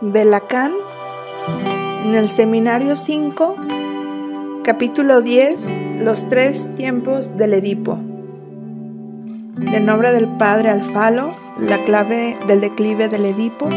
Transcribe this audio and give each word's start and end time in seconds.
de 0.00 0.24
Lacan 0.24 0.72
en 2.04 2.14
el 2.14 2.28
Seminario 2.28 2.96
5, 2.96 3.56
capítulo 4.64 5.22
10, 5.22 5.72
Los 6.00 6.28
tres 6.28 6.74
tiempos 6.74 7.36
del 7.36 7.54
Edipo. 7.54 7.98
Del 9.56 9.86
nombre 9.86 10.12
del 10.12 10.28
padre 10.36 10.70
Alfalo, 10.70 11.36
la 11.58 11.84
clave 11.84 12.38
del 12.46 12.60
declive 12.60 13.08
del 13.08 13.24
Edipo, 13.24 13.68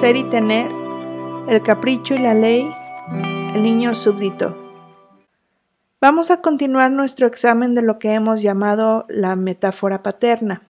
ser 0.00 0.16
y 0.16 0.24
tener, 0.24 0.68
el 1.48 1.62
capricho 1.62 2.14
y 2.14 2.18
la 2.18 2.34
ley, 2.34 2.68
el 3.54 3.62
niño 3.62 3.94
súbdito. 3.94 4.56
Vamos 6.00 6.30
a 6.30 6.40
continuar 6.40 6.90
nuestro 6.90 7.26
examen 7.26 7.74
de 7.74 7.82
lo 7.82 7.98
que 7.98 8.14
hemos 8.14 8.42
llamado 8.42 9.04
la 9.08 9.36
metáfora 9.36 10.02
paterna. 10.02 10.68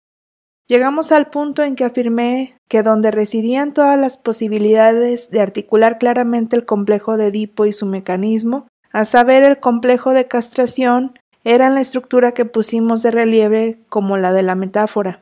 Llegamos 0.69 1.11
al 1.11 1.31
punto 1.31 1.63
en 1.63 1.75
que 1.75 1.83
afirmé 1.83 2.55
que 2.69 2.83
donde 2.83 3.09
residían 3.09 3.73
todas 3.73 3.99
las 3.99 4.19
posibilidades 4.19 5.31
de 5.31 5.41
articular 5.41 5.97
claramente 5.97 6.55
el 6.55 6.65
complejo 6.65 7.17
de 7.17 7.29
Edipo 7.29 7.65
y 7.65 7.73
su 7.73 7.87
mecanismo, 7.87 8.67
a 8.91 9.05
saber 9.05 9.41
el 9.41 9.59
complejo 9.59 10.13
de 10.13 10.27
castración, 10.27 11.17
era 11.43 11.65
en 11.65 11.73
la 11.73 11.81
estructura 11.81 12.33
que 12.33 12.45
pusimos 12.45 13.01
de 13.01 13.09
relieve 13.09 13.79
como 13.89 14.17
la 14.17 14.31
de 14.31 14.43
la 14.43 14.53
metáfora. 14.53 15.21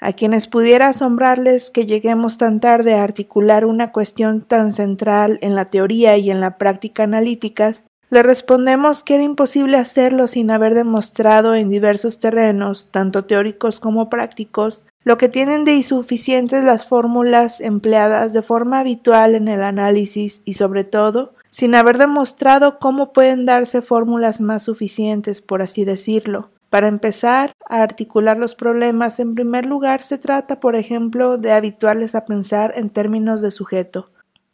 A 0.00 0.14
quienes 0.14 0.46
pudiera 0.46 0.88
asombrarles 0.88 1.70
que 1.70 1.84
lleguemos 1.84 2.38
tan 2.38 2.60
tarde 2.60 2.94
a 2.94 3.02
articular 3.02 3.66
una 3.66 3.92
cuestión 3.92 4.40
tan 4.40 4.72
central 4.72 5.38
en 5.42 5.56
la 5.56 5.66
teoría 5.66 6.16
y 6.16 6.30
en 6.30 6.40
la 6.40 6.56
práctica 6.56 7.02
analíticas, 7.02 7.84
le 8.10 8.22
respondemos 8.22 9.02
que 9.02 9.16
era 9.16 9.24
imposible 9.24 9.76
hacerlo 9.76 10.26
sin 10.26 10.50
haber 10.50 10.74
demostrado 10.74 11.54
en 11.54 11.68
diversos 11.68 12.20
terrenos, 12.20 12.88
tanto 12.90 13.24
teóricos 13.24 13.80
como 13.80 14.08
prácticos, 14.08 14.86
lo 15.04 15.18
que 15.18 15.28
tienen 15.28 15.64
de 15.64 15.74
insuficientes 15.74 16.64
las 16.64 16.86
fórmulas 16.86 17.60
empleadas 17.60 18.32
de 18.32 18.42
forma 18.42 18.80
habitual 18.80 19.34
en 19.34 19.48
el 19.48 19.62
análisis 19.62 20.42
y 20.44 20.54
sobre 20.54 20.84
todo 20.84 21.34
sin 21.50 21.74
haber 21.74 21.98
demostrado 21.98 22.78
cómo 22.78 23.12
pueden 23.12 23.46
darse 23.46 23.80
fórmulas 23.80 24.40
más 24.40 24.64
suficientes, 24.64 25.40
por 25.40 25.62
así 25.62 25.84
decirlo. 25.84 26.50
Para 26.70 26.88
empezar 26.88 27.52
a 27.66 27.82
articular 27.82 28.36
los 28.36 28.54
problemas, 28.54 29.18
en 29.20 29.34
primer 29.34 29.64
lugar 29.64 30.02
se 30.02 30.18
trata, 30.18 30.60
por 30.60 30.76
ejemplo, 30.76 31.38
de 31.38 31.52
habituarles 31.52 32.14
a 32.14 32.26
pensar 32.26 32.74
en 32.76 32.90
términos 32.90 33.40
de 33.40 33.50
sujeto. 33.50 34.10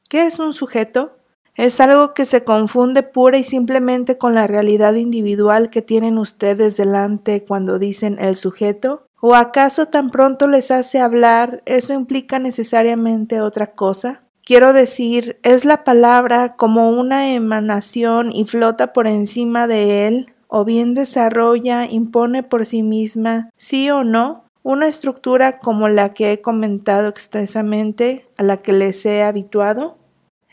¿Qué 0.09 0.27
es 0.27 0.39
un 0.39 0.55
sujeto? 0.55 1.17
Es 1.57 1.81
algo 1.81 2.15
que 2.15 2.27
se 2.27 2.43
confunde 2.43 3.05
pura 3.05 3.39
y 3.39 3.45
simplemente 3.45 4.19
con 4.19 4.35
la 4.35 4.47
realidad 4.49 4.95
individual 4.95 5.71
que 5.71 5.83
tienen 5.83 6.19
ustedes 6.19 6.77
delante 6.77 7.45
cuando 7.45 7.79
dicen 7.79 8.19
el 8.19 8.37
sujeto? 8.37 9.07
¿O 9.21 9.35
acaso 9.35 9.87
tan 9.87 10.11
pronto 10.11 10.49
les 10.49 10.71
hace 10.71 10.99
hablar 10.99 11.63
eso 11.65 11.95
implica 11.95 12.39
necesariamente 12.39 13.41
otra 13.41 13.73
cosa? 13.73 14.23
Quiero 14.45 14.75
decir, 14.75 15.39
es 15.43 15.65
la 15.65 15.85
palabra 15.85 16.57
como 16.57 16.91
una 16.91 17.33
emanación 17.33 18.31
y 18.33 18.45
flota 18.45 18.93
por 18.93 19.07
encima 19.07 19.67
de 19.67 20.07
él, 20.07 20.35
o 20.49 20.67
bien 20.67 20.93
desarrolla, 20.93 21.87
impone 21.87 22.43
por 22.43 22.67
sí 22.67 22.83
misma, 22.83 23.49
sí 23.57 23.89
o 23.91 24.05
no, 24.05 24.45
una 24.63 24.87
estructura 24.87 25.55
como 25.55 25.89
la 25.89 26.13
que 26.13 26.33
he 26.33 26.41
comentado 26.43 27.09
extensamente, 27.09 28.29
a 28.37 28.43
la 28.43 28.59
que 28.59 28.75
les 28.75 29.07
he 29.07 29.23
habituado? 29.23 29.97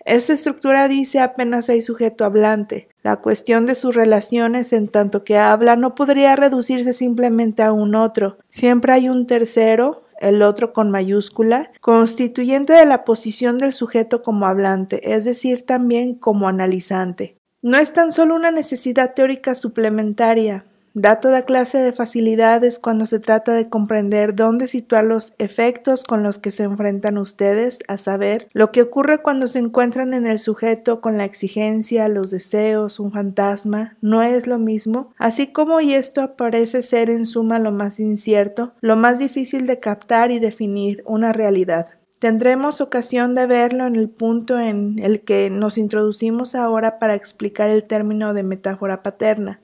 Esta 0.06 0.34
estructura 0.34 0.88
dice 0.88 1.20
apenas 1.20 1.70
hay 1.70 1.82
sujeto 1.82 2.26
hablante. 2.26 2.90
La 3.04 3.18
cuestión 3.18 3.66
de 3.66 3.76
sus 3.76 3.96
relaciones 3.96 4.74
en 4.74 4.88
tanto 4.88 5.24
que 5.24 5.38
habla 5.38 5.76
no 5.76 5.96
podría 5.96 6.36
reducirse 6.36 6.94
simplemente 6.94 7.64
a 7.64 7.72
un 7.72 7.96
otro. 7.96 8.38
Siempre 8.48 8.94
hay 8.94 9.10
un 9.10 9.28
tercero, 9.28 10.04
el 10.20 10.42
otro 10.42 10.72
con 10.74 10.92
mayúscula, 10.92 11.72
constituyente 11.82 12.74
de 12.74 12.86
la 12.86 13.04
posición 13.04 13.58
del 13.58 13.74
sujeto 13.74 14.22
como 14.22 14.46
hablante, 14.46 15.14
es 15.14 15.26
decir, 15.26 15.66
también 15.66 16.16
como 16.16 16.48
analizante. 16.48 17.38
No 17.64 17.78
es 17.78 17.94
tan 17.94 18.12
solo 18.12 18.36
una 18.36 18.52
necesidad 18.52 19.14
teórica 19.14 19.54
suplementaria, 19.54 20.66
Da 20.94 21.22
toda 21.22 21.44
clase 21.44 21.78
de 21.78 21.94
facilidades 21.94 22.78
cuando 22.78 23.06
se 23.06 23.20
trata 23.20 23.54
de 23.54 23.70
comprender 23.70 24.36
dónde 24.36 24.68
situar 24.68 25.06
los 25.06 25.34
efectos 25.38 26.04
con 26.04 26.22
los 26.22 26.38
que 26.38 26.52
se 26.52 26.64
enfrentan 26.64 27.18
ustedes, 27.18 27.80
a 27.88 27.98
saber, 27.98 28.50
lo 28.52 28.74
que 28.74 28.82
ocurre 28.82 29.22
cuando 29.22 29.48
se 29.48 29.60
encuentran 29.60 30.14
en 30.14 30.28
el 30.28 30.38
sujeto 30.38 31.00
con 31.00 31.18
la 31.18 31.24
exigencia, 31.24 32.10
los 32.10 32.32
deseos, 32.32 33.00
un 33.00 33.14
fantasma, 33.14 33.96
no 34.02 34.22
es 34.22 34.48
lo 34.48 34.60
mismo, 34.60 35.14
así 35.18 35.48
como 35.48 35.80
y 35.80 35.94
esto 35.94 36.36
parece 36.36 36.82
ser 36.82 37.10
en 37.10 37.26
suma 37.26 37.58
lo 37.60 37.72
más 37.72 38.02
incierto, 38.02 38.74
lo 38.82 38.98
más 38.98 39.18
difícil 39.18 39.68
de 39.68 39.80
captar 39.80 40.32
y 40.32 40.40
definir 40.40 41.04
una 41.06 41.32
realidad. 41.32 41.88
Tendremos 42.20 42.82
ocasión 42.82 43.34
de 43.34 43.48
verlo 43.48 43.88
en 43.88 43.96
el 43.96 44.10
punto 44.10 44.60
en 44.60 45.00
el 45.00 45.22
que 45.22 45.50
nos 45.50 45.78
introducimos 45.78 46.54
ahora 46.54 47.00
para 47.00 47.16
explicar 47.16 47.70
el 47.70 47.86
término 47.86 48.34
de 48.34 48.44
metáfora 48.44 49.02
paterna. 49.02 49.62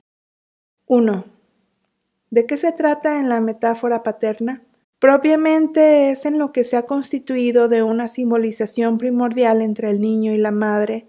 1. 0.90 1.26
¿De 2.30 2.46
qué 2.46 2.56
se 2.56 2.72
trata 2.72 3.20
en 3.20 3.28
la 3.28 3.42
metáfora 3.42 4.04
paterna? 4.04 4.64
Propiamente 5.00 6.12
es 6.12 6.26
en 6.26 6.40
lo 6.40 6.54
que 6.54 6.64
se 6.64 6.78
ha 6.78 6.84
constituido 6.84 7.68
de 7.68 7.84
una 7.84 8.08
simbolización 8.08 8.98
primordial 8.98 9.62
entre 9.62 9.90
el 9.90 10.00
niño 10.00 10.32
y 10.32 10.38
la 10.38 10.52
madre, 10.52 11.06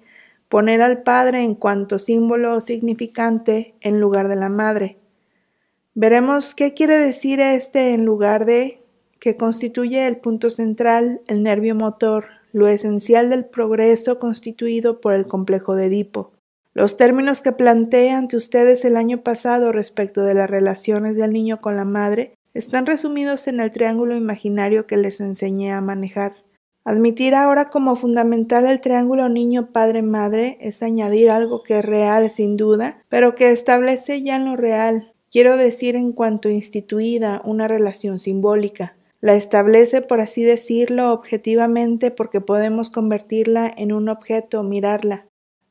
poner 0.48 0.82
al 0.82 1.04
padre 1.04 1.44
en 1.44 1.54
cuanto 1.54 2.00
símbolo 2.00 2.56
o 2.56 2.60
significante 2.60 3.76
en 3.80 4.00
lugar 4.00 4.26
de 4.26 4.34
la 4.34 4.48
madre. 4.48 4.98
Veremos 5.94 6.56
qué 6.56 6.74
quiere 6.74 6.98
decir 6.98 7.38
este 7.38 7.94
en 7.94 8.04
lugar 8.04 8.46
de 8.46 8.82
que 9.20 9.36
constituye 9.36 10.08
el 10.08 10.16
punto 10.16 10.50
central, 10.50 11.20
el 11.28 11.44
nervio 11.44 11.76
motor, 11.76 12.26
lo 12.52 12.66
esencial 12.66 13.30
del 13.30 13.44
progreso 13.44 14.18
constituido 14.18 15.00
por 15.00 15.14
el 15.14 15.28
complejo 15.28 15.76
de 15.76 15.86
Edipo. 15.86 16.32
Los 16.74 16.96
términos 16.96 17.40
que 17.40 17.52
planteé 17.52 18.10
ante 18.10 18.36
ustedes 18.36 18.84
el 18.84 18.96
año 18.96 19.22
pasado 19.22 19.72
respecto 19.72 20.22
de 20.22 20.34
las 20.34 20.48
relaciones 20.48 21.16
del 21.16 21.32
niño 21.32 21.60
con 21.60 21.76
la 21.76 21.84
madre 21.84 22.34
están 22.54 22.86
resumidos 22.86 23.48
en 23.48 23.60
el 23.60 23.70
triángulo 23.70 24.16
imaginario 24.16 24.86
que 24.86 24.96
les 24.96 25.20
enseñé 25.20 25.72
a 25.72 25.80
manejar. 25.80 26.32
Admitir 26.84 27.34
ahora 27.34 27.68
como 27.68 27.96
fundamental 27.96 28.66
el 28.66 28.80
triángulo 28.80 29.28
niño 29.28 29.72
padre 29.72 30.02
madre 30.02 30.56
es 30.60 30.82
añadir 30.82 31.30
algo 31.30 31.62
que 31.62 31.80
es 31.80 31.84
real 31.84 32.30
sin 32.30 32.56
duda, 32.56 33.04
pero 33.08 33.34
que 33.34 33.50
establece 33.50 34.22
ya 34.22 34.36
en 34.36 34.46
lo 34.46 34.56
real, 34.56 35.12
quiero 35.30 35.56
decir 35.56 35.96
en 35.96 36.12
cuanto 36.12 36.48
instituida 36.48 37.42
una 37.44 37.68
relación 37.68 38.18
simbólica. 38.18 38.96
La 39.20 39.34
establece, 39.34 40.00
por 40.00 40.20
así 40.20 40.44
decirlo, 40.44 41.12
objetivamente 41.12 42.10
porque 42.10 42.40
podemos 42.40 42.88
convertirla 42.88 43.70
en 43.76 43.92
un 43.92 44.08
objeto, 44.08 44.62
mirarla. 44.62 45.27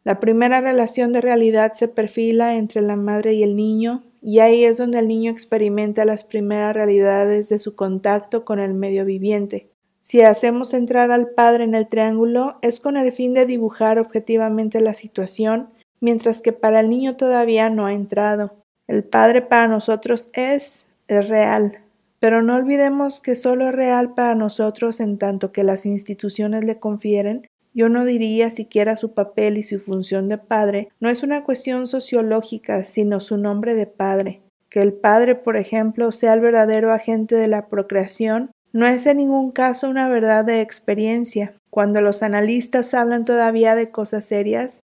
La 0.08 0.22
primera 0.22 0.62
relación 0.62 1.12
de 1.12 1.20
realidad 1.20 1.74
se 1.74 1.90
perfila 1.90 2.56
entre 2.56 2.82
la 2.82 2.96
madre 2.96 3.34
y 3.34 3.44
el 3.44 3.58
niño, 3.58 4.06
y 4.22 4.40
ahí 4.40 4.64
es 4.64 4.78
donde 4.78 5.00
el 5.00 5.08
niño 5.10 5.30
experimenta 5.30 6.06
las 6.06 6.24
primeras 6.24 6.74
realidades 6.74 7.50
de 7.50 7.60
su 7.60 7.76
contacto 7.76 8.46
con 8.46 8.62
el 8.62 8.74
medio 8.74 9.04
viviente. 9.04 9.70
Si 10.00 10.22
hacemos 10.22 10.74
entrar 10.74 11.12
al 11.12 11.32
padre 11.32 11.66
en 11.66 11.76
el 11.76 11.90
triángulo 11.90 12.58
es 12.62 12.80
con 12.80 12.96
el 12.96 13.12
fin 13.12 13.34
de 13.34 13.46
dibujar 13.46 14.00
objetivamente 14.00 14.80
la 14.80 14.94
situación, 14.94 15.72
mientras 16.00 16.42
que 16.42 16.54
para 16.54 16.80
el 16.80 16.90
niño 16.90 17.18
todavía 17.18 17.70
no 17.70 17.86
ha 17.86 17.92
entrado. 17.92 18.54
El 18.88 19.04
padre 19.04 19.42
para 19.42 19.68
nosotros 19.68 20.30
es, 20.32 20.86
es 21.10 21.28
real, 21.28 21.80
pero 22.20 22.42
no 22.42 22.56
olvidemos 22.56 23.20
que 23.20 23.36
solo 23.36 23.68
es 23.68 23.76
real 23.76 24.14
para 24.14 24.36
nosotros 24.36 25.02
en 25.02 25.18
tanto 25.18 25.52
que 25.52 25.66
las 25.66 25.86
instituciones 25.86 26.64
le 26.64 26.80
confieren 26.80 27.46
yo 27.74 27.90
no 27.90 28.06
diría 28.06 28.52
siquiera 28.52 28.98
su 28.98 29.14
papel 29.14 29.58
y 29.58 29.64
su 29.64 29.80
función 29.80 30.28
de 30.28 30.38
padre 30.38 30.90
no 31.00 31.10
es 31.10 31.24
una 31.24 31.44
cuestión 31.44 31.88
sociológica, 31.88 32.86
sino 32.86 33.20
su 33.20 33.38
nombre 33.38 33.76
de 33.76 33.88
padre. 33.88 34.42
Que 34.70 34.82
el 34.82 34.94
padre, 34.94 35.36
por 35.36 35.58
ejemplo, 35.58 36.12
sea 36.12 36.34
el 36.34 36.42
verdadero 36.42 36.92
agente 36.92 37.36
de 37.36 37.48
la 37.48 37.68
procreación 37.68 38.52
no 38.74 38.86
es 38.86 39.06
en 39.06 39.18
ningún 39.18 39.52
caso 39.52 39.90
una 39.90 40.08
verdad 40.08 40.46
de 40.46 40.62
experiencia. 40.62 41.56
Cuando 41.70 42.02
los 42.02 42.22
analistas 42.22 42.94
hablan 42.94 43.24
todavía 43.24 43.76
de 43.76 43.92
cosas 43.92 44.26
serias, 44.26 44.82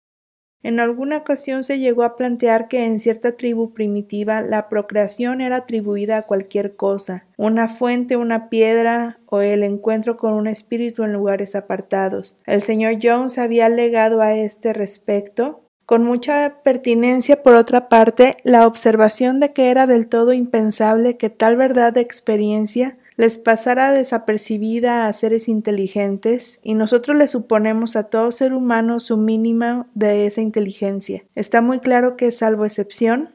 en 0.62 0.80
alguna 0.80 1.18
ocasión 1.18 1.62
se 1.64 1.78
llegó 1.78 2.02
a 2.02 2.16
plantear 2.16 2.68
que 2.68 2.84
en 2.84 2.98
cierta 2.98 3.32
tribu 3.36 3.72
primitiva 3.72 4.40
la 4.40 4.68
procreación 4.68 5.40
era 5.40 5.56
atribuida 5.56 6.18
a 6.18 6.22
cualquier 6.22 6.74
cosa, 6.74 7.26
una 7.36 7.68
fuente, 7.68 8.16
una 8.16 8.48
piedra 8.48 9.20
o 9.26 9.40
el 9.40 9.62
encuentro 9.62 10.16
con 10.16 10.34
un 10.34 10.48
espíritu 10.48 11.04
en 11.04 11.12
lugares 11.12 11.54
apartados. 11.54 12.40
El 12.46 12.62
señor 12.62 12.98
Jones 13.02 13.38
había 13.38 13.68
legado 13.68 14.22
a 14.22 14.34
este 14.34 14.72
respecto 14.72 15.62
con 15.86 16.02
mucha 16.02 16.62
pertinencia, 16.64 17.44
por 17.44 17.54
otra 17.54 17.88
parte, 17.88 18.36
la 18.42 18.66
observación 18.66 19.38
de 19.38 19.52
que 19.52 19.70
era 19.70 19.86
del 19.86 20.08
todo 20.08 20.32
impensable 20.32 21.16
que 21.16 21.30
tal 21.30 21.56
verdad 21.56 21.92
de 21.92 22.00
experiencia 22.00 22.98
les 23.16 23.38
pasara 23.38 23.92
desapercibida 23.92 25.06
a 25.06 25.12
seres 25.12 25.48
inteligentes 25.48 26.60
y 26.62 26.74
nosotros 26.74 27.16
le 27.16 27.26
suponemos 27.26 27.96
a 27.96 28.04
todo 28.04 28.30
ser 28.32 28.52
humano 28.52 29.00
su 29.00 29.16
mínima 29.16 29.88
de 29.94 30.26
esa 30.26 30.42
inteligencia. 30.42 31.24
Está 31.34 31.62
muy 31.62 31.80
claro 31.80 32.16
que 32.16 32.30
salvo 32.30 32.64
excepción, 32.64 33.34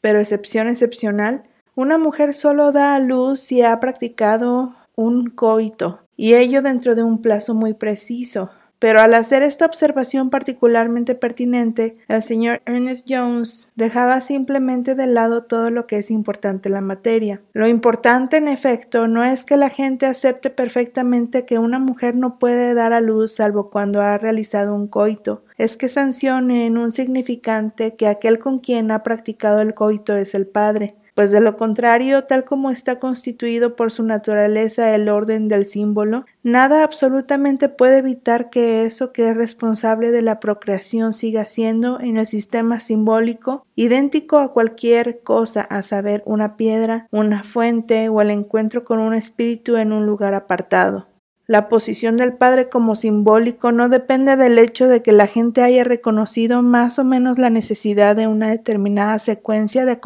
pero 0.00 0.18
excepción 0.18 0.68
excepcional, 0.68 1.44
una 1.74 1.98
mujer 1.98 2.34
solo 2.34 2.72
da 2.72 2.94
a 2.94 3.00
luz 3.00 3.40
si 3.40 3.62
ha 3.62 3.78
practicado 3.80 4.74
un 4.94 5.30
coito, 5.30 6.00
y 6.16 6.34
ello 6.34 6.62
dentro 6.62 6.94
de 6.94 7.02
un 7.02 7.20
plazo 7.20 7.54
muy 7.54 7.74
preciso. 7.74 8.50
Pero 8.82 9.00
al 9.00 9.14
hacer 9.14 9.44
esta 9.44 9.64
observación 9.64 10.28
particularmente 10.28 11.14
pertinente, 11.14 11.98
el 12.08 12.20
señor 12.20 12.62
Ernest 12.66 13.06
Jones 13.08 13.68
dejaba 13.76 14.20
simplemente 14.22 14.96
de 14.96 15.06
lado 15.06 15.44
todo 15.44 15.70
lo 15.70 15.86
que 15.86 15.98
es 15.98 16.10
importante 16.10 16.68
en 16.68 16.72
la 16.72 16.80
materia. 16.80 17.42
Lo 17.52 17.68
importante, 17.68 18.38
en 18.38 18.48
efecto, 18.48 19.06
no 19.06 19.22
es 19.22 19.44
que 19.44 19.56
la 19.56 19.68
gente 19.68 20.06
acepte 20.06 20.50
perfectamente 20.50 21.46
que 21.46 21.60
una 21.60 21.78
mujer 21.78 22.16
no 22.16 22.40
puede 22.40 22.74
dar 22.74 22.92
a 22.92 23.00
luz 23.00 23.36
salvo 23.36 23.70
cuando 23.70 24.00
ha 24.00 24.18
realizado 24.18 24.74
un 24.74 24.88
coito, 24.88 25.44
es 25.58 25.76
que 25.76 25.88
sancione 25.88 26.66
en 26.66 26.76
un 26.76 26.92
significante 26.92 27.94
que 27.94 28.08
aquel 28.08 28.40
con 28.40 28.58
quien 28.58 28.90
ha 28.90 29.04
practicado 29.04 29.60
el 29.60 29.74
coito 29.74 30.16
es 30.16 30.34
el 30.34 30.48
padre 30.48 30.96
pues 31.14 31.30
de 31.30 31.40
lo 31.40 31.56
contrario, 31.56 32.24
tal 32.24 32.44
como 32.44 32.70
está 32.70 32.98
constituido 32.98 33.76
por 33.76 33.92
su 33.92 34.02
naturaleza 34.02 34.94
el 34.94 35.08
orden 35.08 35.48
del 35.48 35.66
símbolo, 35.66 36.24
nada 36.42 36.84
absolutamente 36.84 37.68
puede 37.68 37.98
evitar 37.98 38.50
que 38.50 38.84
eso 38.84 39.12
que 39.12 39.28
es 39.28 39.36
responsable 39.36 40.10
de 40.10 40.22
la 40.22 40.40
procreación 40.40 41.12
siga 41.12 41.46
siendo 41.46 42.00
en 42.00 42.16
el 42.16 42.26
sistema 42.26 42.80
simbólico 42.80 43.66
idéntico 43.76 44.38
a 44.38 44.52
cualquier 44.52 45.20
cosa, 45.20 45.62
a 45.62 45.82
saber, 45.82 46.22
una 46.24 46.56
piedra, 46.56 47.06
una 47.10 47.42
fuente 47.42 48.08
o 48.08 48.20
el 48.20 48.30
encuentro 48.30 48.84
con 48.84 48.98
un 48.98 49.14
espíritu 49.14 49.76
en 49.76 49.92
un 49.92 50.06
lugar 50.06 50.34
apartado. 50.34 51.11
La 51.46 51.68
posición 51.68 52.16
del 52.16 52.34
Padre 52.34 52.68
como 52.68 52.94
simbólico 52.94 53.72
no 53.72 53.88
depende 53.88 54.36
del 54.36 54.58
hecho 54.58 54.86
de 54.86 55.02
que 55.02 55.10
la 55.10 55.26
gente 55.26 55.62
haya 55.62 55.82
reconocido 55.82 56.62
más 56.62 57.00
o 57.00 57.04
menos 57.04 57.36
la 57.36 57.50
necesidad 57.50 58.14
de 58.14 58.28
una 58.28 58.48
determinada 58.48 59.18
secuencia 59.18 59.84
de 59.84 59.98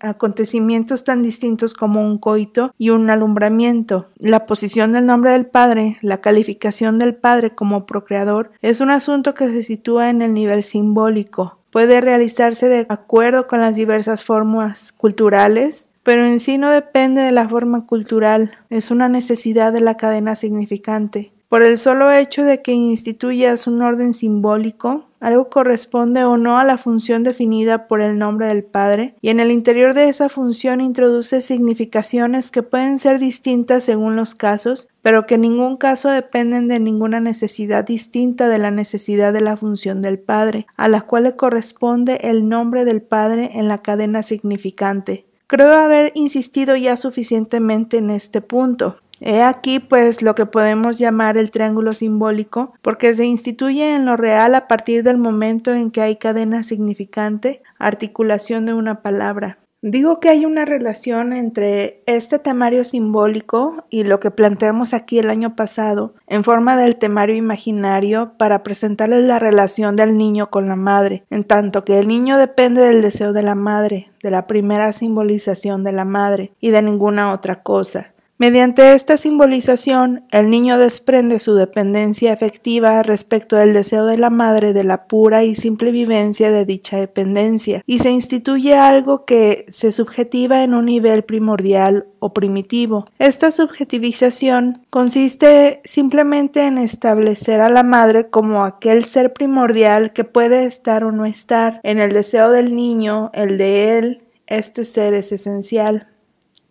acontecimientos 0.00 1.04
tan 1.04 1.22
distintos 1.22 1.74
como 1.74 2.00
un 2.00 2.16
coito 2.16 2.72
y 2.78 2.90
un 2.90 3.10
alumbramiento. 3.10 4.08
La 4.16 4.46
posición 4.46 4.92
del 4.92 5.04
nombre 5.04 5.32
del 5.32 5.46
Padre, 5.46 5.98
la 6.00 6.22
calificación 6.22 6.98
del 6.98 7.14
Padre 7.14 7.54
como 7.54 7.84
procreador, 7.84 8.52
es 8.62 8.80
un 8.80 8.90
asunto 8.90 9.34
que 9.34 9.48
se 9.48 9.62
sitúa 9.62 10.08
en 10.08 10.22
el 10.22 10.32
nivel 10.32 10.64
simbólico. 10.64 11.58
Puede 11.70 12.00
realizarse 12.00 12.68
de 12.68 12.86
acuerdo 12.88 13.46
con 13.46 13.60
las 13.60 13.74
diversas 13.74 14.24
formas 14.24 14.92
culturales 14.92 15.89
pero 16.10 16.26
en 16.26 16.40
sí 16.40 16.58
no 16.58 16.70
depende 16.70 17.20
de 17.20 17.30
la 17.30 17.48
forma 17.48 17.86
cultural, 17.86 18.50
es 18.68 18.90
una 18.90 19.08
necesidad 19.08 19.72
de 19.72 19.80
la 19.80 19.96
cadena 19.96 20.34
significante. 20.34 21.30
Por 21.48 21.62
el 21.62 21.78
solo 21.78 22.10
hecho 22.10 22.42
de 22.42 22.62
que 22.62 22.72
instituyas 22.72 23.68
un 23.68 23.80
orden 23.80 24.12
simbólico, 24.12 25.06
algo 25.20 25.48
corresponde 25.48 26.24
o 26.24 26.36
no 26.36 26.58
a 26.58 26.64
la 26.64 26.78
función 26.78 27.22
definida 27.22 27.86
por 27.86 28.00
el 28.00 28.18
nombre 28.18 28.46
del 28.46 28.64
Padre, 28.64 29.14
y 29.20 29.28
en 29.28 29.38
el 29.38 29.52
interior 29.52 29.94
de 29.94 30.08
esa 30.08 30.28
función 30.28 30.80
introduce 30.80 31.42
significaciones 31.42 32.50
que 32.50 32.64
pueden 32.64 32.98
ser 32.98 33.20
distintas 33.20 33.84
según 33.84 34.16
los 34.16 34.34
casos, 34.34 34.88
pero 35.02 35.26
que 35.26 35.36
en 35.36 35.42
ningún 35.42 35.76
caso 35.76 36.10
dependen 36.10 36.66
de 36.66 36.80
ninguna 36.80 37.20
necesidad 37.20 37.84
distinta 37.84 38.48
de 38.48 38.58
la 38.58 38.72
necesidad 38.72 39.32
de 39.32 39.42
la 39.42 39.56
función 39.56 40.02
del 40.02 40.18
Padre, 40.18 40.66
a 40.76 40.88
la 40.88 41.02
cual 41.02 41.22
le 41.22 41.36
corresponde 41.36 42.18
el 42.22 42.48
nombre 42.48 42.84
del 42.84 43.00
Padre 43.00 43.50
en 43.54 43.68
la 43.68 43.80
cadena 43.80 44.24
significante. 44.24 45.29
Creo 45.50 45.72
haber 45.72 46.12
insistido 46.14 46.76
ya 46.76 46.96
suficientemente 46.96 47.96
en 47.96 48.10
este 48.10 48.40
punto. 48.40 48.98
He 49.18 49.42
aquí 49.42 49.80
pues 49.80 50.22
lo 50.22 50.36
que 50.36 50.46
podemos 50.46 50.96
llamar 50.96 51.36
el 51.36 51.50
triángulo 51.50 51.92
simbólico, 51.92 52.72
porque 52.82 53.12
se 53.14 53.24
instituye 53.24 53.96
en 53.96 54.06
lo 54.06 54.16
real 54.16 54.54
a 54.54 54.68
partir 54.68 55.02
del 55.02 55.18
momento 55.18 55.72
en 55.72 55.90
que 55.90 56.02
hay 56.02 56.14
cadena 56.14 56.62
significante, 56.62 57.64
articulación 57.80 58.64
de 58.64 58.74
una 58.74 59.02
palabra. 59.02 59.58
Digo 59.82 60.20
que 60.20 60.28
hay 60.28 60.44
una 60.44 60.66
relación 60.66 61.32
entre 61.32 62.02
este 62.04 62.38
temario 62.38 62.84
simbólico 62.84 63.86
y 63.88 64.04
lo 64.04 64.20
que 64.20 64.30
planteamos 64.30 64.92
aquí 64.92 65.18
el 65.18 65.30
año 65.30 65.56
pasado 65.56 66.12
en 66.26 66.44
forma 66.44 66.76
del 66.76 66.96
temario 66.96 67.34
imaginario 67.34 68.34
para 68.36 68.62
presentarles 68.62 69.24
la 69.24 69.38
relación 69.38 69.96
del 69.96 70.18
niño 70.18 70.50
con 70.50 70.68
la 70.68 70.76
madre, 70.76 71.24
en 71.30 71.44
tanto 71.44 71.86
que 71.86 71.98
el 71.98 72.08
niño 72.08 72.36
depende 72.36 72.82
del 72.82 73.00
deseo 73.00 73.32
de 73.32 73.42
la 73.42 73.54
madre, 73.54 74.10
de 74.22 74.30
la 74.30 74.46
primera 74.46 74.92
simbolización 74.92 75.82
de 75.82 75.92
la 75.92 76.04
madre 76.04 76.52
y 76.60 76.68
de 76.68 76.82
ninguna 76.82 77.32
otra 77.32 77.62
cosa. 77.62 78.12
Mediante 78.40 78.94
esta 78.94 79.18
simbolización, 79.18 80.24
el 80.30 80.48
niño 80.48 80.78
desprende 80.78 81.40
su 81.40 81.54
dependencia 81.54 82.32
efectiva 82.32 83.02
respecto 83.02 83.54
del 83.56 83.74
deseo 83.74 84.06
de 84.06 84.16
la 84.16 84.30
madre 84.30 84.72
de 84.72 84.82
la 84.82 85.04
pura 85.04 85.44
y 85.44 85.54
simple 85.54 85.92
vivencia 85.92 86.50
de 86.50 86.64
dicha 86.64 86.96
dependencia, 86.96 87.82
y 87.84 87.98
se 87.98 88.08
instituye 88.10 88.76
algo 88.76 89.26
que 89.26 89.66
se 89.68 89.92
subjetiva 89.92 90.64
en 90.64 90.72
un 90.72 90.86
nivel 90.86 91.22
primordial 91.22 92.06
o 92.18 92.32
primitivo. 92.32 93.04
Esta 93.18 93.50
subjetivización 93.50 94.86
consiste 94.88 95.82
simplemente 95.84 96.62
en 96.62 96.78
establecer 96.78 97.60
a 97.60 97.68
la 97.68 97.82
madre 97.82 98.30
como 98.30 98.64
aquel 98.64 99.04
ser 99.04 99.34
primordial 99.34 100.14
que 100.14 100.24
puede 100.24 100.64
estar 100.64 101.04
o 101.04 101.12
no 101.12 101.26
estar. 101.26 101.78
En 101.82 101.98
el 101.98 102.14
deseo 102.14 102.50
del 102.50 102.74
niño, 102.74 103.30
el 103.34 103.58
de 103.58 103.98
él, 103.98 104.22
este 104.46 104.86
ser 104.86 105.12
es 105.12 105.30
esencial. 105.30 106.08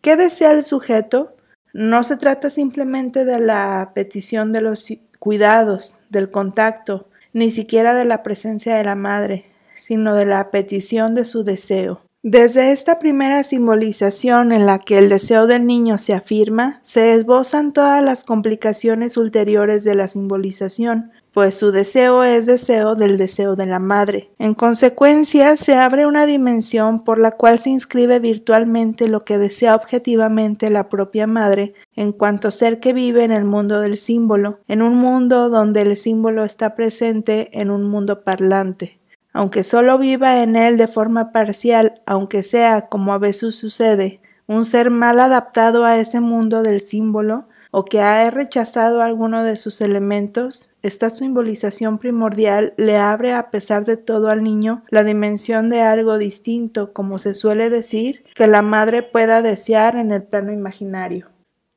¿Qué 0.01 0.16
desea 0.16 0.50
el 0.50 0.63
sujeto? 0.63 1.36
No 1.74 2.04
se 2.04 2.18
trata 2.18 2.50
simplemente 2.50 3.25
de 3.25 3.39
la 3.39 3.92
petición 3.94 4.51
de 4.51 4.62
los 4.62 4.88
cuidados, 5.19 5.95
del 6.10 6.30
contacto, 6.30 7.07
ni 7.33 7.51
siquiera 7.51 7.94
de 7.94 8.06
la 8.06 8.24
presencia 8.24 8.75
de 8.75 8.83
la 8.83 8.95
madre, 8.95 9.45
sino 9.75 10.16
de 10.16 10.25
la 10.25 10.51
petición 10.51 11.13
de 11.13 11.25
su 11.25 11.44
deseo. 11.44 12.01
Desde 12.21 12.74
esta 12.74 13.00
primera 13.00 13.44
simbolización 13.44 14.51
en 14.51 14.66
la 14.66 14.80
que 14.80 14.98
el 14.98 15.07
deseo 15.07 15.48
del 15.48 15.66
niño 15.66 16.00
se 16.00 16.13
afirma, 16.13 16.81
se 16.83 17.13
esbozan 17.13 17.71
todas 17.71 18.04
las 18.04 18.25
complicaciones 18.25 19.16
ulteriores 19.16 19.86
de 19.86 19.95
la 19.95 20.10
simbolización, 20.10 21.12
pues 21.39 21.57
su 21.57 21.71
deseo 21.71 22.25
es 22.25 22.47
deseo 22.47 22.95
del 22.95 23.15
deseo 23.15 23.56
de 23.56 23.65
la 23.65 23.80
madre. 23.80 24.30
En 24.39 24.53
consecuencia, 24.53 25.56
se 25.56 25.74
abre 25.74 26.06
una 26.06 26.25
dimensión 26.25 27.06
por 27.06 27.18
la 27.18 27.31
cual 27.31 27.59
se 27.59 27.69
inscribe 27.69 28.19
virtualmente 28.19 29.07
lo 29.07 29.24
que 29.24 29.38
desea 29.38 29.74
objetivamente 29.74 30.69
la 30.69 30.89
propia 30.89 31.27
madre 31.27 31.75
en 31.95 32.12
cuanto 32.12 32.51
ser 32.51 32.81
que 32.81 32.91
vive 32.91 33.24
en 33.24 33.31
el 33.31 33.45
mundo 33.45 33.80
del 33.80 33.97
símbolo, 33.97 34.59
en 34.68 34.81
un 34.81 34.95
mundo 34.95 35.50
donde 35.50 35.83
el 35.83 35.95
símbolo 35.95 36.44
está 36.44 36.75
presente 36.75 37.57
en 37.57 37.71
un 37.71 37.88
mundo 37.88 38.25
parlante. 38.25 39.00
Aunque 39.31 39.63
solo 39.63 39.97
viva 39.97 40.44
en 40.44 40.57
él 40.57 40.75
de 40.75 40.88
forma 40.88 41.31
parcial, 41.31 42.01
aunque 42.06 42.44
sea, 42.44 42.89
como 42.89 43.13
a 43.13 43.18
veces 43.18 43.56
sucede, 43.56 44.19
un 44.45 44.65
ser 44.65 44.89
mal 44.89 45.21
adaptado 45.21 45.85
a 45.85 46.00
ese 46.00 46.19
mundo 46.19 46.63
del 46.63 46.81
símbolo, 46.81 47.47
o 47.71 47.85
que 47.85 48.01
ha 48.01 48.30
rechazado 48.30 49.01
alguno 49.01 49.44
de 49.44 49.56
sus 49.56 49.80
elementos, 49.80 50.69
esta 50.81 51.10
simbolización 51.10 51.98
primordial 51.98 52.74
le 52.78 52.98
abre 52.98 53.33
a 53.33 53.50
pesar 53.52 53.86
de 53.86 53.98
todo 53.98 54.30
al 54.30 54.44
niño 54.44 54.83
la 54.90 55.04
dimensión 55.04 55.69
de 55.69 55.81
algo 55.81 56.18
distinto, 56.18 56.94
como 56.94 57.19
se 57.19 57.33
suele 57.33 57.69
decir, 57.69 58.24
que 58.36 58.48
la 58.48 58.62
madre 58.62 59.04
pueda 59.04 59.42
desear 59.42 59.95
en 59.95 60.12
el 60.12 60.24
plano 60.24 60.52
imaginario. 60.52 61.28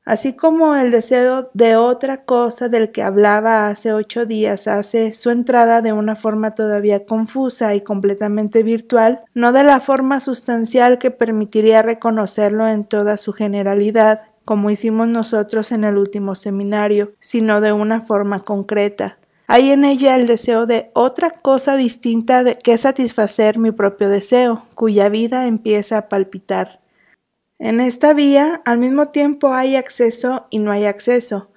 Así 0.05 0.33
como 0.33 0.75
el 0.75 0.91
deseo 0.91 1.49
de 1.53 1.77
otra 1.77 2.25
cosa 2.25 2.67
del 2.67 2.91
que 2.91 3.01
hablaba 3.01 3.69
hace 3.69 3.93
ocho 3.93 4.25
días 4.25 4.67
hace 4.67 5.13
su 5.13 5.29
entrada 5.29 5.81
de 5.81 5.93
una 5.93 6.17
forma 6.17 6.51
todavía 6.51 7.05
confusa 7.05 7.73
y 7.73 7.81
completamente 7.81 8.63
virtual, 8.63 9.21
no 9.33 9.53
de 9.53 9.63
la 9.63 9.79
forma 9.79 10.19
sustancial 10.19 10.97
que 10.97 11.09
permitiría 11.09 11.81
reconocerlo 11.81 12.67
en 12.67 12.83
toda 12.83 13.17
su 13.17 13.31
generalidad, 13.31 14.23
como 14.45 14.69
hicimos 14.69 15.07
nosotros 15.07 15.71
en 15.71 15.83
el 15.83 15.97
último 15.97 16.35
seminario, 16.35 17.13
sino 17.19 17.61
de 17.61 17.73
una 17.73 18.01
forma 18.01 18.41
concreta. 18.41 19.17
Hay 19.47 19.71
en 19.71 19.83
ella 19.83 20.15
el 20.15 20.25
deseo 20.25 20.65
de 20.65 20.89
otra 20.93 21.31
cosa 21.31 21.75
distinta 21.75 22.55
que 22.55 22.77
satisfacer 22.77 23.57
mi 23.59 23.71
propio 23.71 24.09
deseo, 24.09 24.63
cuya 24.73 25.09
vida 25.09 25.47
empieza 25.47 25.97
a 25.97 26.09
palpitar. 26.09 26.79
En 27.59 27.79
esta 27.79 28.13
vía, 28.13 28.61
al 28.65 28.79
mismo 28.79 29.09
tiempo 29.09 29.53
hay 29.53 29.75
acceso 29.75 30.47
y 30.49 30.59
no 30.59 30.71
hay 30.71 30.85
acceso, 30.85 31.49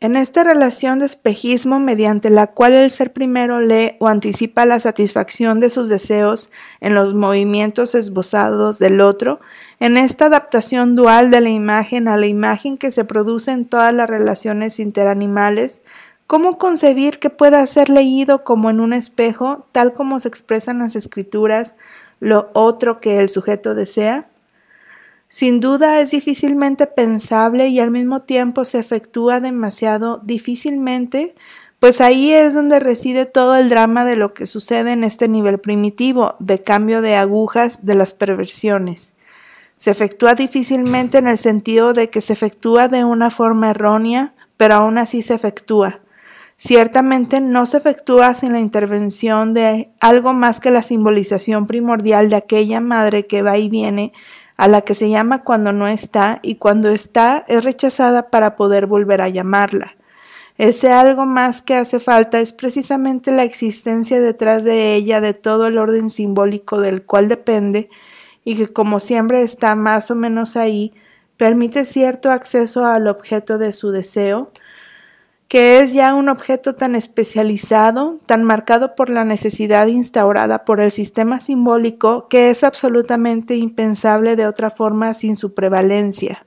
en 0.00 0.14
esta 0.14 0.44
relación 0.44 1.00
de 1.00 1.06
espejismo 1.06 1.80
mediante 1.80 2.30
la 2.30 2.46
cual 2.46 2.72
el 2.72 2.90
ser 2.90 3.12
primero 3.12 3.60
lee 3.60 3.96
o 3.98 4.06
anticipa 4.06 4.64
la 4.64 4.78
satisfacción 4.78 5.58
de 5.58 5.70
sus 5.70 5.88
deseos 5.88 6.50
en 6.80 6.94
los 6.94 7.14
movimientos 7.14 7.96
esbozados 7.96 8.78
del 8.78 9.00
otro, 9.00 9.40
en 9.80 9.96
esta 9.96 10.26
adaptación 10.26 10.94
dual 10.94 11.32
de 11.32 11.40
la 11.40 11.50
imagen 11.50 12.06
a 12.06 12.16
la 12.16 12.28
imagen 12.28 12.78
que 12.78 12.92
se 12.92 13.04
produce 13.04 13.50
en 13.50 13.64
todas 13.64 13.92
las 13.92 14.08
relaciones 14.08 14.78
interanimales, 14.78 15.82
¿cómo 16.28 16.58
concebir 16.58 17.18
que 17.18 17.30
pueda 17.30 17.66
ser 17.66 17.88
leído 17.88 18.44
como 18.44 18.70
en 18.70 18.78
un 18.78 18.92
espejo, 18.92 19.66
tal 19.72 19.94
como 19.94 20.20
se 20.20 20.28
expresan 20.28 20.78
las 20.78 20.94
escrituras, 20.94 21.74
lo 22.20 22.50
otro 22.52 23.00
que 23.00 23.18
el 23.18 23.30
sujeto 23.30 23.74
desea? 23.74 24.28
Sin 25.28 25.60
duda 25.60 26.00
es 26.00 26.10
difícilmente 26.10 26.86
pensable 26.86 27.68
y 27.68 27.80
al 27.80 27.90
mismo 27.90 28.22
tiempo 28.22 28.64
se 28.64 28.78
efectúa 28.78 29.40
demasiado 29.40 30.22
difícilmente, 30.24 31.34
pues 31.78 32.00
ahí 32.00 32.32
es 32.32 32.54
donde 32.54 32.80
reside 32.80 33.26
todo 33.26 33.56
el 33.56 33.68
drama 33.68 34.04
de 34.04 34.16
lo 34.16 34.32
que 34.32 34.46
sucede 34.46 34.92
en 34.92 35.04
este 35.04 35.28
nivel 35.28 35.58
primitivo, 35.58 36.34
de 36.40 36.60
cambio 36.60 37.02
de 37.02 37.14
agujas 37.14 37.84
de 37.84 37.94
las 37.94 38.14
perversiones. 38.14 39.12
Se 39.76 39.90
efectúa 39.90 40.34
difícilmente 40.34 41.18
en 41.18 41.28
el 41.28 41.38
sentido 41.38 41.92
de 41.92 42.10
que 42.10 42.20
se 42.20 42.32
efectúa 42.32 42.88
de 42.88 43.04
una 43.04 43.30
forma 43.30 43.70
errónea, 43.70 44.34
pero 44.56 44.74
aún 44.74 44.98
así 44.98 45.22
se 45.22 45.34
efectúa. 45.34 46.00
Ciertamente 46.56 47.40
no 47.40 47.66
se 47.66 47.76
efectúa 47.76 48.34
sin 48.34 48.52
la 48.52 48.58
intervención 48.58 49.54
de 49.54 49.90
algo 50.00 50.32
más 50.32 50.58
que 50.58 50.72
la 50.72 50.82
simbolización 50.82 51.68
primordial 51.68 52.30
de 52.30 52.36
aquella 52.36 52.80
madre 52.80 53.28
que 53.28 53.42
va 53.42 53.56
y 53.58 53.68
viene, 53.68 54.12
a 54.58 54.68
la 54.68 54.82
que 54.82 54.94
se 54.94 55.08
llama 55.08 55.44
cuando 55.44 55.72
no 55.72 55.88
está 55.88 56.40
y 56.42 56.56
cuando 56.56 56.90
está 56.90 57.44
es 57.48 57.64
rechazada 57.64 58.28
para 58.28 58.56
poder 58.56 58.86
volver 58.86 59.22
a 59.22 59.28
llamarla. 59.28 59.94
Ese 60.58 60.90
algo 60.90 61.24
más 61.24 61.62
que 61.62 61.76
hace 61.76 62.00
falta 62.00 62.40
es 62.40 62.52
precisamente 62.52 63.30
la 63.30 63.44
existencia 63.44 64.20
detrás 64.20 64.64
de 64.64 64.96
ella 64.96 65.20
de 65.20 65.32
todo 65.32 65.68
el 65.68 65.78
orden 65.78 66.10
simbólico 66.10 66.80
del 66.80 67.04
cual 67.04 67.28
depende 67.28 67.88
y 68.44 68.56
que 68.56 68.66
como 68.66 68.98
siempre 68.98 69.42
está 69.42 69.76
más 69.76 70.10
o 70.10 70.16
menos 70.16 70.56
ahí, 70.56 70.92
permite 71.36 71.84
cierto 71.84 72.32
acceso 72.32 72.84
al 72.84 73.06
objeto 73.06 73.58
de 73.58 73.72
su 73.72 73.90
deseo, 73.90 74.50
que 75.48 75.80
es 75.80 75.94
ya 75.94 76.14
un 76.14 76.28
objeto 76.28 76.74
tan 76.74 76.94
especializado, 76.94 78.20
tan 78.26 78.44
marcado 78.44 78.94
por 78.94 79.08
la 79.08 79.24
necesidad 79.24 79.86
instaurada 79.86 80.64
por 80.66 80.80
el 80.80 80.92
sistema 80.92 81.40
simbólico, 81.40 82.28
que 82.28 82.50
es 82.50 82.62
absolutamente 82.64 83.56
impensable 83.56 84.36
de 84.36 84.46
otra 84.46 84.70
forma 84.70 85.14
sin 85.14 85.36
su 85.36 85.54
prevalencia. 85.54 86.46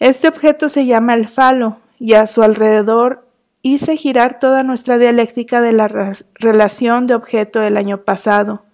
Este 0.00 0.26
objeto 0.26 0.68
se 0.68 0.84
llama 0.84 1.14
el 1.14 1.28
falo, 1.28 1.78
y 2.00 2.14
a 2.14 2.26
su 2.26 2.42
alrededor 2.42 3.26
hice 3.62 3.96
girar 3.96 4.38
toda 4.38 4.62
nuestra 4.62 4.98
dialéctica 4.98 5.60
de 5.60 5.72
la 5.72 5.88
relación 6.34 7.06
de 7.06 7.14
objeto 7.14 7.60
del 7.60 7.76
año 7.76 8.02
pasado. 8.02 8.64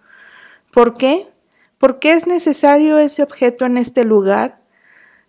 ¿Por 0.72 0.96
qué? 0.96 1.26
¿Por 1.78 1.98
qué 1.98 2.14
es 2.14 2.26
necesario 2.26 2.98
ese 2.98 3.22
objeto 3.22 3.66
en 3.66 3.76
este 3.76 4.04
lugar? 4.04 4.58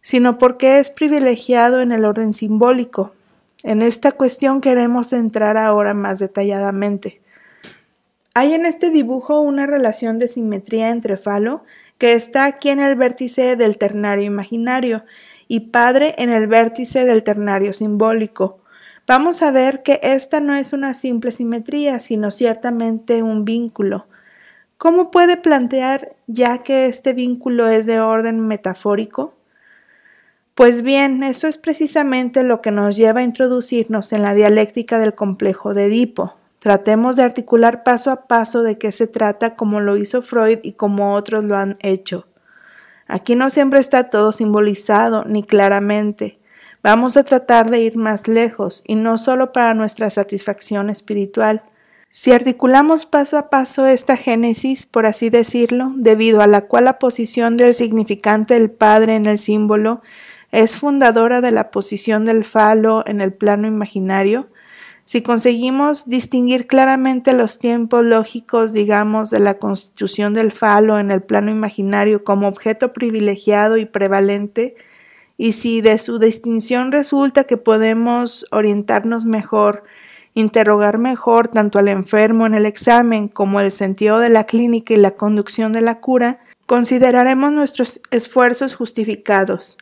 Sino 0.02 0.38
porque 0.38 0.80
es 0.80 0.90
privilegiado 0.90 1.82
en 1.82 1.92
el 1.92 2.06
orden 2.06 2.34
simbólico, 2.34 3.14
en 3.64 3.82
esta 3.82 4.12
cuestión 4.12 4.62
queremos 4.62 5.14
entrar 5.14 5.58
ahora 5.58 5.94
más 5.94 6.20
detalladamente. 6.20 7.22
Hay 8.34 8.54
en 8.54 8.66
este 8.66 8.90
dibujo 8.90 9.40
una 9.40 9.66
relación 9.66 10.20
de 10.20 10.28
simetría 10.28 10.90
entre 10.90 11.18
falo, 11.18 11.64
que 11.98 12.14
está 12.14 12.46
aquí 12.46 12.70
en 12.70 12.80
el 12.80 12.96
vértice 12.96 13.56
del 13.56 13.78
ternario 13.78 14.26
imaginario, 14.26 15.04
y 15.48 15.72
padre 15.72 16.16
en 16.18 16.30
el 16.30 16.48
vértice 16.48 17.06
del 17.06 17.24
ternario 17.24 17.74
simbólico. 17.74 18.60
Vamos 19.08 19.44
a 19.44 19.52
ver 19.52 19.84
que 19.84 20.00
esta 20.02 20.40
no 20.40 20.56
es 20.56 20.74
una 20.74 20.96
simple 20.96 21.32
simetría, 21.32 22.00
sino 22.00 22.32
ciertamente 22.32 23.22
un 23.22 23.46
vínculo. 23.46 24.08
¿Cómo 24.78 25.12
puede 25.12 25.38
plantear 25.38 26.16
ya 26.28 26.58
que 26.64 26.88
este 26.88 27.14
vínculo 27.14 27.70
es 27.70 27.86
de 27.86 28.00
orden 28.00 28.40
metafórico? 28.48 29.35
Pues 30.56 30.84
bien, 30.84 31.22
eso 31.24 31.50
es 31.50 31.58
precisamente 31.58 32.42
lo 32.42 32.62
que 32.62 32.72
nos 32.72 32.96
lleva 32.96 33.20
a 33.20 33.24
introducirnos 33.24 34.14
en 34.14 34.22
la 34.22 34.34
dialéctica 34.34 35.00
del 35.00 35.14
complejo 35.14 35.74
de 35.74 35.88
Edipo. 35.88 36.36
Tratemos 36.60 37.18
de 37.18 37.24
articular 37.24 37.84
paso 37.84 38.10
a 38.10 38.26
paso 38.28 38.64
de 38.64 38.78
qué 38.78 38.94
se 38.94 39.08
trata 39.08 39.56
como 39.56 39.82
lo 39.82 39.98
hizo 39.98 40.22
Freud 40.22 40.60
y 40.64 40.72
como 40.72 41.14
otros 41.14 41.44
lo 41.44 41.58
han 41.58 41.76
hecho. 41.82 42.28
Aquí 43.06 43.36
no 43.36 43.50
siempre 43.50 43.82
está 43.82 44.10
todo 44.10 44.32
simbolizado 44.32 45.26
ni 45.26 45.44
claramente. 45.44 46.40
Vamos 46.82 47.18
a 47.18 47.26
tratar 47.26 47.70
de 47.70 47.82
ir 47.82 47.98
más 47.98 48.30
lejos 48.30 48.82
y 48.88 48.96
no 48.96 49.18
solo 49.18 49.52
para 49.52 49.74
nuestra 49.74 50.10
satisfacción 50.10 50.90
espiritual. 50.90 51.64
Si 52.08 52.32
articulamos 52.32 53.06
paso 53.06 53.38
a 53.38 53.50
paso 53.50 53.88
esta 53.88 54.16
génesis, 54.16 54.86
por 54.86 55.06
así 55.06 55.30
decirlo, 55.30 55.92
debido 55.98 56.40
a 56.40 56.48
la 56.48 56.62
cual 56.62 56.86
la 56.86 56.98
posición 56.98 57.58
del 57.58 57.76
significante 57.76 58.54
del 58.54 58.72
Padre 58.72 59.16
en 59.16 59.26
el 59.26 59.38
símbolo 59.38 60.02
es 60.56 60.78
fundadora 60.78 61.42
de 61.42 61.52
la 61.52 61.70
posición 61.70 62.24
del 62.24 62.46
falo 62.46 63.06
en 63.06 63.20
el 63.20 63.34
plano 63.34 63.68
imaginario, 63.68 64.48
si 65.04 65.22
conseguimos 65.22 66.08
distinguir 66.08 66.66
claramente 66.66 67.34
los 67.34 67.60
tiempos 67.60 68.06
lógicos, 68.06 68.72
digamos, 68.72 69.30
de 69.30 69.40
la 69.40 69.56
constitución 69.56 70.34
del 70.34 70.54
falo 70.54 70.98
en 70.98 71.12
el 71.12 71.22
plano 71.22 71.52
imaginario 71.52 72.24
como 72.24 72.48
objeto 72.48 72.94
privilegiado 72.94 73.76
y 73.76 73.86
prevalente, 73.86 74.76
y 75.38 75.52
si 75.52 75.82
de 75.82 76.00
su 76.00 76.20
distinción 76.20 76.94
resulta 76.94 77.44
que 77.44 77.58
podemos 77.58 78.46
orientarnos 78.52 79.26
mejor, 79.26 79.84
interrogar 80.36 81.00
mejor 81.00 81.50
tanto 81.50 81.80
al 81.80 81.90
enfermo 81.90 82.46
en 82.46 82.54
el 82.54 82.66
examen 82.66 83.28
como 83.28 83.60
el 83.60 83.74
sentido 83.74 84.20
de 84.20 84.30
la 84.30 84.46
clínica 84.46 84.94
y 84.94 84.98
la 84.98 85.12
conducción 85.12 85.74
de 85.74 85.82
la 85.82 86.00
cura, 86.00 86.40
consideraremos 86.66 87.52
nuestros 87.52 88.00
esfuerzos 88.10 88.74
justificados. 88.74 89.78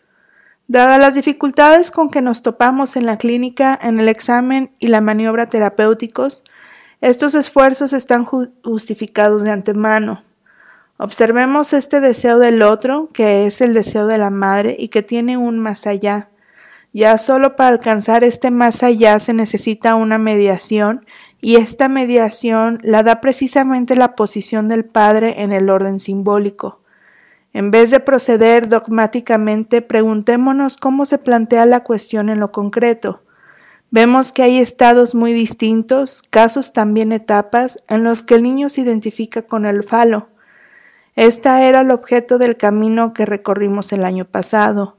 Dadas 0.73 0.99
las 0.99 1.13
dificultades 1.13 1.91
con 1.91 2.09
que 2.09 2.23
nos 2.23 2.41
topamos 2.41 2.95
en 2.95 3.05
la 3.05 3.19
clínica, 3.19 3.77
en 3.79 3.99
el 3.99 4.09
examen 4.09 4.71
y 4.79 4.87
la 4.87 5.01
maniobra 5.01 5.45
terapéuticos, 5.45 6.43
estos 6.99 7.35
esfuerzos 7.35 7.93
están 7.93 8.25
justificados 8.25 9.43
de 9.43 9.51
antemano. 9.51 10.23
Observemos 10.97 11.73
este 11.73 11.99
deseo 11.99 12.39
del 12.39 12.63
otro, 12.63 13.09
que 13.13 13.45
es 13.45 13.61
el 13.61 13.75
deseo 13.75 14.07
de 14.07 14.17
la 14.17 14.31
madre 14.31 14.75
y 14.79 14.87
que 14.87 15.03
tiene 15.03 15.37
un 15.37 15.59
más 15.59 15.85
allá. 15.85 16.29
Ya 16.91 17.19
solo 17.19 17.55
para 17.55 17.69
alcanzar 17.69 18.23
este 18.23 18.49
más 18.49 18.81
allá 18.81 19.19
se 19.19 19.35
necesita 19.35 19.93
una 19.93 20.17
mediación 20.17 21.05
y 21.39 21.57
esta 21.57 21.87
mediación 21.87 22.79
la 22.81 23.03
da 23.03 23.21
precisamente 23.21 23.95
la 23.95 24.15
posición 24.15 24.69
del 24.69 24.85
padre 24.85 25.43
en 25.43 25.51
el 25.51 25.69
orden 25.69 25.99
simbólico. 25.99 26.82
En 27.53 27.69
vez 27.69 27.91
de 27.91 27.99
proceder 27.99 28.67
dogmáticamente, 28.67 29.83
preguntémonos 29.83 30.77
cómo 30.77 31.05
se 31.05 31.19
plantea 31.19 31.67
la 31.67 31.83
cuestión 31.83 32.29
en 32.29 32.39
lo 32.39 32.51
concreto. 32.51 33.21
Vemos 33.91 34.31
que 34.31 34.41
hay 34.41 34.57
estados 34.57 35.13
muy 35.13 35.33
distintos, 35.33 36.23
casos 36.31 36.73
también 36.73 37.11
etapas, 37.11 37.83
en 37.89 38.03
los 38.03 38.23
que 38.23 38.33
el 38.33 38.41
niño 38.41 38.69
se 38.69 38.81
identifica 38.81 39.43
con 39.43 39.67
el 39.67 39.83
falo. 39.83 40.29
Esta 41.15 41.63
era 41.63 41.81
el 41.81 41.91
objeto 41.91 42.39
del 42.39 42.57
camino 42.57 43.13
que 43.13 43.27
recorrimos 43.27 43.93
el 43.93 44.03
año 44.03 44.25
pasado. 44.25 44.97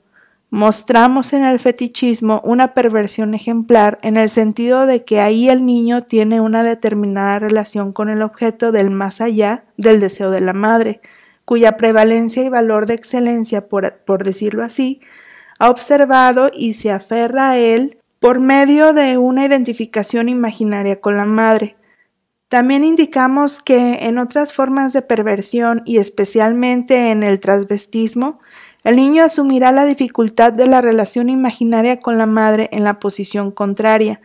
Mostramos 0.49 1.33
en 1.33 1.45
el 1.45 1.59
fetichismo 1.59 2.41
una 2.45 2.73
perversión 2.73 3.35
ejemplar 3.35 3.99
en 4.03 4.17
el 4.17 4.31
sentido 4.31 4.87
de 4.87 5.05
que 5.05 5.19
ahí 5.19 5.49
el 5.49 5.67
niño 5.67 6.05
tiene 6.05 6.41
una 6.41 6.63
determinada 6.63 7.41
relación 7.41 7.93
con 7.93 8.09
el 8.09 8.23
objeto 8.23 8.71
del 8.71 8.93
más 8.93 9.21
allá 9.21 9.65
del 9.77 9.99
deseo 9.99 10.31
de 10.31 10.41
la 10.41 10.53
madre, 10.53 11.01
cuya 11.45 11.77
prevalencia 11.77 12.43
y 12.43 12.49
valor 12.49 12.87
de 12.87 12.95
excelencia, 12.95 13.69
por, 13.69 14.25
decirlo 14.25 14.65
así, 14.65 15.01
ha 15.59 15.71
observado 15.71 16.51
y 16.53 16.75
se 16.75 16.91
aferra 16.91 17.51
a 17.51 17.59
él 17.59 17.99
por 18.19 18.41
medio 18.41 18.93
de 18.93 19.19
una 19.19 19.45
identificación 19.45 20.29
imaginaria 20.29 21.01
con 21.01 21.17
la 21.17 21.27
madre. 21.27 21.77
También 22.49 22.85
indicamos 22.85 23.61
que 23.63 24.07
en 24.07 24.19
otras 24.19 24.53
formas 24.53 24.93
de 24.93 25.03
perversión 25.03 25.83
y 25.85 25.99
especialmente 25.99 27.11
en 27.11 27.23
el 27.23 27.41
transvestismo, 27.41 28.41
el 28.85 28.97
niño 28.97 29.25
asumirá 29.25 29.73
la 29.73 29.87
dificultad 29.87 30.53
de 30.53 30.67
la 30.67 30.81
relación 30.81 31.31
imaginaria 31.31 32.01
con 32.01 32.19
la 32.19 32.27
madre 32.27 32.69
en 32.73 32.85
la 32.85 32.99
posición 32.99 33.51
contraria. 33.51 34.21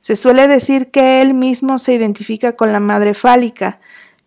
Se 0.00 0.16
suele 0.16 0.48
decir 0.48 0.90
que 0.90 1.22
él 1.22 1.34
mismo 1.34 1.78
se 1.78 1.94
identifica 1.94 2.56
con 2.56 2.72
la 2.72 2.80
madre 2.80 3.14
fálica, 3.14 3.80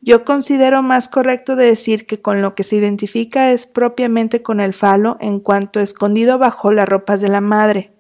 yo 0.05 0.25
considero 0.25 0.83
más 0.83 1.07
correcto 1.07 1.55
decir 1.55 2.05
que 2.05 2.22
con 2.22 2.41
lo 2.41 2.55
que 2.55 2.65
se 2.65 2.75
identifica 2.75 3.51
es 3.51 3.67
propiamente 3.67 4.41
con 4.41 4.60
el 4.60 4.74
falo 4.74 5.15
en 5.22 5.39
cuanto 5.39 5.79
escondido 5.79 6.38
bajo 6.38 6.74
las 6.74 6.89
ropas 6.89 7.22
de 7.22 7.29
la 7.29 7.39
madre. 7.39 7.93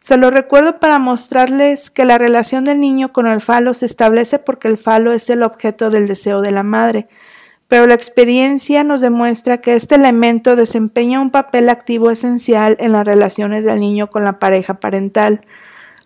Se 0.00 0.16
lo 0.16 0.30
recuerdo 0.30 0.78
para 0.78 1.00
mostrarles 1.00 1.90
que 1.90 2.04
la 2.04 2.16
relación 2.16 2.64
del 2.64 2.78
niño 2.78 3.12
con 3.12 3.26
el 3.26 3.40
falo 3.40 3.74
se 3.74 3.86
establece 3.86 4.38
porque 4.38 4.68
el 4.68 4.78
falo 4.78 5.12
es 5.12 5.28
el 5.30 5.42
objeto 5.42 5.90
del 5.90 6.06
deseo 6.06 6.42
de 6.42 6.52
la 6.52 6.62
madre, 6.62 7.08
pero 7.66 7.88
la 7.88 7.94
experiencia 7.94 8.84
nos 8.84 9.00
demuestra 9.00 9.58
que 9.58 9.74
este 9.74 9.96
elemento 9.96 10.54
desempeña 10.54 11.20
un 11.20 11.30
papel 11.30 11.70
activo 11.70 12.12
esencial 12.12 12.76
en 12.78 12.92
las 12.92 13.04
relaciones 13.04 13.64
del 13.64 13.80
niño 13.80 14.10
con 14.10 14.24
la 14.24 14.38
pareja 14.38 14.74
parental. 14.74 15.44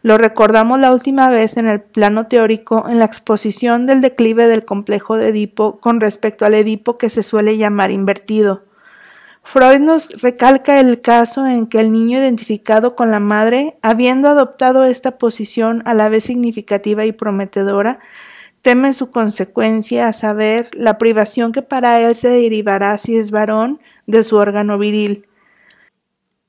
Lo 0.02 0.16
recordamos 0.16 0.78
la 0.78 0.92
última 0.92 1.28
vez 1.28 1.56
en 1.56 1.66
el 1.66 1.80
plano 1.80 2.28
teórico 2.28 2.86
en 2.88 3.00
la 3.00 3.04
exposición 3.04 3.86
del 3.86 4.00
declive 4.00 4.46
del 4.46 4.64
complejo 4.64 5.16
de 5.16 5.28
Edipo 5.28 5.80
con 5.80 6.00
respecto 6.00 6.46
al 6.46 6.54
Edipo 6.54 6.96
que 6.98 7.10
se 7.10 7.24
suele 7.24 7.56
llamar 7.56 7.90
invertido. 7.90 8.62
Freud 9.42 9.80
nos 9.80 10.10
recalca 10.20 10.78
el 10.78 11.00
caso 11.00 11.46
en 11.46 11.66
que 11.66 11.80
el 11.80 11.90
niño 11.90 12.18
identificado 12.18 12.94
con 12.94 13.10
la 13.10 13.18
madre, 13.18 13.78
habiendo 13.82 14.28
adoptado 14.28 14.84
esta 14.84 15.18
posición 15.18 15.82
a 15.84 15.94
la 15.94 16.08
vez 16.08 16.24
significativa 16.24 17.04
y 17.06 17.12
prometedora, 17.12 17.98
teme 18.60 18.92
su 18.92 19.10
consecuencia, 19.10 20.06
a 20.06 20.12
saber, 20.12 20.68
la 20.74 20.98
privación 20.98 21.52
que 21.52 21.62
para 21.62 22.00
él 22.02 22.14
se 22.14 22.28
derivará 22.28 22.98
si 22.98 23.16
es 23.16 23.30
varón 23.30 23.80
de 24.06 24.22
su 24.22 24.36
órgano 24.36 24.78
viril. 24.78 25.27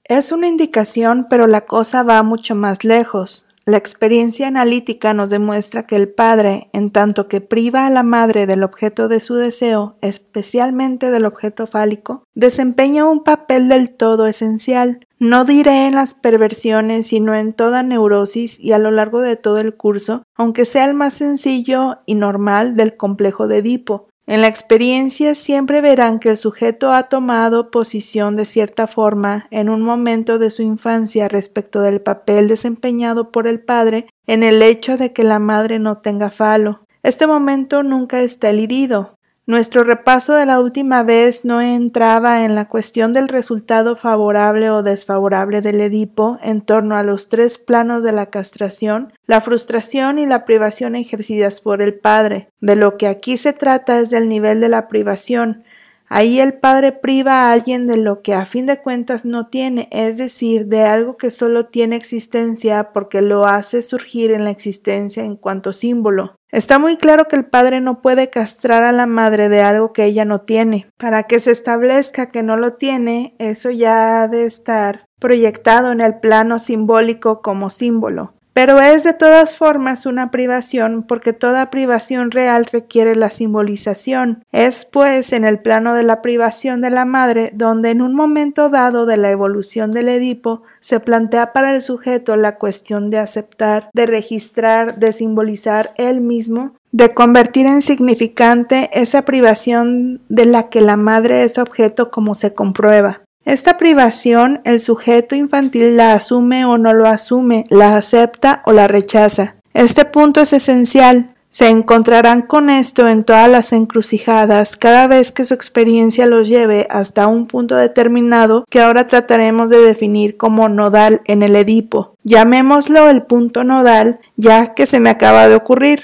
Es 0.09 0.31
una 0.31 0.47
indicación, 0.47 1.27
pero 1.29 1.45
la 1.45 1.67
cosa 1.67 2.01
va 2.01 2.23
mucho 2.23 2.55
más 2.55 2.83
lejos. 2.83 3.45
La 3.65 3.77
experiencia 3.77 4.47
analítica 4.47 5.13
nos 5.13 5.29
demuestra 5.29 5.85
que 5.85 5.95
el 5.95 6.09
padre, 6.09 6.67
en 6.73 6.89
tanto 6.89 7.27
que 7.27 7.41
priva 7.41 7.85
a 7.85 7.91
la 7.91 8.01
madre 8.01 8.47
del 8.47 8.63
objeto 8.63 9.07
de 9.07 9.19
su 9.19 9.35
deseo, 9.35 9.97
especialmente 10.01 11.11
del 11.11 11.25
objeto 11.25 11.67
fálico, 11.67 12.23
desempeña 12.33 13.05
un 13.05 13.23
papel 13.23 13.69
del 13.69 13.91
todo 13.91 14.25
esencial, 14.25 15.05
no 15.19 15.45
diré 15.45 15.85
en 15.85 15.93
las 15.93 16.15
perversiones, 16.15 17.05
sino 17.05 17.35
en 17.35 17.53
toda 17.53 17.83
neurosis 17.83 18.59
y 18.59 18.71
a 18.71 18.79
lo 18.79 18.89
largo 18.89 19.21
de 19.21 19.35
todo 19.35 19.59
el 19.59 19.75
curso, 19.75 20.23
aunque 20.33 20.65
sea 20.65 20.85
el 20.85 20.95
más 20.95 21.13
sencillo 21.13 21.99
y 22.07 22.15
normal 22.15 22.75
del 22.75 22.97
complejo 22.97 23.47
de 23.47 23.59
Edipo, 23.59 24.08
en 24.29 24.41
la 24.41 24.47
experiencia 24.47 25.33
siempre 25.33 25.81
verán 25.81 26.19
que 26.19 26.29
el 26.29 26.37
sujeto 26.37 26.93
ha 26.93 27.09
tomado 27.09 27.71
posición 27.71 28.35
de 28.35 28.45
cierta 28.45 28.85
forma 28.85 29.47
en 29.49 29.69
un 29.69 29.81
momento 29.81 30.37
de 30.37 30.51
su 30.51 30.61
infancia 30.61 31.27
respecto 31.27 31.81
del 31.81 31.99
papel 31.99 32.47
desempeñado 32.47 33.31
por 33.31 33.47
el 33.47 33.59
padre 33.59 34.05
en 34.27 34.43
el 34.43 34.61
hecho 34.61 34.97
de 34.97 35.13
que 35.13 35.23
la 35.23 35.39
madre 35.39 35.79
no 35.79 35.97
tenga 35.97 36.29
falo. 36.29 36.85
Este 37.01 37.25
momento 37.25 37.81
nunca 37.81 38.21
está 38.21 38.51
elidido, 38.51 39.17
nuestro 39.49 39.83
repaso 39.83 40.35
de 40.35 40.45
la 40.45 40.59
última 40.59 41.01
vez 41.01 41.43
no 41.43 41.59
entraba 41.59 42.45
en 42.45 42.53
la 42.53 42.67
cuestión 42.67 43.13
del 43.13 43.27
resultado 43.27 43.95
favorable 43.95 44.69
o 44.69 44.83
desfavorable 44.83 45.61
del 45.61 45.81
Edipo 45.81 46.37
en 46.43 46.61
torno 46.61 46.95
a 46.95 47.01
los 47.01 47.29
tres 47.29 47.57
planos 47.57 48.03
de 48.03 48.11
la 48.11 48.27
castración, 48.27 49.11
la 49.25 49.41
frustración 49.41 50.19
y 50.19 50.27
la 50.27 50.45
privación 50.45 50.95
ejercidas 50.95 51.61
por 51.61 51.81
el 51.81 51.95
padre. 51.95 52.49
De 52.61 52.75
lo 52.75 52.95
que 52.95 53.07
aquí 53.07 53.37
se 53.37 53.51
trata 53.51 53.99
es 53.99 54.11
del 54.11 54.29
nivel 54.29 54.61
de 54.61 54.69
la 54.69 54.87
privación, 54.87 55.63
Ahí 56.09 56.39
el 56.39 56.55
padre 56.55 56.91
priva 56.91 57.33
a 57.33 57.51
alguien 57.53 57.85
de 57.85 57.97
lo 57.97 58.23
que 58.23 58.33
a 58.33 58.47
fin 58.47 58.65
de 58.65 58.81
cuentas 58.81 59.25
no 59.25 59.47
tiene, 59.47 59.87
es 59.91 60.17
decir, 60.17 60.65
de 60.65 60.81
algo 60.81 61.17
que 61.17 61.29
solo 61.29 61.67
tiene 61.67 61.95
existencia 61.95 62.91
porque 62.93 63.21
lo 63.21 63.45
hace 63.45 63.83
surgir 63.83 64.31
en 64.31 64.43
la 64.43 64.49
existencia 64.49 65.23
en 65.23 65.35
cuanto 65.35 65.71
símbolo. 65.71 66.35
Está 66.51 66.79
muy 66.79 66.97
claro 66.97 67.25
que 67.25 67.35
el 67.35 67.45
padre 67.45 67.79
no 67.79 68.01
puede 68.01 68.31
castrar 68.31 68.81
a 68.81 68.91
la 68.91 69.05
madre 69.05 69.49
de 69.49 69.61
algo 69.61 69.93
que 69.93 70.05
ella 70.05 70.25
no 70.25 70.41
tiene. 70.41 70.89
Para 70.97 71.23
que 71.23 71.39
se 71.39 71.51
establezca 71.51 72.31
que 72.31 72.41
no 72.41 72.57
lo 72.57 72.73
tiene, 72.73 73.35
eso 73.37 73.69
ya 73.69 74.23
ha 74.23 74.27
de 74.27 74.45
estar 74.45 75.05
proyectado 75.19 75.91
en 75.91 76.01
el 76.01 76.19
plano 76.19 76.57
simbólico 76.57 77.41
como 77.43 77.69
símbolo. 77.69 78.33
Pero 78.59 78.81
es 78.81 79.05
de 79.05 79.13
todas 79.13 79.55
formas 79.55 80.05
una 80.05 80.31
privación 80.31 81.03
porque 81.03 81.31
toda 81.31 81.69
privación 81.69 82.29
real 82.29 82.65
requiere 82.65 83.15
la 83.15 83.29
simbolización. 83.29 84.43
Es 84.51 84.83
pues 84.83 85.31
en 85.31 85.45
el 85.45 85.59
plano 85.59 85.93
de 85.93 86.03
la 86.03 86.21
privación 86.21 86.81
de 86.81 86.89
la 86.89 87.05
madre 87.05 87.51
donde 87.53 87.91
en 87.91 88.01
un 88.01 88.13
momento 88.13 88.67
dado 88.67 89.05
de 89.05 89.15
la 89.15 89.31
evolución 89.31 89.93
del 89.93 90.09
Edipo 90.09 90.63
se 90.81 90.99
plantea 90.99 91.53
para 91.53 91.73
el 91.73 91.81
sujeto 91.81 92.35
la 92.35 92.57
cuestión 92.57 93.09
de 93.09 93.19
aceptar, 93.19 93.89
de 93.93 94.05
registrar, 94.05 94.99
de 94.99 95.13
simbolizar 95.13 95.93
él 95.95 96.19
mismo 96.19 96.73
de 96.91 97.13
convertir 97.13 97.67
en 97.67 97.83
significante 97.83 98.89
esa 98.91 99.23
privación 99.23 100.21
de 100.27 100.45
la 100.45 100.69
que 100.69 100.81
la 100.81 100.97
madre 100.97 101.43
es 101.43 101.59
objeto 101.59 102.09
como 102.09 102.33
se 102.33 102.55
comprueba. 102.55 103.21
Esta 103.49 103.77
privación 103.77 104.61
el 104.63 104.79
sujeto 104.79 105.33
infantil 105.33 105.97
la 105.97 106.13
asume 106.13 106.65
o 106.65 106.77
no 106.77 106.93
lo 106.93 107.07
asume, 107.07 107.63
la 107.71 107.97
acepta 107.97 108.61
o 108.63 108.73
la 108.73 108.87
rechaza. 108.87 109.55
Este 109.73 110.05
punto 110.05 110.39
es 110.39 110.53
esencial. 110.53 111.33
Se 111.49 111.67
encontrarán 111.67 112.43
con 112.43 112.69
esto 112.69 113.07
en 113.07 113.23
todas 113.23 113.49
las 113.49 113.73
encrucijadas 113.73 114.77
cada 114.77 115.07
vez 115.07 115.31
que 115.31 115.45
su 115.45 115.55
experiencia 115.55 116.27
los 116.27 116.47
lleve 116.47 116.85
hasta 116.91 117.25
un 117.25 117.47
punto 117.47 117.75
determinado 117.75 118.65
que 118.69 118.81
ahora 118.81 119.07
trataremos 119.07 119.71
de 119.71 119.79
definir 119.79 120.37
como 120.37 120.69
nodal 120.69 121.21
en 121.25 121.41
el 121.41 121.55
Edipo. 121.55 122.13
Llamémoslo 122.23 123.09
el 123.09 123.23
punto 123.23 123.63
nodal 123.63 124.19
ya 124.35 124.75
que 124.75 124.85
se 124.85 124.99
me 124.99 125.09
acaba 125.09 125.47
de 125.47 125.55
ocurrir. 125.55 126.03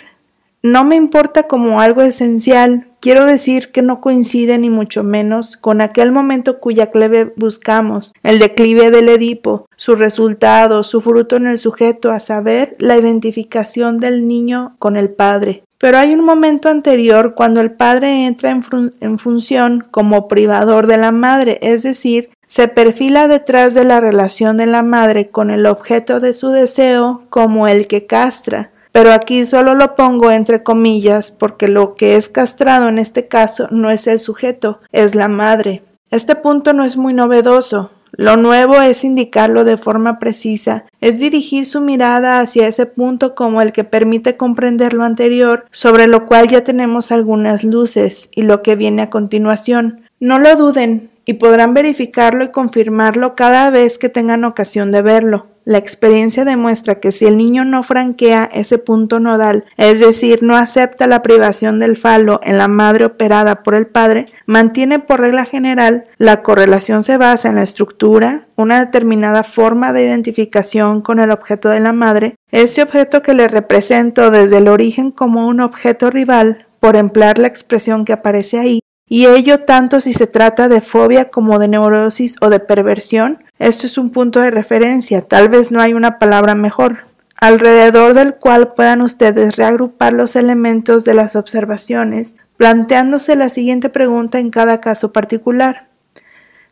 No 0.66 0.84
me 0.84 0.96
importa 0.96 1.44
como 1.44 1.80
algo 1.80 2.02
esencial, 2.02 2.88
quiero 3.00 3.28
decir 3.28 3.72
que 3.72 3.84
no 3.84 4.02
coincide 4.02 4.58
ni 4.58 4.72
mucho 4.72 5.04
menos 5.04 5.58
con 5.58 5.80
aquel 5.80 6.12
momento 6.12 6.60
cuya 6.60 6.90
clave 6.90 7.32
buscamos, 7.36 8.16
el 8.24 8.40
declive 8.40 8.90
del 8.90 9.10
Edipo, 9.10 9.68
su 9.76 9.96
resultado, 9.96 10.82
su 10.82 11.02
fruto 11.02 11.36
en 11.36 11.46
el 11.46 11.60
sujeto, 11.60 12.10
a 12.10 12.20
saber, 12.20 12.76
la 12.80 12.98
identificación 12.98 14.00
del 14.00 14.28
niño 14.28 14.76
con 14.80 14.98
el 14.98 15.12
padre. 15.12 15.62
Pero 15.78 16.00
hay 16.00 16.16
un 16.16 16.26
momento 16.26 16.68
anterior 16.68 17.36
cuando 17.36 17.62
el 17.62 17.74
padre 17.74 18.26
entra 18.26 18.50
en, 18.50 18.64
en 19.02 19.20
función 19.20 19.86
como 19.92 20.28
privador 20.28 20.88
de 20.88 20.98
la 20.98 21.12
madre, 21.12 21.60
es 21.62 21.84
decir, 21.84 22.32
se 22.48 22.68
perfila 22.68 23.28
detrás 23.28 23.76
de 23.76 23.84
la 23.84 24.02
relación 24.02 24.58
de 24.58 24.66
la 24.66 24.82
madre 24.82 25.30
con 25.30 25.52
el 25.52 25.68
objeto 25.68 26.20
de 26.20 26.34
su 26.34 26.50
deseo 26.50 27.22
como 27.30 27.68
el 27.68 27.86
que 27.86 28.08
castra, 28.08 28.72
pero 28.96 29.12
aquí 29.12 29.46
solo 29.46 29.76
lo 29.76 29.94
pongo 29.98 30.32
entre 30.32 30.64
comillas 30.64 31.30
porque 31.30 31.68
lo 31.68 31.96
que 31.96 32.16
es 32.16 32.30
castrado 32.30 32.88
en 32.88 32.98
este 32.98 33.28
caso 33.28 33.68
no 33.70 33.92
es 33.92 34.08
el 34.08 34.20
sujeto, 34.20 34.80
es 34.94 35.16
la 35.16 35.28
madre. 35.28 35.84
Este 36.12 36.34
punto 36.34 36.72
no 36.72 36.86
es 36.86 36.96
muy 36.96 37.14
novedoso. 37.14 37.92
Lo 38.14 38.38
nuevo 38.38 38.80
es 38.80 39.04
indicarlo 39.04 39.66
de 39.66 39.76
forma 39.76 40.18
precisa, 40.18 40.86
es 41.02 41.20
dirigir 41.20 41.66
su 41.66 41.82
mirada 41.82 42.40
hacia 42.40 42.70
ese 42.70 42.86
punto 42.86 43.36
como 43.36 43.62
el 43.62 43.74
que 43.74 43.84
permite 43.84 44.38
comprender 44.38 44.94
lo 44.94 45.04
anterior, 45.04 45.66
sobre 45.72 46.08
lo 46.08 46.26
cual 46.26 46.48
ya 46.48 46.64
tenemos 46.64 47.12
algunas 47.12 47.66
luces, 47.66 48.30
y 48.34 48.44
lo 48.44 48.64
que 48.64 48.78
viene 48.78 49.02
a 49.02 49.10
continuación. 49.10 50.06
No 50.22 50.40
lo 50.40 50.56
duden, 50.56 51.12
y 51.26 51.34
podrán 51.34 51.74
verificarlo 51.74 52.46
y 52.46 52.52
confirmarlo 52.52 53.36
cada 53.36 53.72
vez 53.72 53.98
que 53.98 54.08
tengan 54.08 54.46
ocasión 54.46 54.90
de 54.92 55.02
verlo. 55.02 55.48
La 55.66 55.80
experiencia 55.80 56.46
demuestra 56.46 57.00
que 57.00 57.12
si 57.12 57.26
el 57.26 57.38
niño 57.38 57.66
no 57.66 57.82
franquea 57.82 58.48
ese 58.54 58.78
punto 58.78 59.20
nodal, 59.20 59.66
es 59.78 60.00
decir, 60.00 60.44
no 60.44 60.56
acepta 60.56 61.08
la 61.08 61.24
privación 61.24 61.80
del 61.80 61.98
falo 61.98 62.40
en 62.44 62.60
la 62.60 62.68
madre 62.68 63.06
operada 63.06 63.64
por 63.64 63.74
el 63.74 63.88
padre, 63.88 64.28
mantiene 64.46 65.00
por 65.00 65.22
regla 65.22 65.44
general 65.44 66.06
la 66.18 66.44
correlación 66.44 67.04
se 67.04 67.18
basa 67.18 67.50
en 67.50 67.56
la 67.56 67.64
estructura, 67.64 68.48
una 68.56 68.80
determinada 68.80 69.44
forma 69.44 69.92
de 69.92 70.06
identificación 70.06 71.02
con 71.02 71.20
el 71.20 71.32
objeto 71.32 71.70
de 71.70 71.80
la 71.80 71.94
madre, 71.94 72.36
ese 72.52 72.84
objeto 72.84 73.24
que 73.24 73.34
le 73.34 73.48
represento 73.48 74.30
desde 74.30 74.60
el 74.60 74.68
origen 74.68 75.10
como 75.10 75.48
un 75.48 75.62
objeto 75.62 76.12
rival, 76.12 76.68
por 76.80 76.96
emplear 76.96 77.40
la 77.40 77.48
expresión 77.48 78.06
que 78.06 78.14
aparece 78.14 78.60
ahí, 78.60 78.82
y 79.08 79.26
ello 79.28 79.62
tanto 79.62 80.02
si 80.02 80.14
se 80.14 80.28
trata 80.28 80.68
de 80.68 80.82
fobia 80.82 81.30
como 81.30 81.60
de 81.60 81.68
neurosis 81.68 82.36
o 82.42 82.50
de 82.50 82.60
perversión. 82.60 83.44
Esto 83.60 83.88
es 83.88 83.98
un 83.98 84.10
punto 84.10 84.42
de 84.42 84.52
referencia, 84.52 85.22
tal 85.22 85.48
vez 85.48 85.72
no 85.72 85.80
hay 85.80 85.94
una 85.94 86.20
palabra 86.20 86.56
mejor, 86.56 87.06
alrededor 87.40 88.14
del 88.14 88.36
cual 88.36 88.74
puedan 88.74 89.02
ustedes 89.02 89.56
reagrupar 89.56 90.12
los 90.12 90.36
elementos 90.36 91.06
de 91.06 91.14
las 91.14 91.38
observaciones, 91.38 92.36
planteándose 92.58 93.38
la 93.38 93.50
siguiente 93.50 93.88
pregunta 93.90 94.40
en 94.40 94.50
cada 94.50 94.82
caso 94.82 95.14
particular. 95.14 95.88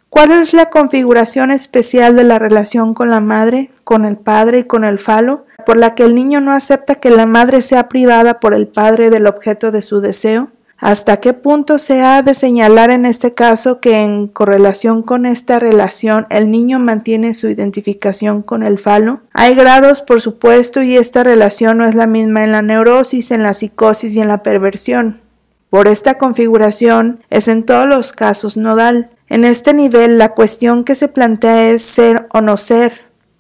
¿Cuál 0.09 0.31
es 0.31 0.53
la 0.53 0.69
configuración 0.69 1.51
especial 1.51 2.17
de 2.17 2.25
la 2.25 2.37
relación 2.37 2.93
con 2.93 3.09
la 3.09 3.21
madre, 3.21 3.71
con 3.85 4.03
el 4.03 4.17
padre 4.17 4.59
y 4.59 4.63
con 4.65 4.83
el 4.83 4.99
falo, 4.99 5.45
por 5.65 5.77
la 5.77 5.95
que 5.95 6.03
el 6.03 6.13
niño 6.13 6.41
no 6.41 6.51
acepta 6.51 6.95
que 6.95 7.09
la 7.09 7.25
madre 7.25 7.61
sea 7.61 7.87
privada 7.87 8.41
por 8.41 8.53
el 8.53 8.67
padre 8.67 9.09
del 9.09 9.25
objeto 9.25 9.71
de 9.71 9.81
su 9.81 10.01
deseo? 10.01 10.51
¿Hasta 10.83 11.21
qué 11.21 11.31
punto 11.31 11.79
se 11.79 12.01
ha 12.01 12.21
de 12.23 12.33
señalar 12.33 12.89
en 12.89 13.05
este 13.05 13.33
caso 13.33 13.79
que 13.79 14.01
en 14.01 14.27
correlación 14.27 15.01
con 15.01 15.25
esta 15.25 15.57
relación 15.57 16.27
el 16.29 16.51
niño 16.51 16.77
mantiene 16.77 17.35
su 17.35 17.47
identificación 17.47 18.41
con 18.41 18.63
el 18.63 18.77
falo? 18.77 19.21
Hay 19.31 19.55
grados, 19.55 20.01
por 20.01 20.19
supuesto, 20.19 20.81
y 20.81 20.97
esta 20.97 21.23
relación 21.23 21.77
no 21.77 21.85
es 21.87 21.95
la 21.95 22.05
misma 22.05 22.43
en 22.43 22.51
la 22.51 22.61
neurosis, 22.61 23.31
en 23.31 23.43
la 23.43 23.53
psicosis 23.53 24.13
y 24.13 24.19
en 24.19 24.27
la 24.27 24.43
perversión. 24.43 25.21
Por 25.69 25.87
esta 25.87 26.17
configuración 26.17 27.21
es 27.29 27.47
en 27.47 27.63
todos 27.63 27.87
los 27.87 28.11
casos 28.11 28.57
nodal. 28.57 29.09
En 29.29 29.45
este 29.45 29.73
nivel 29.73 30.17
la 30.17 30.33
cuestión 30.33 30.83
que 30.83 30.95
se 30.95 31.07
plantea 31.07 31.69
es 31.69 31.81
ser 31.83 32.27
o 32.33 32.41
no 32.41 32.57
ser, 32.57 32.91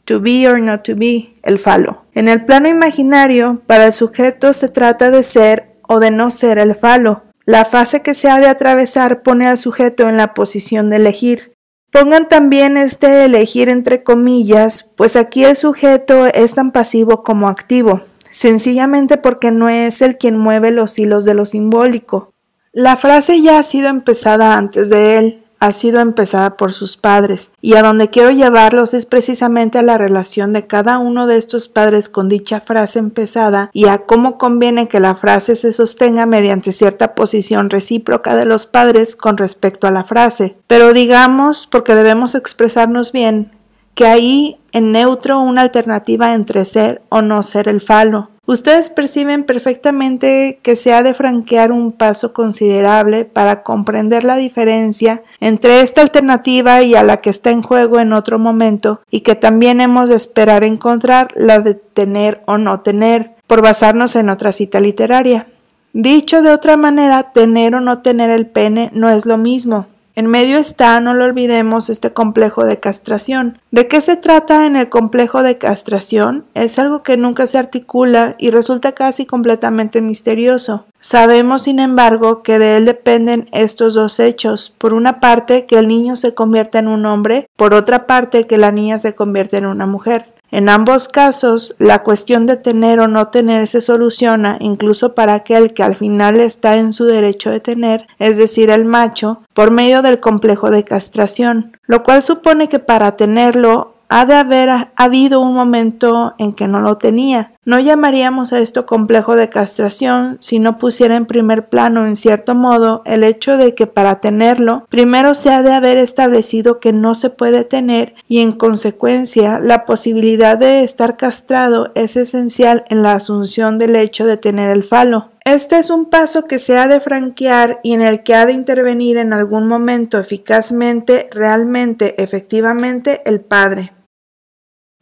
to 0.05 0.21
be 0.21 0.47
or 0.47 0.61
not 0.61 0.83
to 0.83 0.95
be, 0.95 1.33
el 1.43 1.59
falo. 1.59 2.05
En 2.13 2.29
el 2.29 2.45
plano 2.45 2.69
imaginario, 2.69 3.61
para 3.67 3.87
el 3.87 3.91
sujeto 3.91 4.53
se 4.53 4.69
trata 4.69 5.11
de 5.11 5.23
ser 5.23 5.73
o 5.85 5.99
de 5.99 6.09
no 6.09 6.31
ser 6.31 6.57
el 6.57 6.73
falo. 6.73 7.23
La 7.45 7.65
fase 7.65 8.01
que 8.01 8.13
se 8.13 8.29
ha 8.29 8.39
de 8.39 8.47
atravesar 8.47 9.21
pone 9.21 9.47
al 9.47 9.57
sujeto 9.57 10.07
en 10.07 10.15
la 10.15 10.33
posición 10.33 10.89
de 10.89 10.95
elegir. 10.95 11.53
Pongan 11.91 12.27
también 12.27 12.77
este 12.77 13.25
elegir 13.25 13.69
entre 13.69 14.01
comillas, 14.01 14.89
pues 14.95 15.15
aquí 15.15 15.43
el 15.43 15.55
sujeto 15.55 16.25
es 16.25 16.55
tan 16.55 16.71
pasivo 16.71 17.21
como 17.21 17.49
activo, 17.49 18.01
sencillamente 18.31 19.17
porque 19.17 19.51
no 19.51 19.69
es 19.69 20.01
el 20.01 20.17
quien 20.17 20.37
mueve 20.37 20.71
los 20.71 20.97
hilos 20.97 21.25
de 21.25 21.33
lo 21.33 21.45
simbólico. 21.45 22.33
La 22.71 22.97
frase 22.97 23.41
ya 23.41 23.59
ha 23.59 23.63
sido 23.63 23.89
empezada 23.89 24.57
antes 24.57 24.89
de 24.89 25.17
él, 25.17 25.42
ha 25.63 25.71
sido 25.71 26.01
empezada 26.01 26.57
por 26.57 26.73
sus 26.73 26.97
padres, 26.97 27.53
y 27.61 27.75
a 27.75 27.81
donde 27.81 28.09
quiero 28.09 28.31
llevarlos 28.31 28.93
es 28.93 29.05
precisamente 29.05 29.79
a 29.79 29.81
la 29.81 29.97
relación 29.97 30.51
de 30.51 30.67
cada 30.67 30.97
uno 30.97 31.25
de 31.25 31.37
estos 31.37 31.69
padres 31.69 32.09
con 32.09 32.27
dicha 32.27 32.59
frase 32.59 32.99
empezada 32.99 33.69
y 33.71 33.85
a 33.85 33.99
cómo 33.99 34.37
conviene 34.37 34.89
que 34.89 34.99
la 34.99 35.15
frase 35.15 35.55
se 35.55 35.71
sostenga 35.71 36.25
mediante 36.25 36.73
cierta 36.73 37.15
posición 37.15 37.69
recíproca 37.69 38.35
de 38.35 38.43
los 38.43 38.65
padres 38.65 39.15
con 39.15 39.37
respecto 39.37 39.87
a 39.87 39.91
la 39.91 40.03
frase. 40.03 40.57
Pero 40.67 40.91
digamos, 40.91 41.65
porque 41.65 41.95
debemos 41.95 42.35
expresarnos 42.35 43.13
bien, 43.13 43.53
que 43.95 44.05
hay 44.05 44.59
en 44.73 44.91
neutro 44.91 45.39
una 45.39 45.61
alternativa 45.61 46.33
entre 46.33 46.65
ser 46.65 47.03
o 47.07 47.21
no 47.21 47.41
ser 47.41 47.69
el 47.69 47.79
falo. 47.79 48.32
Ustedes 48.45 48.89
perciben 48.89 49.45
perfectamente 49.45 50.59
que 50.61 50.75
se 50.75 50.93
ha 50.93 51.01
de 51.01 51.13
franquear 51.13 51.71
un 51.71 51.93
paso 51.93 52.33
considerable 52.33 53.23
para 53.23 53.63
comprender 53.63 54.25
la 54.25 54.35
diferencia 54.35 55.23
entre 55.39 55.79
esta 55.79 56.01
alternativa 56.01 56.81
y 56.81 56.93
a 56.93 57.03
la 57.03 57.17
que 57.17 57.29
está 57.29 57.51
en 57.51 57.61
juego 57.61 58.01
en 58.01 58.11
otro 58.11 58.39
momento 58.39 58.99
y 59.09 59.21
que 59.21 59.35
también 59.35 59.79
hemos 59.79 60.09
de 60.09 60.15
esperar 60.15 60.65
encontrar 60.65 61.29
la 61.35 61.61
de 61.61 61.75
tener 61.75 62.43
o 62.45 62.57
no 62.57 62.81
tener, 62.81 63.31
por 63.47 63.61
basarnos 63.61 64.17
en 64.17 64.27
otra 64.27 64.51
cita 64.51 64.81
literaria. 64.81 65.47
Dicho 65.93 66.41
de 66.41 66.49
otra 66.49 66.75
manera, 66.75 67.31
tener 67.31 67.75
o 67.75 67.79
no 67.79 68.01
tener 68.01 68.29
el 68.29 68.47
pene 68.47 68.89
no 68.93 69.09
es 69.09 69.25
lo 69.25 69.37
mismo. 69.37 69.87
En 70.15 70.27
medio 70.27 70.57
está, 70.57 70.99
no 71.01 71.15
lo 71.15 71.25
olvidemos, 71.25 71.89
este 71.89 72.13
complejo 72.13 72.65
de 72.65 72.79
castración. 72.79 73.57
¿De 73.71 73.87
qué 73.87 73.99
se 73.99 74.15
trata 74.15 74.67
en 74.67 74.75
el 74.75 74.89
complejo 74.89 75.41
de 75.41 75.57
castración? 75.57 76.45
Es 76.53 76.77
algo 76.77 77.01
que 77.01 77.17
nunca 77.17 77.47
se 77.47 77.57
articula 77.57 78.35
y 78.37 78.51
resulta 78.51 78.91
casi 78.91 79.25
completamente 79.25 80.01
misterioso. 80.01 80.85
Sabemos, 81.03 81.63
sin 81.63 81.79
embargo, 81.79 82.43
que 82.43 82.59
de 82.59 82.77
él 82.77 82.85
dependen 82.85 83.49
estos 83.51 83.93
dos 83.93 84.21
hechos. 84.21 84.73
Por 84.77 84.93
una 84.93 85.19
parte, 85.19 85.65
que 85.65 85.77
el 85.77 85.89
niño 85.89 86.15
se 86.15 86.33
convierta 86.33 86.79
en 86.79 86.87
un 86.87 87.05
hombre, 87.05 87.49
por 87.57 87.73
otra 87.73 88.07
parte, 88.07 88.47
que 88.47 88.57
la 88.57 88.71
niña 88.71 88.97
se 88.97 89.13
convierta 89.13 89.57
en 89.57 89.65
una 89.65 89.85
mujer. 89.85 90.33
En 90.49 90.69
ambos 90.69 91.09
casos, 91.09 91.75
la 91.77 92.03
cuestión 92.03 92.45
de 92.45 92.55
tener 92.55 93.01
o 93.01 93.09
no 93.09 93.27
tener 93.27 93.67
se 93.67 93.81
soluciona 93.81 94.57
incluso 94.61 95.13
para 95.13 95.33
aquel 95.33 95.73
que 95.73 95.83
al 95.83 95.97
final 95.97 96.39
está 96.39 96.77
en 96.77 96.93
su 96.93 97.03
derecho 97.03 97.49
de 97.49 97.59
tener, 97.59 98.07
es 98.17 98.37
decir, 98.37 98.69
el 98.69 98.85
macho, 98.85 99.41
por 99.53 99.71
medio 99.71 100.03
del 100.03 100.21
complejo 100.21 100.69
de 100.69 100.85
castración, 100.85 101.75
lo 101.85 102.03
cual 102.03 102.21
supone 102.21 102.69
que 102.69 102.79
para 102.79 103.17
tenerlo 103.17 103.95
ha 104.07 104.25
de 104.25 104.35
haber 104.35 104.69
habido 104.95 105.41
un 105.41 105.53
momento 105.53 106.35
en 106.37 106.53
que 106.53 106.67
no 106.67 106.79
lo 106.79 106.97
tenía. 106.97 107.52
No 107.65 107.79
llamaríamos 107.79 108.51
a 108.51 108.59
esto 108.59 108.85
complejo 108.85 109.37
de 109.37 109.47
castración 109.47 110.37
si 110.41 110.59
no 110.59 110.77
pusiera 110.77 111.15
en 111.15 111.25
primer 111.25 111.69
plano, 111.69 112.05
en 112.05 112.17
cierto 112.17 112.55
modo, 112.55 113.03
el 113.05 113.23
hecho 113.23 113.55
de 113.55 113.73
que 113.73 113.87
para 113.87 114.19
tenerlo, 114.19 114.85
primero 114.89 115.33
se 115.33 115.49
ha 115.49 115.63
de 115.63 115.71
haber 115.71 115.97
establecido 115.97 116.81
que 116.81 116.91
no 116.91 117.15
se 117.15 117.29
puede 117.29 117.63
tener 117.63 118.15
y 118.27 118.39
en 118.39 118.51
consecuencia 118.51 119.59
la 119.59 119.85
posibilidad 119.85 120.57
de 120.57 120.83
estar 120.83 121.15
castrado 121.15 121.89
es 121.95 122.17
esencial 122.17 122.83
en 122.89 123.01
la 123.01 123.13
asunción 123.13 123.77
del 123.77 123.95
hecho 123.95 124.25
de 124.25 124.35
tener 124.35 124.69
el 124.69 124.83
falo. 124.83 125.29
Este 125.45 125.77
es 125.77 125.89
un 125.89 126.09
paso 126.09 126.45
que 126.45 126.59
se 126.59 126.77
ha 126.77 126.89
de 126.89 126.99
franquear 126.99 127.79
y 127.81 127.93
en 127.93 128.01
el 128.01 128.23
que 128.23 128.35
ha 128.35 128.45
de 128.45 128.53
intervenir 128.53 129.17
en 129.17 129.31
algún 129.31 129.67
momento 129.67 130.19
eficazmente, 130.19 131.29
realmente, 131.31 132.21
efectivamente, 132.21 133.21
el 133.25 133.39
Padre. 133.39 133.93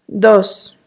2. 0.07 0.77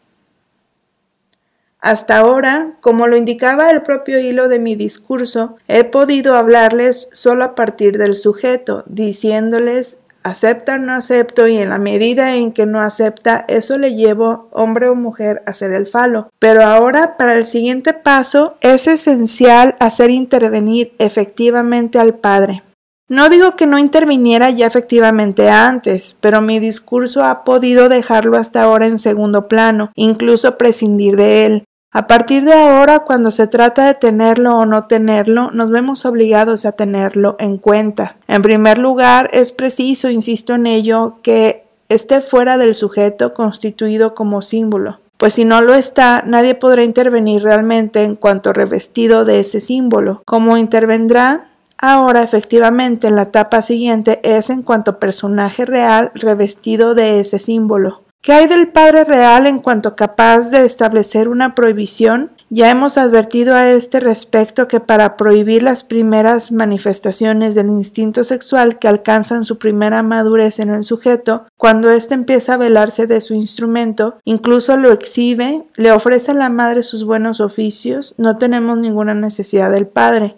Hasta 1.85 2.17
ahora, 2.17 2.71
como 2.81 3.05
lo 3.05 3.15
indicaba 3.15 3.69
el 3.69 3.83
propio 3.83 4.17
hilo 4.17 4.47
de 4.47 4.57
mi 4.57 4.75
discurso, 4.75 5.57
he 5.67 5.83
podido 5.83 6.35
hablarles 6.35 7.09
solo 7.11 7.43
a 7.43 7.53
partir 7.53 7.99
del 7.99 8.15
sujeto, 8.15 8.83
diciéndoles 8.87 9.99
acepta 10.23 10.73
o 10.73 10.77
no 10.79 10.93
acepto 10.93 11.47
y 11.47 11.59
en 11.59 11.69
la 11.69 11.77
medida 11.77 12.37
en 12.37 12.53
que 12.53 12.65
no 12.65 12.81
acepta, 12.81 13.45
eso 13.47 13.77
le 13.77 13.93
llevo, 13.93 14.49
hombre 14.51 14.89
o 14.89 14.95
mujer, 14.95 15.43
a 15.45 15.51
hacer 15.51 15.73
el 15.73 15.85
falo. 15.85 16.31
Pero 16.39 16.63
ahora, 16.63 17.17
para 17.17 17.37
el 17.37 17.45
siguiente 17.45 17.93
paso, 17.93 18.55
es 18.61 18.87
esencial 18.87 19.75
hacer 19.79 20.09
intervenir 20.09 20.95
efectivamente 20.97 21.99
al 21.99 22.15
padre. 22.15 22.63
No 23.07 23.29
digo 23.29 23.55
que 23.55 23.67
no 23.67 23.77
interviniera 23.77 24.49
ya 24.49 24.65
efectivamente 24.65 25.51
antes, 25.51 26.17
pero 26.19 26.41
mi 26.41 26.59
discurso 26.59 27.23
ha 27.23 27.43
podido 27.43 27.89
dejarlo 27.89 28.37
hasta 28.37 28.63
ahora 28.63 28.87
en 28.87 28.97
segundo 28.97 29.47
plano, 29.47 29.91
incluso 29.93 30.57
prescindir 30.57 31.15
de 31.15 31.45
él. 31.45 31.65
A 31.95 32.07
partir 32.07 32.43
de 32.43 32.51
ahora, 32.51 32.99
cuando 32.99 33.31
se 33.31 33.47
trata 33.47 33.87
de 33.87 33.93
tenerlo 33.93 34.57
o 34.57 34.65
no 34.65 34.83
tenerlo, 34.83 35.51
nos 35.51 35.71
vemos 35.71 36.03
obligados 36.03 36.65
a 36.65 36.73
tenerlo 36.73 37.37
en 37.39 37.57
cuenta. 37.57 38.17
En 38.27 38.41
primer 38.41 38.79
lugar, 38.79 39.29
es 39.31 39.53
preciso, 39.53 40.09
insisto 40.09 40.55
en 40.55 40.67
ello, 40.67 41.19
que 41.21 41.63
esté 41.87 42.19
fuera 42.19 42.57
del 42.57 42.75
sujeto 42.75 43.33
constituido 43.33 44.13
como 44.13 44.41
símbolo, 44.41 44.99
pues 45.15 45.35
si 45.35 45.45
no 45.45 45.61
lo 45.61 45.73
está, 45.73 46.21
nadie 46.25 46.53
podrá 46.53 46.83
intervenir 46.83 47.43
realmente 47.43 48.03
en 48.03 48.17
cuanto 48.17 48.51
revestido 48.51 49.23
de 49.23 49.39
ese 49.39 49.61
símbolo. 49.61 50.21
Como 50.25 50.57
intervendrá 50.57 51.47
ahora 51.77 52.23
efectivamente 52.23 53.07
en 53.07 53.15
la 53.15 53.21
etapa 53.21 53.61
siguiente 53.61 54.19
es 54.21 54.49
en 54.49 54.63
cuanto 54.63 54.99
personaje 54.99 55.63
real 55.65 56.11
revestido 56.13 56.93
de 56.93 57.21
ese 57.21 57.39
símbolo. 57.39 58.01
¿Qué 58.25 58.33
hay 58.33 58.47
del 58.47 58.69
Padre 58.69 59.03
real 59.03 59.45
en 59.45 59.59
cuanto 59.59 59.95
capaz 59.95 60.49
de 60.49 60.65
establecer 60.65 61.27
una 61.27 61.53
prohibición? 61.53 62.31
Ya 62.49 62.71
hemos 62.71 62.97
advertido 62.97 63.53
a 63.53 63.69
este 63.69 63.99
respecto 63.99 64.67
que 64.67 64.79
para 64.79 65.15
prohibir 65.15 65.61
las 65.61 65.83
primeras 65.83 66.51
manifestaciones 66.51 67.53
del 67.53 67.67
instinto 67.67 68.23
sexual 68.23 68.79
que 68.79 68.87
alcanzan 68.87 69.43
su 69.43 69.59
primera 69.59 70.01
madurez 70.01 70.57
en 70.57 70.71
el 70.71 70.83
sujeto, 70.83 71.45
cuando 71.55 71.91
éste 71.91 72.15
empieza 72.15 72.55
a 72.55 72.57
velarse 72.57 73.05
de 73.05 73.21
su 73.21 73.35
instrumento, 73.35 74.15
incluso 74.23 74.75
lo 74.75 74.91
exhibe, 74.91 75.67
le 75.75 75.91
ofrece 75.91 76.31
a 76.31 76.33
la 76.33 76.49
madre 76.49 76.81
sus 76.81 77.03
buenos 77.03 77.39
oficios, 77.39 78.15
no 78.17 78.39
tenemos 78.39 78.79
ninguna 78.79 79.13
necesidad 79.13 79.69
del 79.69 79.85
padre. 79.85 80.35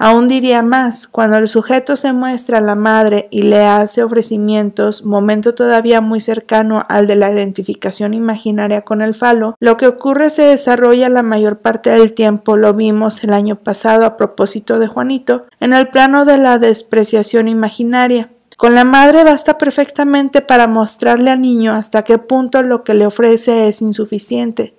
Aún 0.00 0.28
diría 0.28 0.62
más, 0.62 1.08
cuando 1.08 1.38
el 1.38 1.48
sujeto 1.48 1.96
se 1.96 2.12
muestra 2.12 2.58
a 2.58 2.60
la 2.60 2.76
madre 2.76 3.26
y 3.32 3.42
le 3.42 3.64
hace 3.64 4.04
ofrecimientos, 4.04 5.04
momento 5.04 5.56
todavía 5.56 6.00
muy 6.00 6.20
cercano 6.20 6.86
al 6.88 7.08
de 7.08 7.16
la 7.16 7.32
identificación 7.32 8.14
imaginaria 8.14 8.82
con 8.82 9.02
el 9.02 9.14
falo, 9.14 9.56
lo 9.58 9.76
que 9.76 9.88
ocurre 9.88 10.30
se 10.30 10.42
desarrolla 10.42 11.08
la 11.08 11.24
mayor 11.24 11.58
parte 11.58 11.90
del 11.90 12.12
tiempo, 12.12 12.56
lo 12.56 12.74
vimos 12.74 13.24
el 13.24 13.32
año 13.32 13.56
pasado 13.56 14.06
a 14.06 14.16
propósito 14.16 14.78
de 14.78 14.86
Juanito, 14.86 15.46
en 15.58 15.72
el 15.72 15.88
plano 15.88 16.24
de 16.24 16.38
la 16.38 16.60
despreciación 16.60 17.48
imaginaria. 17.48 18.30
Con 18.56 18.76
la 18.76 18.84
madre 18.84 19.24
basta 19.24 19.58
perfectamente 19.58 20.42
para 20.42 20.68
mostrarle 20.68 21.32
al 21.32 21.40
niño 21.40 21.74
hasta 21.74 22.04
qué 22.04 22.18
punto 22.18 22.62
lo 22.62 22.84
que 22.84 22.94
le 22.94 23.06
ofrece 23.06 23.66
es 23.66 23.82
insuficiente 23.82 24.74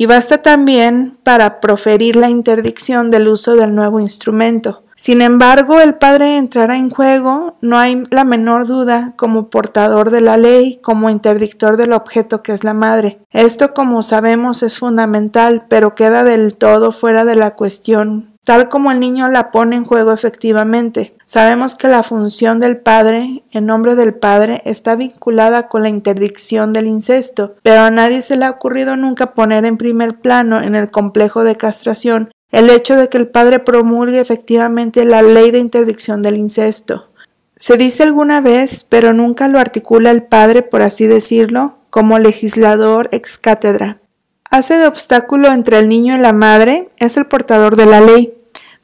y 0.00 0.06
basta 0.06 0.38
también 0.42 1.18
para 1.24 1.60
proferir 1.60 2.14
la 2.14 2.30
interdicción 2.30 3.10
del 3.10 3.26
uso 3.26 3.56
del 3.56 3.74
nuevo 3.74 3.98
instrumento. 3.98 4.84
Sin 4.94 5.22
embargo, 5.22 5.80
el 5.80 5.96
padre 5.96 6.36
entrará 6.36 6.76
en 6.76 6.88
juego, 6.88 7.56
no 7.60 7.78
hay 7.78 8.04
la 8.10 8.24
menor 8.24 8.66
duda, 8.66 9.12
como 9.16 9.50
portador 9.50 10.10
de 10.10 10.20
la 10.20 10.36
ley, 10.36 10.78
como 10.82 11.10
interdictor 11.10 11.76
del 11.76 11.92
objeto 11.92 12.42
que 12.42 12.52
es 12.52 12.62
la 12.62 12.74
madre. 12.74 13.18
Esto, 13.30 13.74
como 13.74 14.02
sabemos, 14.04 14.62
es 14.62 14.78
fundamental, 14.78 15.66
pero 15.68 15.96
queda 15.96 16.22
del 16.22 16.54
todo 16.54 16.92
fuera 16.92 17.24
de 17.24 17.34
la 17.34 17.54
cuestión 17.56 18.37
tal 18.48 18.70
como 18.70 18.90
el 18.90 18.98
niño 18.98 19.28
la 19.28 19.50
pone 19.50 19.76
en 19.76 19.84
juego 19.84 20.10
efectivamente. 20.10 21.14
Sabemos 21.26 21.74
que 21.74 21.86
la 21.86 22.02
función 22.02 22.60
del 22.60 22.78
padre, 22.78 23.42
en 23.50 23.66
nombre 23.66 23.94
del 23.94 24.14
padre, 24.14 24.62
está 24.64 24.96
vinculada 24.96 25.68
con 25.68 25.82
la 25.82 25.90
interdicción 25.90 26.72
del 26.72 26.86
incesto, 26.86 27.56
pero 27.62 27.82
a 27.82 27.90
nadie 27.90 28.22
se 28.22 28.38
le 28.38 28.46
ha 28.46 28.50
ocurrido 28.50 28.96
nunca 28.96 29.34
poner 29.34 29.66
en 29.66 29.76
primer 29.76 30.20
plano 30.20 30.62
en 30.62 30.76
el 30.76 30.90
complejo 30.90 31.44
de 31.44 31.58
castración 31.58 32.30
el 32.50 32.70
hecho 32.70 32.96
de 32.96 33.10
que 33.10 33.18
el 33.18 33.28
padre 33.28 33.58
promulgue 33.58 34.18
efectivamente 34.18 35.04
la 35.04 35.20
ley 35.20 35.50
de 35.50 35.58
interdicción 35.58 36.22
del 36.22 36.38
incesto. 36.38 37.10
Se 37.54 37.76
dice 37.76 38.02
alguna 38.02 38.40
vez, 38.40 38.86
pero 38.88 39.12
nunca 39.12 39.48
lo 39.48 39.58
articula 39.58 40.10
el 40.10 40.22
padre, 40.22 40.62
por 40.62 40.80
así 40.80 41.06
decirlo, 41.06 41.74
como 41.90 42.18
legislador 42.18 43.10
ex 43.12 43.36
cátedra. 43.36 43.98
Hace 44.50 44.78
de 44.78 44.86
obstáculo 44.86 45.52
entre 45.52 45.78
el 45.78 45.90
niño 45.90 46.16
y 46.16 46.20
la 46.20 46.32
madre, 46.32 46.88
es 46.96 47.18
el 47.18 47.26
portador 47.26 47.76
de 47.76 47.84
la 47.84 48.00
ley 48.00 48.37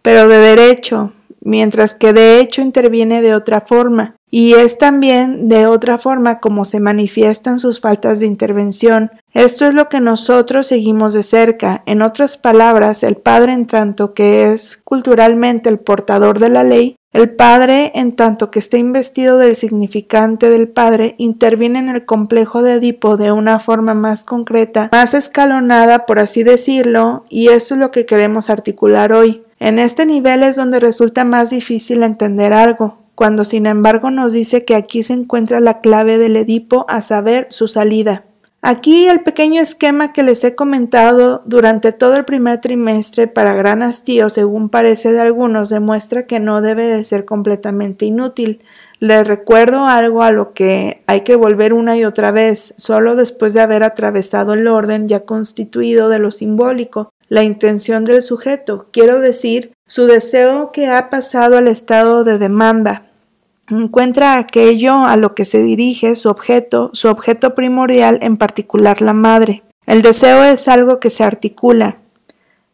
pero 0.05 0.29
de 0.29 0.37
derecho, 0.37 1.15
mientras 1.41 1.95
que 1.95 2.13
de 2.13 2.39
hecho 2.39 2.61
interviene 2.61 3.23
de 3.23 3.35
otra 3.35 3.63
forma, 3.63 4.17
y 4.31 4.53
es 4.53 4.77
también 4.77 5.49
de 5.49 5.67
otra 5.67 5.97
forma 5.97 6.41
como 6.41 6.67
se 6.67 6.79
manifiestan 6.79 7.59
sus 7.59 7.81
faltas 7.81 8.21
de 8.21 8.27
intervención. 8.27 9.13
Esto 9.33 9.65
es 9.65 9.73
lo 9.73 9.89
que 9.89 10.01
nosotros 10.01 10.67
seguimos 10.67 11.15
de 11.15 11.23
cerca. 11.23 11.83
En 11.87 12.03
otras 12.03 12.37
palabras, 12.37 13.03
el 13.03 13.17
padre 13.17 13.53
en 13.53 13.67
tanto 13.67 14.13
que 14.13 14.53
es 14.53 14.77
culturalmente 14.85 15.71
el 15.71 15.79
portador 15.79 16.39
de 16.39 16.51
la 16.51 16.65
ley, 16.65 16.97
el 17.15 17.31
padre, 17.31 17.93
en 17.95 18.17
tanto 18.17 18.51
que 18.51 18.59
está 18.59 18.77
investido 18.77 19.39
del 19.39 19.55
significante 19.55 20.51
del 20.51 20.67
padre, 20.67 21.15
interviene 21.17 21.79
en 21.79 21.89
el 21.89 22.05
complejo 22.05 22.65
de 22.65 22.75
Edipo 22.75 23.17
de 23.17 23.31
una 23.31 23.61
forma 23.61 23.95
más 23.95 24.25
concreta, 24.25 24.89
más 24.91 25.15
escalonada, 25.15 26.07
por 26.07 26.19
así 26.19 26.43
decirlo, 26.43 27.25
y 27.31 27.51
eso 27.51 27.75
es 27.75 27.81
lo 27.81 27.93
que 27.93 28.05
queremos 28.05 28.51
articular 28.51 29.13
hoy. 29.13 29.45
En 29.61 29.79
este 29.79 30.07
nivel 30.07 30.43
es 30.43 30.57
donde 30.57 30.81
resulta 30.81 31.23
más 31.23 31.51
difícil 31.51 32.03
entender 32.03 32.53
algo, 32.53 32.99
cuando 33.15 33.45
sin 33.45 33.67
embargo 33.67 34.11
nos 34.11 34.33
dice 34.33 34.65
que 34.65 34.75
aquí 34.75 35.05
se 35.05 35.13
encuentra 35.13 35.61
la 35.61 35.81
clave 35.81 36.19
del 36.19 36.35
Edipo, 36.35 36.85
a 36.89 37.01
saber, 37.01 37.47
su 37.49 37.69
salida. 37.69 38.25
Aquí 38.67 39.09
el 39.09 39.21
pequeño 39.21 39.61
esquema 39.61 40.15
que 40.15 40.23
les 40.23 40.43
he 40.43 40.55
comentado 40.55 41.43
durante 41.45 41.93
todo 41.93 42.17
el 42.17 42.25
primer 42.25 42.63
trimestre 42.63 43.27
para 43.27 43.53
gran 43.53 43.83
hastío, 43.83 44.31
según 44.31 44.71
parece 44.71 45.13
de 45.13 45.21
algunos, 45.21 45.69
demuestra 45.69 46.27
que 46.27 46.41
no 46.41 46.63
debe 46.63 46.87
de 46.87 47.05
ser 47.05 47.27
completamente 47.27 48.07
inútil. 48.07 48.63
Les 49.01 49.29
recuerdo 49.29 49.85
algo 49.85 50.23
a 50.23 50.31
lo 50.31 50.55
que 50.55 51.03
hay 51.07 51.21
que 51.25 51.37
volver 51.37 51.75
una 51.75 51.99
y 51.99 52.07
otra 52.07 52.31
vez, 52.31 52.73
solo 52.79 53.17
después 53.17 53.53
de 53.53 53.61
haber 53.61 53.83
atravesado 53.83 54.55
el 54.55 54.67
orden 54.67 55.09
ya 55.09 55.27
constituido 55.27 56.09
de 56.09 56.21
lo 56.21 56.31
simbólico, 56.31 57.13
la 57.29 57.43
intención 57.43 58.07
del 58.07 58.23
sujeto, 58.23 58.87
quiero 58.93 59.21
decir, 59.21 59.75
su 59.87 60.07
deseo 60.07 60.73
que 60.73 60.87
ha 60.87 61.11
pasado 61.11 61.59
al 61.59 61.69
estado 61.69 62.25
de 62.25 62.39
demanda. 62.39 63.11
Encuentra 63.71 64.39
aquello 64.39 65.05
a 65.05 65.17
lo 65.17 65.35
que 65.35 65.45
se 65.45 65.63
dirige 65.63 66.17
su 66.17 66.29
objeto, 66.29 66.91
su 66.93 67.09
objeto 67.09 67.55
primordial, 67.55 68.19
en 68.21 68.37
particular 68.37 69.01
la 69.01 69.15
madre. 69.15 69.63
El 69.87 70.03
deseo 70.03 70.45
es 70.45 70.69
algo 70.69 71.01
que 71.01 71.11
se 71.11 71.25
articula, 71.25 71.99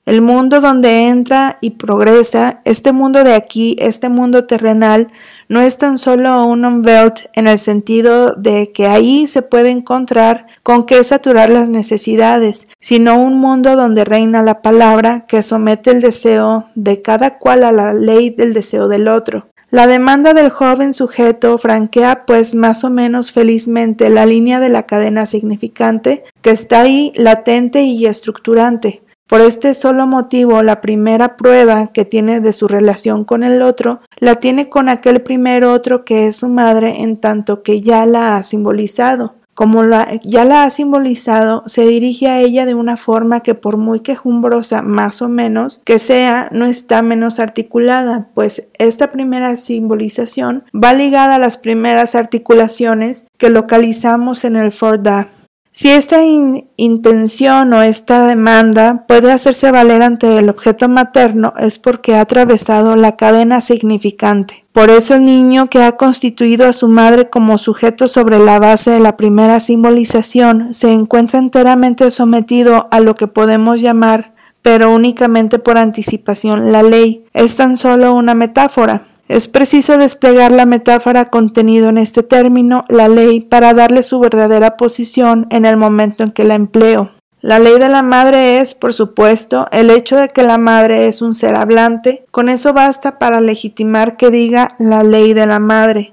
el 0.06 0.22
mundo 0.22 0.60
donde 0.60 1.08
entra 1.08 1.58
y 1.60 1.70
progresa, 1.70 2.62
este 2.64 2.90
mundo 2.90 3.22
de 3.22 3.34
aquí, 3.34 3.76
este 3.78 4.08
mundo 4.08 4.46
terrenal, 4.46 5.12
no 5.48 5.60
es 5.60 5.76
tan 5.76 5.98
solo 5.98 6.44
un 6.46 6.64
unbelt 6.64 7.26
en 7.34 7.46
el 7.46 7.58
sentido 7.58 8.34
de 8.34 8.72
que 8.72 8.86
ahí 8.86 9.26
se 9.26 9.42
puede 9.42 9.70
encontrar 9.70 10.46
con 10.62 10.86
qué 10.86 11.04
saturar 11.04 11.50
las 11.50 11.68
necesidades, 11.68 12.66
sino 12.80 13.20
un 13.20 13.34
mundo 13.38 13.76
donde 13.76 14.04
reina 14.04 14.42
la 14.42 14.62
palabra 14.62 15.26
que 15.28 15.42
somete 15.42 15.90
el 15.90 16.00
deseo 16.00 16.66
de 16.74 17.02
cada 17.02 17.38
cual 17.38 17.62
a 17.62 17.70
la 17.70 17.92
ley 17.92 18.30
del 18.30 18.52
deseo 18.54 18.88
del 18.88 19.06
otro. 19.06 19.46
La 19.70 19.86
demanda 19.86 20.34
del 20.34 20.50
joven 20.50 20.94
sujeto 20.94 21.56
franquea 21.56 22.24
pues 22.26 22.56
más 22.56 22.82
o 22.82 22.90
menos 22.90 23.30
felizmente 23.30 24.10
la 24.10 24.26
línea 24.26 24.58
de 24.58 24.68
la 24.68 24.82
cadena 24.82 25.26
significante 25.26 26.24
que 26.42 26.50
está 26.50 26.80
ahí 26.80 27.12
latente 27.14 27.82
y 27.82 28.06
estructurante. 28.06 29.02
Por 29.28 29.40
este 29.40 29.74
solo 29.74 30.08
motivo, 30.08 30.64
la 30.64 30.80
primera 30.80 31.36
prueba 31.36 31.92
que 31.92 32.04
tiene 32.04 32.40
de 32.40 32.52
su 32.52 32.66
relación 32.66 33.24
con 33.24 33.44
el 33.44 33.62
otro, 33.62 34.00
la 34.18 34.34
tiene 34.34 34.68
con 34.68 34.88
aquel 34.88 35.22
primer 35.22 35.62
otro 35.62 36.04
que 36.04 36.26
es 36.26 36.34
su 36.34 36.48
madre 36.48 37.02
en 37.02 37.18
tanto 37.18 37.62
que 37.62 37.80
ya 37.80 38.06
la 38.06 38.36
ha 38.36 38.42
simbolizado. 38.42 39.36
Como 39.60 39.82
ya 40.22 40.46
la 40.46 40.64
ha 40.64 40.70
simbolizado, 40.70 41.64
se 41.66 41.82
dirige 41.82 42.28
a 42.28 42.40
ella 42.40 42.64
de 42.64 42.72
una 42.72 42.96
forma 42.96 43.40
que 43.40 43.54
por 43.54 43.76
muy 43.76 44.00
quejumbrosa 44.00 44.80
más 44.80 45.20
o 45.20 45.28
menos 45.28 45.82
que 45.84 45.98
sea, 45.98 46.48
no 46.50 46.64
está 46.64 47.02
menos 47.02 47.38
articulada, 47.38 48.28
pues 48.32 48.68
esta 48.78 49.12
primera 49.12 49.54
simbolización 49.58 50.64
va 50.72 50.94
ligada 50.94 51.34
a 51.34 51.38
las 51.38 51.58
primeras 51.58 52.14
articulaciones 52.14 53.26
que 53.36 53.50
localizamos 53.50 54.46
en 54.46 54.56
el 54.56 54.72
Forda. 54.72 55.28
Si 55.72 55.90
esta 55.90 56.22
intención 56.24 57.74
o 57.74 57.82
esta 57.82 58.26
demanda 58.26 59.04
puede 59.06 59.30
hacerse 59.30 59.70
valer 59.70 60.00
ante 60.00 60.38
el 60.38 60.48
objeto 60.48 60.88
materno 60.88 61.52
es 61.58 61.78
porque 61.78 62.14
ha 62.14 62.22
atravesado 62.22 62.96
la 62.96 63.16
cadena 63.16 63.60
significante. 63.60 64.59
Por 64.72 64.88
eso 64.88 65.14
el 65.16 65.24
niño 65.24 65.68
que 65.68 65.82
ha 65.82 65.92
constituido 65.92 66.66
a 66.66 66.72
su 66.72 66.86
madre 66.86 67.28
como 67.28 67.58
sujeto 67.58 68.06
sobre 68.06 68.38
la 68.38 68.60
base 68.60 68.90
de 68.90 69.00
la 69.00 69.16
primera 69.16 69.58
simbolización 69.58 70.74
se 70.74 70.92
encuentra 70.92 71.40
enteramente 71.40 72.08
sometido 72.12 72.86
a 72.92 73.00
lo 73.00 73.16
que 73.16 73.26
podemos 73.26 73.80
llamar, 73.80 74.32
pero 74.62 74.94
únicamente 74.94 75.58
por 75.58 75.76
anticipación, 75.76 76.70
la 76.70 76.84
ley. 76.84 77.24
Es 77.32 77.56
tan 77.56 77.76
solo 77.76 78.14
una 78.14 78.34
metáfora. 78.34 79.06
Es 79.26 79.48
preciso 79.48 79.98
desplegar 79.98 80.52
la 80.52 80.66
metáfora 80.66 81.24
contenido 81.24 81.88
en 81.88 81.98
este 81.98 82.22
término, 82.22 82.84
la 82.88 83.08
ley, 83.08 83.40
para 83.40 83.74
darle 83.74 84.04
su 84.04 84.20
verdadera 84.20 84.76
posición 84.76 85.48
en 85.50 85.64
el 85.64 85.76
momento 85.76 86.22
en 86.22 86.30
que 86.30 86.44
la 86.44 86.54
empleo. 86.54 87.10
La 87.42 87.58
ley 87.58 87.78
de 87.78 87.88
la 87.88 88.02
madre 88.02 88.60
es, 88.60 88.74
por 88.74 88.92
supuesto, 88.92 89.66
el 89.72 89.90
hecho 89.90 90.16
de 90.16 90.28
que 90.28 90.42
la 90.42 90.58
madre 90.58 91.08
es 91.08 91.22
un 91.22 91.34
ser 91.34 91.54
hablante, 91.54 92.26
con 92.30 92.50
eso 92.50 92.74
basta 92.74 93.18
para 93.18 93.40
legitimar 93.40 94.18
que 94.18 94.30
diga 94.30 94.76
la 94.78 95.02
ley 95.02 95.32
de 95.32 95.46
la 95.46 95.58
madre. 95.58 96.12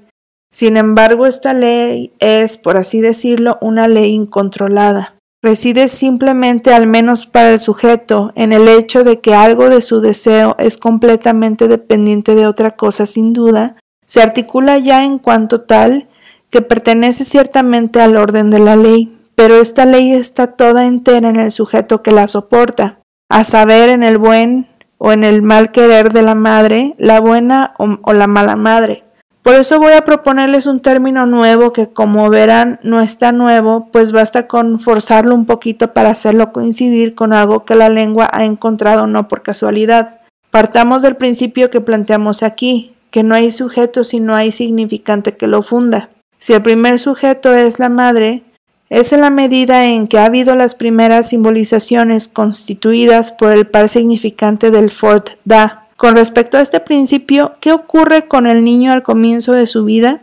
Sin 0.50 0.78
embargo, 0.78 1.26
esta 1.26 1.52
ley 1.52 2.12
es, 2.18 2.56
por 2.56 2.78
así 2.78 3.02
decirlo, 3.02 3.58
una 3.60 3.88
ley 3.88 4.14
incontrolada. 4.14 5.16
Reside 5.42 5.88
simplemente, 5.88 6.72
al 6.72 6.86
menos 6.86 7.26
para 7.26 7.50
el 7.50 7.60
sujeto, 7.60 8.32
en 8.34 8.52
el 8.52 8.66
hecho 8.66 9.04
de 9.04 9.20
que 9.20 9.34
algo 9.34 9.68
de 9.68 9.82
su 9.82 10.00
deseo 10.00 10.56
es 10.58 10.78
completamente 10.78 11.68
dependiente 11.68 12.34
de 12.34 12.46
otra 12.46 12.74
cosa 12.74 13.04
sin 13.04 13.34
duda, 13.34 13.76
se 14.06 14.22
articula 14.22 14.78
ya 14.78 15.04
en 15.04 15.18
cuanto 15.18 15.60
tal 15.60 16.08
que 16.50 16.62
pertenece 16.62 17.26
ciertamente 17.26 18.00
al 18.00 18.16
orden 18.16 18.50
de 18.50 18.58
la 18.58 18.74
ley, 18.74 19.17
pero 19.38 19.60
esta 19.60 19.86
ley 19.86 20.14
está 20.14 20.48
toda 20.48 20.84
entera 20.84 21.28
en 21.28 21.36
el 21.36 21.52
sujeto 21.52 22.02
que 22.02 22.10
la 22.10 22.26
soporta, 22.26 22.98
a 23.28 23.44
saber 23.44 23.88
en 23.88 24.02
el 24.02 24.18
buen 24.18 24.66
o 24.98 25.12
en 25.12 25.22
el 25.22 25.42
mal 25.42 25.70
querer 25.70 26.12
de 26.12 26.22
la 26.22 26.34
madre, 26.34 26.96
la 26.98 27.20
buena 27.20 27.72
o, 27.78 28.12
la 28.12 28.26
mala 28.26 28.56
madre. 28.56 29.04
Por 29.44 29.54
eso 29.54 29.78
voy 29.78 29.92
a 29.92 30.04
proponerles 30.04 30.66
un 30.66 30.80
término 30.80 31.24
nuevo 31.24 31.72
que 31.72 31.86
como 31.86 32.28
verán 32.30 32.80
no 32.82 33.00
está 33.00 33.30
nuevo, 33.30 33.90
pues 33.92 34.10
basta 34.10 34.48
con 34.48 34.80
forzarlo 34.80 35.36
un 35.36 35.46
poquito 35.46 35.92
para 35.92 36.10
hacerlo 36.10 36.52
coincidir 36.52 37.14
con 37.14 37.32
algo 37.32 37.64
que 37.64 37.76
la 37.76 37.88
lengua 37.88 38.28
ha 38.32 38.44
encontrado 38.44 39.06
no 39.06 39.28
por 39.28 39.42
casualidad. 39.42 40.18
Partamos 40.50 41.00
del 41.00 41.14
principio 41.14 41.70
que 41.70 41.80
planteamos 41.80 42.42
aquí, 42.42 42.92
que 43.12 43.22
no 43.22 43.36
hay 43.36 43.52
sujeto 43.52 44.02
si 44.02 44.18
no 44.18 44.34
hay 44.34 44.50
significante 44.50 45.36
que 45.36 45.46
lo 45.46 45.62
funda. 45.62 46.08
Si 46.38 46.54
el 46.54 46.62
primer 46.62 46.98
sujeto 46.98 47.54
es 47.54 47.78
la 47.78 47.88
madre, 47.88 48.42
es 48.90 49.12
en 49.12 49.20
la 49.20 49.30
medida 49.30 49.84
en 49.84 50.08
que 50.08 50.18
ha 50.18 50.24
habido 50.24 50.54
las 50.54 50.74
primeras 50.74 51.28
simbolizaciones 51.28 52.28
constituidas 52.28 53.32
por 53.32 53.52
el 53.52 53.66
par 53.66 53.88
significante 53.88 54.70
del 54.70 54.90
Fort 54.90 55.30
Da, 55.44 55.88
con 55.96 56.14
respecto 56.14 56.56
a 56.56 56.60
este 56.60 56.80
principio, 56.80 57.54
¿qué 57.60 57.72
ocurre 57.72 58.28
con 58.28 58.46
el 58.46 58.62
niño 58.62 58.92
al 58.92 59.02
comienzo 59.02 59.52
de 59.52 59.66
su 59.66 59.84
vida? 59.84 60.20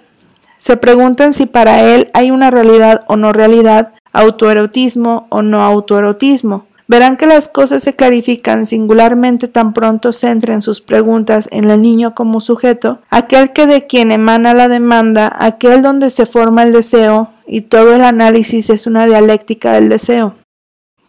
Se 0.57 0.77
preguntan 0.77 1.33
si 1.33 1.45
para 1.45 1.93
él 1.93 2.09
hay 2.13 2.31
una 2.31 2.49
realidad 2.49 3.03
o 3.07 3.17
no 3.17 3.33
realidad, 3.33 3.93
autoerotismo 4.13 5.27
o 5.29 5.41
no 5.41 5.61
autoerotismo. 5.61 6.65
Verán 6.87 7.17
que 7.17 7.25
las 7.25 7.49
cosas 7.49 7.83
se 7.83 7.93
clarifican 7.93 8.65
singularmente 8.65 9.47
tan 9.47 9.73
pronto 9.73 10.13
centren 10.13 10.61
sus 10.61 10.81
preguntas 10.81 11.49
en 11.51 11.69
el 11.71 11.81
niño 11.81 12.13
como 12.13 12.41
sujeto, 12.41 12.99
aquel 13.09 13.53
que 13.53 13.65
de 13.65 13.87
quien 13.87 14.11
emana 14.11 14.53
la 14.53 14.67
demanda, 14.67 15.35
aquel 15.39 15.81
donde 15.81 16.09
se 16.09 16.25
forma 16.25 16.63
el 16.63 16.73
deseo, 16.73 17.31
y 17.47 17.61
todo 17.61 17.95
el 17.95 18.03
análisis 18.03 18.69
es 18.69 18.87
una 18.87 19.07
dialéctica 19.07 19.73
del 19.73 19.89
deseo. 19.89 20.35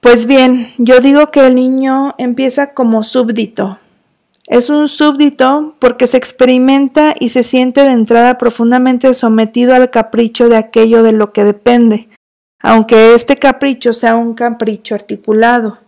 Pues 0.01 0.27
bien, 0.27 0.73
yo 0.79 1.01
digo 1.01 1.31
que 1.31 1.47
el 1.47 1.55
niño 1.55 2.15
empieza 2.19 2.73
como 2.73 3.03
súbdito, 3.03 3.79
es 4.47 4.71
un 4.71 4.89
súbdito 4.89 5.75
porque 5.81 6.07
se 6.07 6.17
experimenta 6.17 7.15
y 7.19 7.31
se 7.31 7.43
siente 7.43 7.83
de 7.83 7.91
entrada 7.91 8.39
profundamente 8.39 9.13
sometido 9.15 9.75
al 9.75 9.91
capricho 9.91 10.49
de 10.49 10.57
aquello 10.57 11.03
de 11.03 11.13
lo 11.13 11.33
que 11.33 11.43
depende, 11.43 12.09
aunque 12.67 13.15
este 13.15 13.37
capricho 13.37 13.93
sea 13.93 14.17
un 14.17 14.35
capricho 14.35 14.97
articulado. 14.97 15.79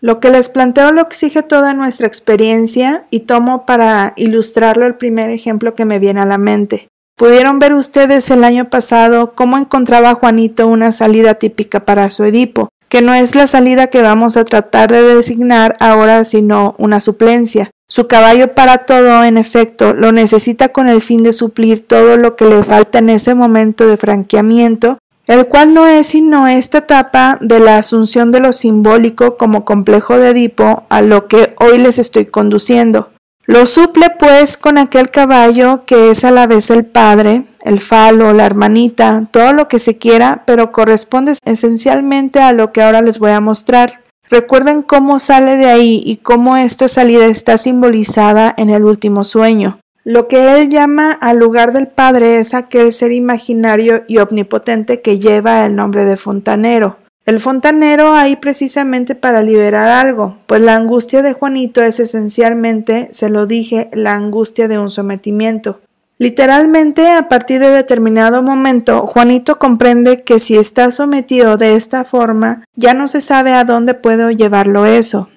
Lo 0.00 0.20
que 0.20 0.30
les 0.30 0.48
planteo 0.48 0.90
lo 0.90 1.02
exige 1.02 1.42
toda 1.42 1.74
nuestra 1.74 2.06
experiencia 2.06 3.04
y 3.10 3.20
tomo 3.20 3.66
para 3.66 4.14
ilustrarlo 4.16 4.86
el 4.86 4.94
primer 4.94 5.28
ejemplo 5.28 5.74
que 5.74 5.84
me 5.84 5.98
viene 5.98 6.22
a 6.22 6.24
la 6.26 6.38
mente. 6.38 6.88
Pudieron 7.14 7.58
ver 7.58 7.74
ustedes 7.74 8.30
el 8.30 8.42
año 8.42 8.70
pasado 8.70 9.34
cómo 9.34 9.58
encontraba 9.58 10.14
Juanito 10.14 10.66
una 10.66 10.92
salida 10.92 11.34
típica 11.34 11.84
para 11.84 12.10
su 12.10 12.24
Edipo, 12.24 12.70
que 12.88 13.02
no 13.02 13.12
es 13.12 13.34
la 13.34 13.46
salida 13.46 13.88
que 13.88 14.00
vamos 14.00 14.38
a 14.38 14.46
tratar 14.46 14.90
de 14.90 15.02
designar 15.02 15.76
ahora, 15.78 16.24
sino 16.24 16.74
una 16.78 17.00
suplencia. 17.00 17.70
Su 17.86 18.06
caballo 18.06 18.54
para 18.54 18.78
todo, 18.78 19.24
en 19.24 19.36
efecto, 19.36 19.92
lo 19.92 20.10
necesita 20.10 20.70
con 20.70 20.88
el 20.88 21.02
fin 21.02 21.22
de 21.22 21.34
suplir 21.34 21.86
todo 21.86 22.16
lo 22.16 22.34
que 22.34 22.46
le 22.46 22.64
falta 22.64 22.98
en 22.98 23.10
ese 23.10 23.34
momento 23.34 23.86
de 23.86 23.98
franqueamiento, 23.98 24.98
el 25.26 25.46
cual 25.46 25.72
no 25.74 25.86
es 25.86 26.08
sino 26.08 26.46
esta 26.46 26.78
etapa 26.78 27.38
de 27.40 27.60
la 27.60 27.78
asunción 27.78 28.30
de 28.30 28.40
lo 28.40 28.52
simbólico 28.52 29.36
como 29.36 29.64
complejo 29.64 30.18
de 30.18 30.30
Edipo 30.30 30.84
a 30.88 31.02
lo 31.02 31.28
que 31.28 31.54
hoy 31.58 31.78
les 31.78 31.98
estoy 31.98 32.26
conduciendo. 32.26 33.10
Lo 33.46 33.66
suple 33.66 34.10
pues 34.18 34.56
con 34.56 34.78
aquel 34.78 35.10
caballo 35.10 35.84
que 35.84 36.10
es 36.10 36.24
a 36.24 36.30
la 36.30 36.46
vez 36.46 36.70
el 36.70 36.86
padre, 36.86 37.44
el 37.62 37.80
falo, 37.80 38.32
la 38.32 38.46
hermanita, 38.46 39.28
todo 39.30 39.52
lo 39.52 39.68
que 39.68 39.78
se 39.78 39.98
quiera, 39.98 40.44
pero 40.46 40.72
corresponde 40.72 41.34
esencialmente 41.44 42.40
a 42.40 42.52
lo 42.52 42.72
que 42.72 42.82
ahora 42.82 43.02
les 43.02 43.18
voy 43.18 43.32
a 43.32 43.40
mostrar. 43.40 44.00
Recuerden 44.30 44.82
cómo 44.82 45.18
sale 45.18 45.56
de 45.56 45.66
ahí 45.66 46.02
y 46.04 46.16
cómo 46.16 46.56
esta 46.56 46.88
salida 46.88 47.26
está 47.26 47.58
simbolizada 47.58 48.54
en 48.56 48.70
el 48.70 48.84
último 48.84 49.24
sueño. 49.24 49.78
Lo 50.04 50.28
que 50.28 50.60
él 50.60 50.68
llama 50.68 51.12
al 51.12 51.38
lugar 51.38 51.72
del 51.72 51.88
Padre 51.88 52.38
es 52.38 52.52
aquel 52.52 52.92
ser 52.92 53.10
imaginario 53.10 54.04
y 54.06 54.18
omnipotente 54.18 55.00
que 55.00 55.18
lleva 55.18 55.64
el 55.64 55.74
nombre 55.74 56.04
de 56.04 56.18
fontanero. 56.18 56.98
El 57.24 57.40
fontanero 57.40 58.12
ahí 58.12 58.36
precisamente 58.36 59.14
para 59.14 59.40
liberar 59.40 59.88
algo, 59.88 60.36
pues 60.44 60.60
la 60.60 60.76
angustia 60.76 61.22
de 61.22 61.32
Juanito 61.32 61.82
es 61.82 62.00
esencialmente, 62.00 63.08
se 63.12 63.30
lo 63.30 63.46
dije, 63.46 63.88
la 63.94 64.12
angustia 64.14 64.68
de 64.68 64.78
un 64.78 64.90
sometimiento. 64.90 65.80
Literalmente, 66.18 67.10
a 67.10 67.30
partir 67.30 67.60
de 67.60 67.70
determinado 67.70 68.42
momento, 68.42 69.06
Juanito 69.06 69.58
comprende 69.58 70.22
que 70.22 70.38
si 70.38 70.58
está 70.58 70.92
sometido 70.92 71.56
de 71.56 71.76
esta 71.76 72.04
forma, 72.04 72.64
ya 72.76 72.92
no 72.92 73.08
se 73.08 73.22
sabe 73.22 73.52
a 73.54 73.64
dónde 73.64 73.94
puede 73.94 74.36
llevarlo 74.36 74.84
eso. 74.84 75.30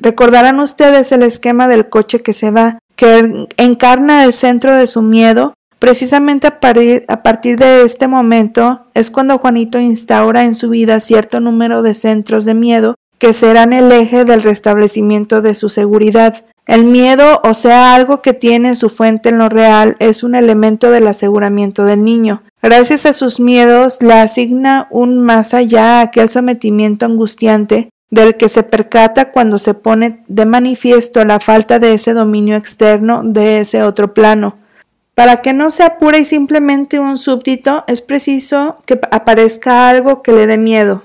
Recordarán 0.00 0.58
ustedes 0.58 1.12
el 1.12 1.22
esquema 1.22 1.68
del 1.68 1.88
coche 1.88 2.22
que 2.22 2.34
se 2.34 2.50
va, 2.50 2.80
que 2.96 3.48
encarna 3.56 4.24
el 4.24 4.32
centro 4.32 4.74
de 4.74 4.86
su 4.86 5.02
miedo, 5.02 5.54
Precisamente 5.84 6.46
a, 6.46 7.22
partir 7.22 7.58
de 7.58 7.82
este 7.82 8.08
momento 8.08 8.86
es 8.94 9.10
cuando 9.10 9.36
Juanito 9.36 9.78
instaura 9.78 10.44
en 10.44 10.54
su 10.54 10.70
vida 10.70 10.98
cierto 10.98 11.40
número 11.40 11.82
de 11.82 11.92
centros 11.92 12.46
de 12.46 12.54
miedo 12.54 12.94
que 13.18 13.34
serán 13.34 13.74
el 13.74 13.92
eje 13.92 14.24
del 14.24 14.42
restablecimiento 14.42 15.42
de 15.42 15.54
su 15.54 15.68
seguridad. 15.68 16.44
El 16.66 16.86
miedo, 16.86 17.38
o 17.44 17.52
sea, 17.52 17.94
algo 17.94 18.22
que 18.22 18.32
tiene 18.32 18.74
su 18.74 18.88
fuente 18.88 19.28
en 19.28 19.36
lo 19.36 19.50
real, 19.50 19.96
es 19.98 20.22
un 20.22 20.34
elemento 20.34 20.90
del 20.90 21.06
aseguramiento 21.06 21.84
del 21.84 22.02
niño. 22.02 22.42
Gracias 22.62 23.04
a 23.04 23.12
sus 23.12 23.38
miedos, 23.38 23.98
le 24.00 24.14
asigna 24.14 24.88
un 24.90 25.18
más 25.22 25.52
allá 25.52 25.98
a 25.98 26.02
aquel 26.04 26.30
sometimiento 26.30 27.04
angustiante 27.04 27.90
del 28.14 28.36
que 28.36 28.48
se 28.48 28.62
percata 28.62 29.32
cuando 29.32 29.58
se 29.58 29.74
pone 29.74 30.22
de 30.28 30.46
manifiesto 30.46 31.24
la 31.24 31.40
falta 31.40 31.80
de 31.80 31.94
ese 31.94 32.14
dominio 32.14 32.56
externo 32.56 33.22
de 33.24 33.60
ese 33.60 33.82
otro 33.82 34.14
plano. 34.14 34.56
Para 35.16 35.42
que 35.42 35.52
no 35.52 35.70
sea 35.70 35.98
pura 35.98 36.18
y 36.18 36.24
simplemente 36.24 37.00
un 37.00 37.18
súbdito, 37.18 37.84
es 37.88 38.00
preciso 38.00 38.78
que 38.86 39.00
aparezca 39.10 39.88
algo 39.88 40.22
que 40.22 40.32
le 40.32 40.46
dé 40.46 40.58
miedo. 40.58 41.02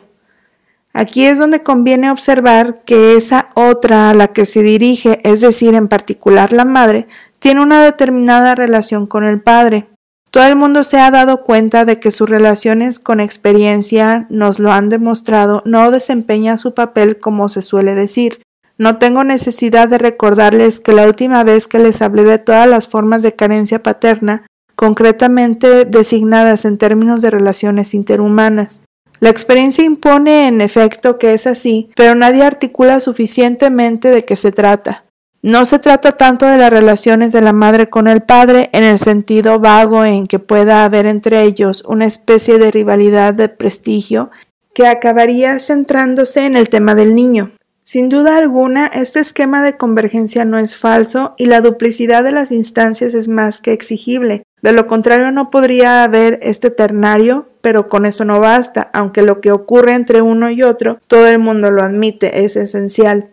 Aquí 0.93 1.25
es 1.25 1.39
donde 1.39 1.63
conviene 1.63 2.11
observar 2.11 2.81
que 2.83 3.15
esa 3.15 3.49
otra 3.55 4.11
a 4.11 4.13
la 4.13 4.27
que 4.27 4.45
se 4.45 4.61
dirige, 4.61 5.19
es 5.23 5.41
decir, 5.41 5.73
en 5.73 5.87
particular 5.87 6.53
la 6.53 6.65
madre, 6.65 7.07
tiene 7.39 7.61
una 7.61 7.83
determinada 7.83 8.53
relación 8.53 9.07
con 9.07 9.23
el 9.23 9.41
padre. 9.41 9.87
Todo 10.31 10.45
el 10.45 10.55
mundo 10.55 10.83
se 10.83 10.99
ha 10.99 11.09
dado 11.09 11.43
cuenta 11.43 11.85
de 11.85 11.99
que 11.99 12.11
sus 12.11 12.29
relaciones 12.29 12.99
con 12.99 13.19
experiencia 13.19 14.27
nos 14.29 14.59
lo 14.59 14.71
han 14.71 14.89
demostrado, 14.89 15.63
no 15.65 15.89
desempeña 15.89 16.59
su 16.59 16.75
papel 16.75 17.19
como 17.19 17.49
se 17.49 17.63
suele 17.63 17.95
decir. 17.95 18.43
No 18.77 18.97
tengo 18.97 19.23
necesidad 19.23 19.89
de 19.89 19.97
recordarles 19.97 20.79
que 20.79 20.93
la 20.93 21.07
última 21.07 21.43
vez 21.43 21.67
que 21.67 21.79
les 21.79 22.01
hablé 22.01 22.23
de 22.23 22.37
todas 22.37 22.69
las 22.69 22.87
formas 22.87 23.23
de 23.23 23.35
carencia 23.35 23.81
paterna, 23.81 24.45
concretamente 24.75 25.83
designadas 25.85 26.63
en 26.63 26.77
términos 26.77 27.21
de 27.21 27.31
relaciones 27.31 27.93
interhumanas. 27.93 28.79
La 29.19 29.29
experiencia 29.29 29.83
impone 29.83 30.47
en 30.47 30.61
efecto 30.61 31.17
que 31.17 31.33
es 31.33 31.45
así, 31.47 31.89
pero 31.95 32.15
nadie 32.15 32.43
articula 32.43 33.01
suficientemente 33.01 34.09
de 34.09 34.23
qué 34.23 34.37
se 34.37 34.53
trata. 34.53 35.03
No 35.41 35.65
se 35.65 35.79
trata 35.79 36.17
tanto 36.17 36.45
de 36.45 36.57
las 36.57 36.69
relaciones 36.69 37.31
de 37.31 37.39
la 37.39 37.53
madre 37.53 37.89
con 37.89 38.09
el 38.09 38.21
padre 38.21 38.69
en 38.73 38.83
el 38.83 38.99
sentido 38.99 39.57
vago 39.59 40.03
en 40.03 40.27
que 40.27 40.37
pueda 40.37 40.83
haber 40.83 41.05
entre 41.05 41.43
ellos 41.43 41.83
una 41.87 42.05
especie 42.05 42.59
de 42.59 42.71
rivalidad 42.71 43.33
de 43.33 43.47
prestigio 43.47 44.31
que 44.73 44.85
acabaría 44.85 45.57
centrándose 45.59 46.45
en 46.45 46.57
el 46.57 46.67
tema 46.67 46.93
del 46.93 47.15
niño. 47.15 47.51
Sin 47.81 48.09
duda 48.09 48.37
alguna, 48.37 48.87
este 48.87 49.21
esquema 49.21 49.63
de 49.63 49.77
convergencia 49.77 50.43
no 50.43 50.59
es 50.59 50.75
falso 50.75 51.35
y 51.37 51.45
la 51.45 51.61
duplicidad 51.61 52.23
de 52.23 52.33
las 52.33 52.51
instancias 52.51 53.13
es 53.13 53.29
más 53.29 53.61
que 53.61 53.71
exigible. 53.71 54.43
De 54.61 54.73
lo 54.73 54.87
contrario, 54.87 55.31
no 55.31 55.49
podría 55.49 56.03
haber 56.03 56.37
este 56.41 56.69
ternario, 56.69 57.47
pero 57.61 57.87
con 57.87 58.05
eso 58.05 58.25
no 58.25 58.41
basta, 58.41 58.89
aunque 58.93 59.21
lo 59.21 59.39
que 59.39 59.53
ocurre 59.53 59.93
entre 59.93 60.21
uno 60.21 60.51
y 60.51 60.63
otro, 60.63 60.99
todo 61.07 61.27
el 61.27 61.39
mundo 61.39 61.71
lo 61.71 61.81
admite, 61.81 62.43
es 62.43 62.57
esencial. 62.57 63.29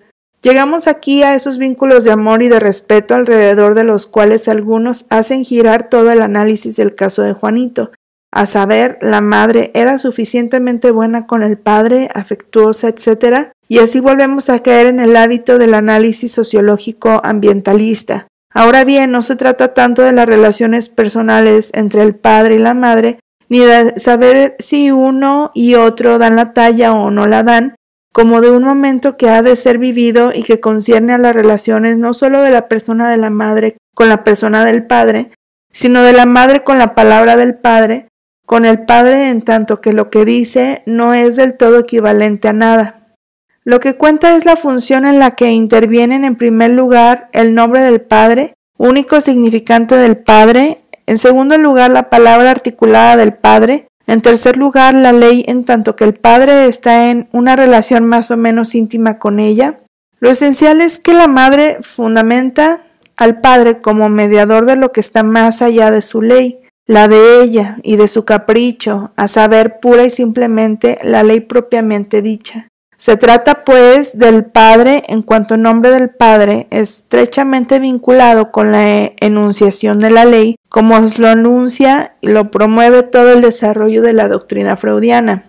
Llegamos 0.47 0.87
aquí 0.87 1.25
a 1.25 1.35
esos 1.35 1.59
vínculos 1.59 2.05
de 2.05 2.13
amor 2.13 2.41
y 2.41 2.49
de 2.49 2.61
respeto 2.61 3.17
alrededor 3.17 3.75
de 3.75 3.83
los 3.83 4.07
cuales 4.07 4.47
algunos 4.47 5.05
hacen 5.11 5.45
girar 5.45 5.89
todo 5.89 6.13
el 6.13 6.23
análisis 6.23 6.77
del 6.77 6.95
caso 6.95 7.23
de 7.23 7.33
Juanito. 7.33 7.91
A 8.31 8.47
saber, 8.47 8.97
la 9.01 9.21
madre 9.21 9.73
era 9.75 9.99
suficientemente 9.99 10.93
buena 10.93 11.27
con 11.27 11.43
el 11.43 11.59
padre, 11.59 12.11
afectuosa, 12.15 12.87
etc., 12.87 13.49
y 13.67 13.79
así 13.79 13.99
volvemos 13.99 14.49
a 14.49 14.61
caer 14.61 14.87
en 14.87 15.01
el 15.01 15.17
hábito 15.17 15.59
del 15.59 15.75
análisis 15.75 16.31
sociológico 16.31 17.21
ambientalista. 17.25 18.29
Ahora 18.55 18.85
bien, 18.85 19.11
no 19.11 19.23
se 19.23 19.35
trata 19.35 19.75
tanto 19.75 20.03
de 20.03 20.13
las 20.13 20.27
relaciones 20.27 20.89
personales 20.89 21.73
entre 21.75 22.03
el 22.03 22.15
padre 22.15 22.55
y 22.55 22.59
la 22.61 22.75
madre, 22.75 23.19
ni 23.49 23.59
de 23.59 23.99
saber 23.99 24.55
si 24.61 24.93
uno 24.93 25.51
y 25.55 25.75
otro 25.75 26.21
dan 26.21 26.37
la 26.37 26.53
talla 26.53 26.95
o 26.95 27.11
no 27.11 27.27
la 27.27 27.43
dan, 27.43 27.75
como 28.17 28.41
de 28.41 28.51
un 28.51 28.65
momento 28.65 29.19
que 29.19 29.29
ha 29.29 29.43
de 29.43 29.57
ser 29.57 29.77
vivido 29.77 30.31
y 30.35 30.43
que 30.43 30.59
concierne 30.59 31.13
a 31.13 31.19
las 31.19 31.37
relaciones 31.37 31.99
no 31.99 32.15
solo 32.15 32.41
de 32.41 32.51
la 32.51 32.67
persona 32.67 33.11
de 33.11 33.19
la 33.19 33.29
madre 33.29 33.77
con 33.95 34.09
la 34.09 34.25
persona 34.25 34.65
del 34.65 34.87
padre, 34.87 35.33
sino 35.71 36.03
de 36.03 36.15
la 36.15 36.25
madre 36.25 36.65
con 36.65 36.79
la 36.79 36.95
palabra 36.95 37.37
del 37.37 37.57
padre, 37.57 38.09
con 38.47 38.65
el 38.65 38.87
padre 38.87 39.29
en 39.29 39.43
tanto 39.43 39.83
que 39.83 39.93
lo 39.93 40.09
que 40.09 40.25
dice 40.25 40.83
no 40.87 41.13
es 41.13 41.37
del 41.37 41.59
todo 41.59 41.81
equivalente 41.81 42.49
a 42.49 42.55
nada. 42.55 43.07
Lo 43.65 43.81
que 43.81 43.99
cuenta 43.99 44.35
es 44.35 44.47
la 44.47 44.57
función 44.57 45.05
en 45.05 45.19
la 45.19 45.33
que 45.33 45.51
intervienen 45.51 46.25
en 46.25 46.37
primer 46.37 46.71
lugar 46.71 47.29
el 47.35 47.55
nombre 47.55 47.83
del 47.83 48.01
Padre, 48.01 48.55
único 48.79 49.21
significante 49.21 49.95
del 49.95 50.17
Padre, 50.17 50.81
en 51.05 51.19
segundo 51.19 51.59
lugar 51.59 51.91
la 51.91 52.09
palabra 52.09 52.51
articulada 52.51 53.19
del 53.19 53.35
Padre, 53.35 53.89
en 54.07 54.23
tercer 54.23 54.57
lugar 54.57 54.95
la 54.95 55.13
ley 55.13 55.45
en 55.49 55.65
tanto 55.65 55.97
que 55.97 56.05
el 56.05 56.15
Padre 56.15 56.67
está 56.67 57.11
en 57.11 57.29
una 57.33 57.57
relación 57.57 58.07
más 58.07 58.31
o 58.31 58.37
menos 58.37 58.75
íntima 58.75 59.19
con 59.19 59.41
ella. 59.41 59.81
Lo 60.21 60.31
esencial 60.31 60.81
es 60.81 60.99
que 60.99 61.13
la 61.13 61.27
Madre 61.27 61.79
fundamenta 61.83 62.85
al 63.17 63.41
Padre 63.41 63.81
como 63.81 64.09
mediador 64.09 64.67
de 64.67 64.77
lo 64.77 64.93
que 64.93 65.01
está 65.01 65.23
más 65.23 65.63
allá 65.63 65.91
de 65.91 66.03
su 66.03 66.23
ley, 66.23 66.61
la 66.87 67.09
de 67.09 67.43
ella 67.43 67.79
y 67.83 67.97
de 67.97 68.09
su 68.09 68.25
capricho, 68.25 69.13
a 69.17 69.29
saber 69.29 69.81
pura 69.81 70.05
y 70.05 70.11
simplemente 70.11 70.99
la 71.03 71.23
ley 71.23 71.41
propiamente 71.41 72.23
dicha. 72.23 72.69
Se 72.97 73.17
trata, 73.17 73.65
pues, 73.65 74.19
del 74.19 74.47
Padre 74.47 75.03
en 75.09 75.23
cuanto 75.23 75.57
nombre 75.57 75.91
del 75.91 76.09
Padre, 76.09 76.67
estrechamente 76.71 77.79
vinculado 77.79 78.51
con 78.51 78.73
la 78.73 79.13
enunciación 79.21 79.99
de 79.99 80.11
la 80.11 80.25
ley, 80.25 80.57
como 80.71 80.99
lo 81.19 81.29
anuncia 81.29 82.17
y 82.21 82.29
lo 82.29 82.51
promueve 82.51 83.03
todo 83.03 83.33
el 83.33 83.43
desarrollo 83.43 84.03
de 84.03 84.15
la 84.15 84.29
doctrina 84.29 84.77
freudiana. 84.77 85.45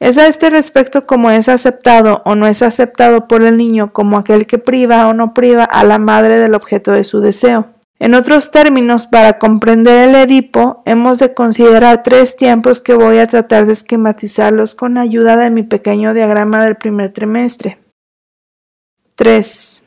Es 0.00 0.16
a 0.16 0.28
este 0.28 0.50
respecto 0.50 1.06
como 1.06 1.30
es 1.30 1.48
aceptado 1.48 2.22
o 2.24 2.34
no 2.36 2.46
es 2.46 2.62
aceptado 2.62 3.26
por 3.26 3.42
el 3.42 3.56
niño 3.56 3.92
como 3.92 4.16
aquel 4.16 4.46
que 4.46 4.58
priva 4.58 5.08
o 5.08 5.14
no 5.14 5.34
priva 5.34 5.64
a 5.64 5.82
la 5.82 5.98
madre 5.98 6.38
del 6.38 6.54
objeto 6.54 6.92
de 6.92 7.02
su 7.02 7.20
deseo. 7.20 7.66
En 8.00 8.14
otros 8.14 8.52
términos, 8.52 9.06
para 9.06 9.38
comprender 9.38 10.08
el 10.08 10.14
Edipo, 10.14 10.82
hemos 10.84 11.18
de 11.18 11.34
considerar 11.34 12.04
tres 12.04 12.36
tiempos 12.36 12.80
que 12.80 12.94
voy 12.94 13.18
a 13.18 13.26
tratar 13.26 13.66
de 13.66 13.72
esquematizarlos 13.72 14.76
con 14.76 14.98
ayuda 14.98 15.36
de 15.36 15.50
mi 15.50 15.64
pequeño 15.64 16.14
diagrama 16.14 16.64
del 16.64 16.76
primer 16.76 17.12
trimestre. 17.12 17.78
3. 19.16 19.82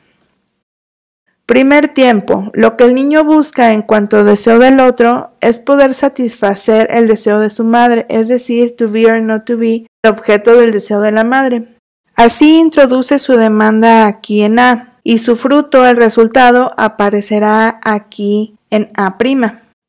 Primer 1.46 1.88
tiempo. 1.88 2.50
Lo 2.52 2.76
que 2.76 2.84
el 2.84 2.94
niño 2.94 3.24
busca 3.24 3.72
en 3.72 3.80
cuanto 3.80 4.24
deseo 4.24 4.58
del 4.58 4.80
otro 4.80 5.32
es 5.40 5.58
poder 5.58 5.94
satisfacer 5.94 6.88
el 6.90 7.08
deseo 7.08 7.40
de 7.40 7.48
su 7.48 7.64
madre, 7.64 8.04
es 8.10 8.28
decir, 8.28 8.76
to 8.76 8.88
be 8.88 9.06
or 9.06 9.22
not 9.22 9.46
to 9.46 9.56
be, 9.56 9.86
el 10.02 10.10
objeto 10.10 10.54
del 10.56 10.70
deseo 10.70 11.00
de 11.00 11.12
la 11.12 11.24
madre. 11.24 11.76
Así 12.14 12.58
introduce 12.58 13.18
su 13.18 13.38
demanda 13.38 14.06
aquí 14.06 14.42
en 14.42 14.58
A 14.58 14.91
y 15.04 15.18
su 15.18 15.36
fruto, 15.36 15.86
el 15.86 15.96
resultado, 15.96 16.72
aparecerá 16.76 17.80
aquí 17.82 18.56
en 18.70 18.88
A'. 18.96 19.16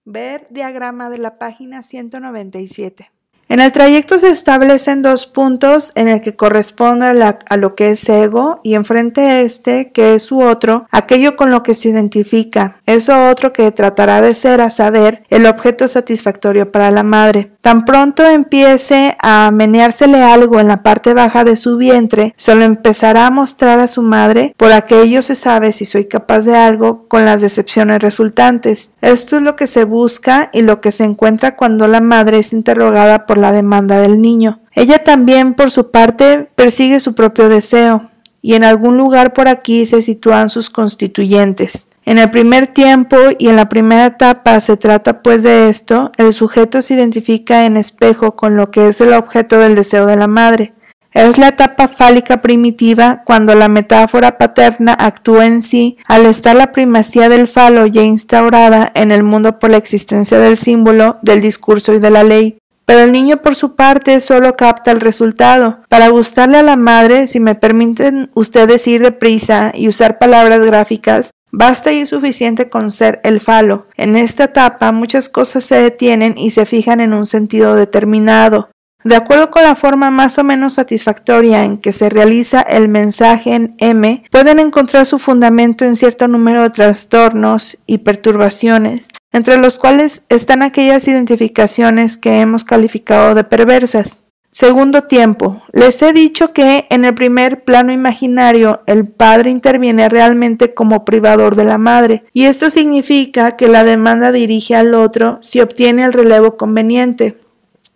Ver 0.05 0.47
diagrama 0.49 1.09
de 1.09 1.17
la 1.17 1.37
página 1.37 1.83
197. 1.83 3.09
En 3.49 3.59
el 3.59 3.71
trayecto 3.71 4.19
se 4.19 4.29
establecen 4.29 5.01
dos 5.01 5.27
puntos 5.27 5.91
en 5.95 6.07
el 6.07 6.21
que 6.21 6.35
corresponde 6.35 7.05
a, 7.05 7.57
lo 7.57 7.75
que 7.75 7.91
es 7.91 8.07
ego 8.07 8.59
y 8.63 8.73
enfrente 8.75 9.21
a 9.21 9.41
este, 9.41 9.91
que 9.91 10.15
es 10.15 10.23
su 10.23 10.39
otro, 10.39 10.87
aquello 10.91 11.35
con 11.35 11.51
lo 11.51 11.61
que 11.61 11.73
se 11.73 11.89
identifica, 11.89 12.79
eso 12.85 13.29
otro 13.29 13.53
que 13.53 13.71
tratará 13.71 14.21
de 14.21 14.33
ser, 14.33 14.61
a 14.61 14.69
saber, 14.69 15.23
el 15.29 15.45
objeto 15.45 15.87
satisfactorio 15.87 16.71
para 16.71 16.89
la 16.89 17.03
madre. 17.03 17.52
Tan 17.63 17.85
pronto 17.85 18.25
empiece 18.25 19.15
a 19.21 19.49
meneársele 19.49 20.21
algo 20.21 20.59
en 20.59 20.67
la 20.67 20.83
parte 20.83 21.13
baja 21.13 21.45
de 21.45 21.55
su 21.55 21.77
vientre, 21.77 22.35
solo 22.35 22.65
empezará 22.65 23.25
a 23.25 23.31
mostrar 23.31 23.79
a 23.79 23.87
su 23.87 24.01
madre, 24.01 24.53
por 24.57 24.73
aquello 24.73 25.21
se 25.21 25.35
sabe 25.35 25.71
si 25.71 25.85
soy 25.85 26.09
capaz 26.09 26.41
de 26.41 26.57
algo 26.57 27.07
con 27.07 27.23
las 27.23 27.39
decepciones 27.39 28.01
resultantes. 28.01 28.89
Esto 28.99 29.37
es 29.37 29.43
lo 29.43 29.55
que 29.55 29.67
se 29.67 29.85
busca 29.85 30.49
y 30.51 30.61
lo 30.61 30.81
que 30.81 30.91
se 30.91 31.05
encuentra 31.05 31.55
cuando 31.55 31.87
la 31.87 32.01
madre 32.01 32.39
es 32.39 32.51
interrogada 32.51 33.25
por 33.25 33.37
la 33.37 33.53
demanda 33.53 33.97
del 34.01 34.19
niño. 34.21 34.59
Ella 34.73 35.01
también, 35.01 35.53
por 35.53 35.71
su 35.71 35.89
parte, 35.89 36.49
persigue 36.55 36.99
su 36.99 37.15
propio 37.15 37.47
deseo, 37.47 38.09
y 38.41 38.55
en 38.55 38.65
algún 38.65 38.97
lugar 38.97 39.31
por 39.31 39.47
aquí 39.47 39.85
se 39.85 40.01
sitúan 40.01 40.49
sus 40.49 40.69
constituyentes. 40.69 41.87
En 42.05 42.19
el 42.19 42.29
primer 42.29 42.67
tiempo 42.67 43.17
y 43.37 43.47
en 43.47 43.55
la 43.55 43.69
primera 43.69 44.07
etapa 44.07 44.59
se 44.59 44.75
trata 44.75 45.21
pues 45.21 45.41
de 45.41 45.69
esto, 45.69 46.11
el 46.17 46.33
sujeto 46.33 46.81
se 46.81 46.95
identifica 46.95 47.65
en 47.65 47.77
espejo 47.77 48.35
con 48.35 48.57
lo 48.57 48.71
que 48.71 48.89
es 48.89 48.99
el 48.99 49.13
objeto 49.13 49.57
del 49.57 49.75
deseo 49.75 50.05
de 50.05 50.17
la 50.17 50.27
madre. 50.27 50.73
Es 51.13 51.37
la 51.37 51.49
etapa 51.49 51.87
fálica 51.87 52.41
primitiva 52.41 53.21
cuando 53.23 53.55
la 53.55 53.69
metáfora 53.69 54.37
paterna 54.37 54.95
actúa 54.97 55.45
en 55.45 55.61
sí 55.61 55.97
al 56.05 56.25
estar 56.25 56.55
la 56.55 56.71
primacía 56.71 57.29
del 57.29 57.47
falo 57.47 57.85
ya 57.85 58.01
instaurada 58.01 58.91
en 58.95 59.11
el 59.11 59.23
mundo 59.23 59.59
por 59.59 59.69
la 59.69 59.77
existencia 59.77 60.39
del 60.39 60.57
símbolo, 60.57 61.19
del 61.21 61.39
discurso 61.39 61.93
y 61.93 61.99
de 61.99 62.09
la 62.09 62.23
ley. 62.23 62.57
Pero 62.85 63.01
el 63.01 63.11
niño 63.13 63.41
por 63.41 63.55
su 63.55 63.75
parte 63.75 64.19
solo 64.19 64.57
capta 64.57 64.91
el 64.91 64.99
resultado. 64.99 65.79
Para 65.87 66.09
gustarle 66.09 66.57
a 66.57 66.63
la 66.63 66.75
madre, 66.75 67.27
si 67.27 67.39
me 67.39 67.55
permiten 67.55 68.29
ustedes 68.33 68.85
ir 68.87 69.01
deprisa 69.01 69.71
y 69.73 69.87
usar 69.87 70.17
palabras 70.17 70.65
gráficas, 70.65 71.31
Basta 71.55 71.93
y 71.93 71.99
es 71.99 72.09
suficiente 72.09 72.67
con 72.67 72.89
ser 72.89 73.21
el 73.23 73.39
falo. 73.39 73.85
En 73.95 74.15
esta 74.15 74.45
etapa 74.45 74.91
muchas 74.91 75.29
cosas 75.29 75.63
se 75.63 75.75
detienen 75.75 76.35
y 76.35 76.49
se 76.49 76.65
fijan 76.65 76.99
en 76.99 77.13
un 77.13 77.27
sentido 77.27 77.75
determinado. 77.75 78.71
De 79.03 79.15
acuerdo 79.15 79.51
con 79.51 79.61
la 79.61 79.75
forma 79.75 80.09
más 80.09 80.39
o 80.39 80.43
menos 80.43 80.73
satisfactoria 80.73 81.63
en 81.63 81.77
que 81.77 81.91
se 81.91 82.09
realiza 82.09 82.61
el 82.61 82.89
mensaje 82.89 83.53
en 83.53 83.75
M, 83.77 84.23
pueden 84.31 84.59
encontrar 84.59 85.05
su 85.05 85.19
fundamento 85.19 85.85
en 85.85 85.95
cierto 85.95 86.27
número 86.27 86.63
de 86.63 86.71
trastornos 86.71 87.77
y 87.85 87.99
perturbaciones, 87.99 89.09
entre 89.31 89.57
los 89.57 89.77
cuales 89.77 90.23
están 90.29 90.63
aquellas 90.63 91.07
identificaciones 91.07 92.17
que 92.17 92.39
hemos 92.39 92.63
calificado 92.63 93.35
de 93.35 93.43
perversas. 93.43 94.22
Segundo 94.53 95.05
tiempo. 95.05 95.63
Les 95.71 95.99
he 96.03 96.13
dicho 96.13 96.53
que 96.53 96.85
en 96.91 97.05
el 97.05 97.15
primer 97.15 97.63
plano 97.63 97.91
imaginario 97.91 98.83
el 98.85 99.07
padre 99.07 99.49
interviene 99.49 100.09
realmente 100.09 100.75
como 100.75 101.05
privador 101.05 101.55
de 101.55 101.65
la 101.65 101.79
madre, 101.79 102.23
y 102.33 102.43
esto 102.43 102.69
significa 102.69 103.57
que 103.57 103.67
la 103.67 103.83
demanda 103.83 104.31
dirige 104.31 104.75
al 104.75 104.93
otro 104.93 105.39
si 105.41 105.59
obtiene 105.59 106.03
el 106.03 106.13
relevo 106.13 106.55
conveniente. 106.55 107.39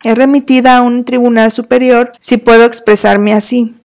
Es 0.03 0.17
remitida 0.17 0.77
a 0.77 0.81
un 0.81 1.05
tribunal 1.05 1.51
superior 1.51 2.11
si 2.19 2.37
puedo 2.37 2.65
expresarme 2.65 3.33
así. 3.33 3.75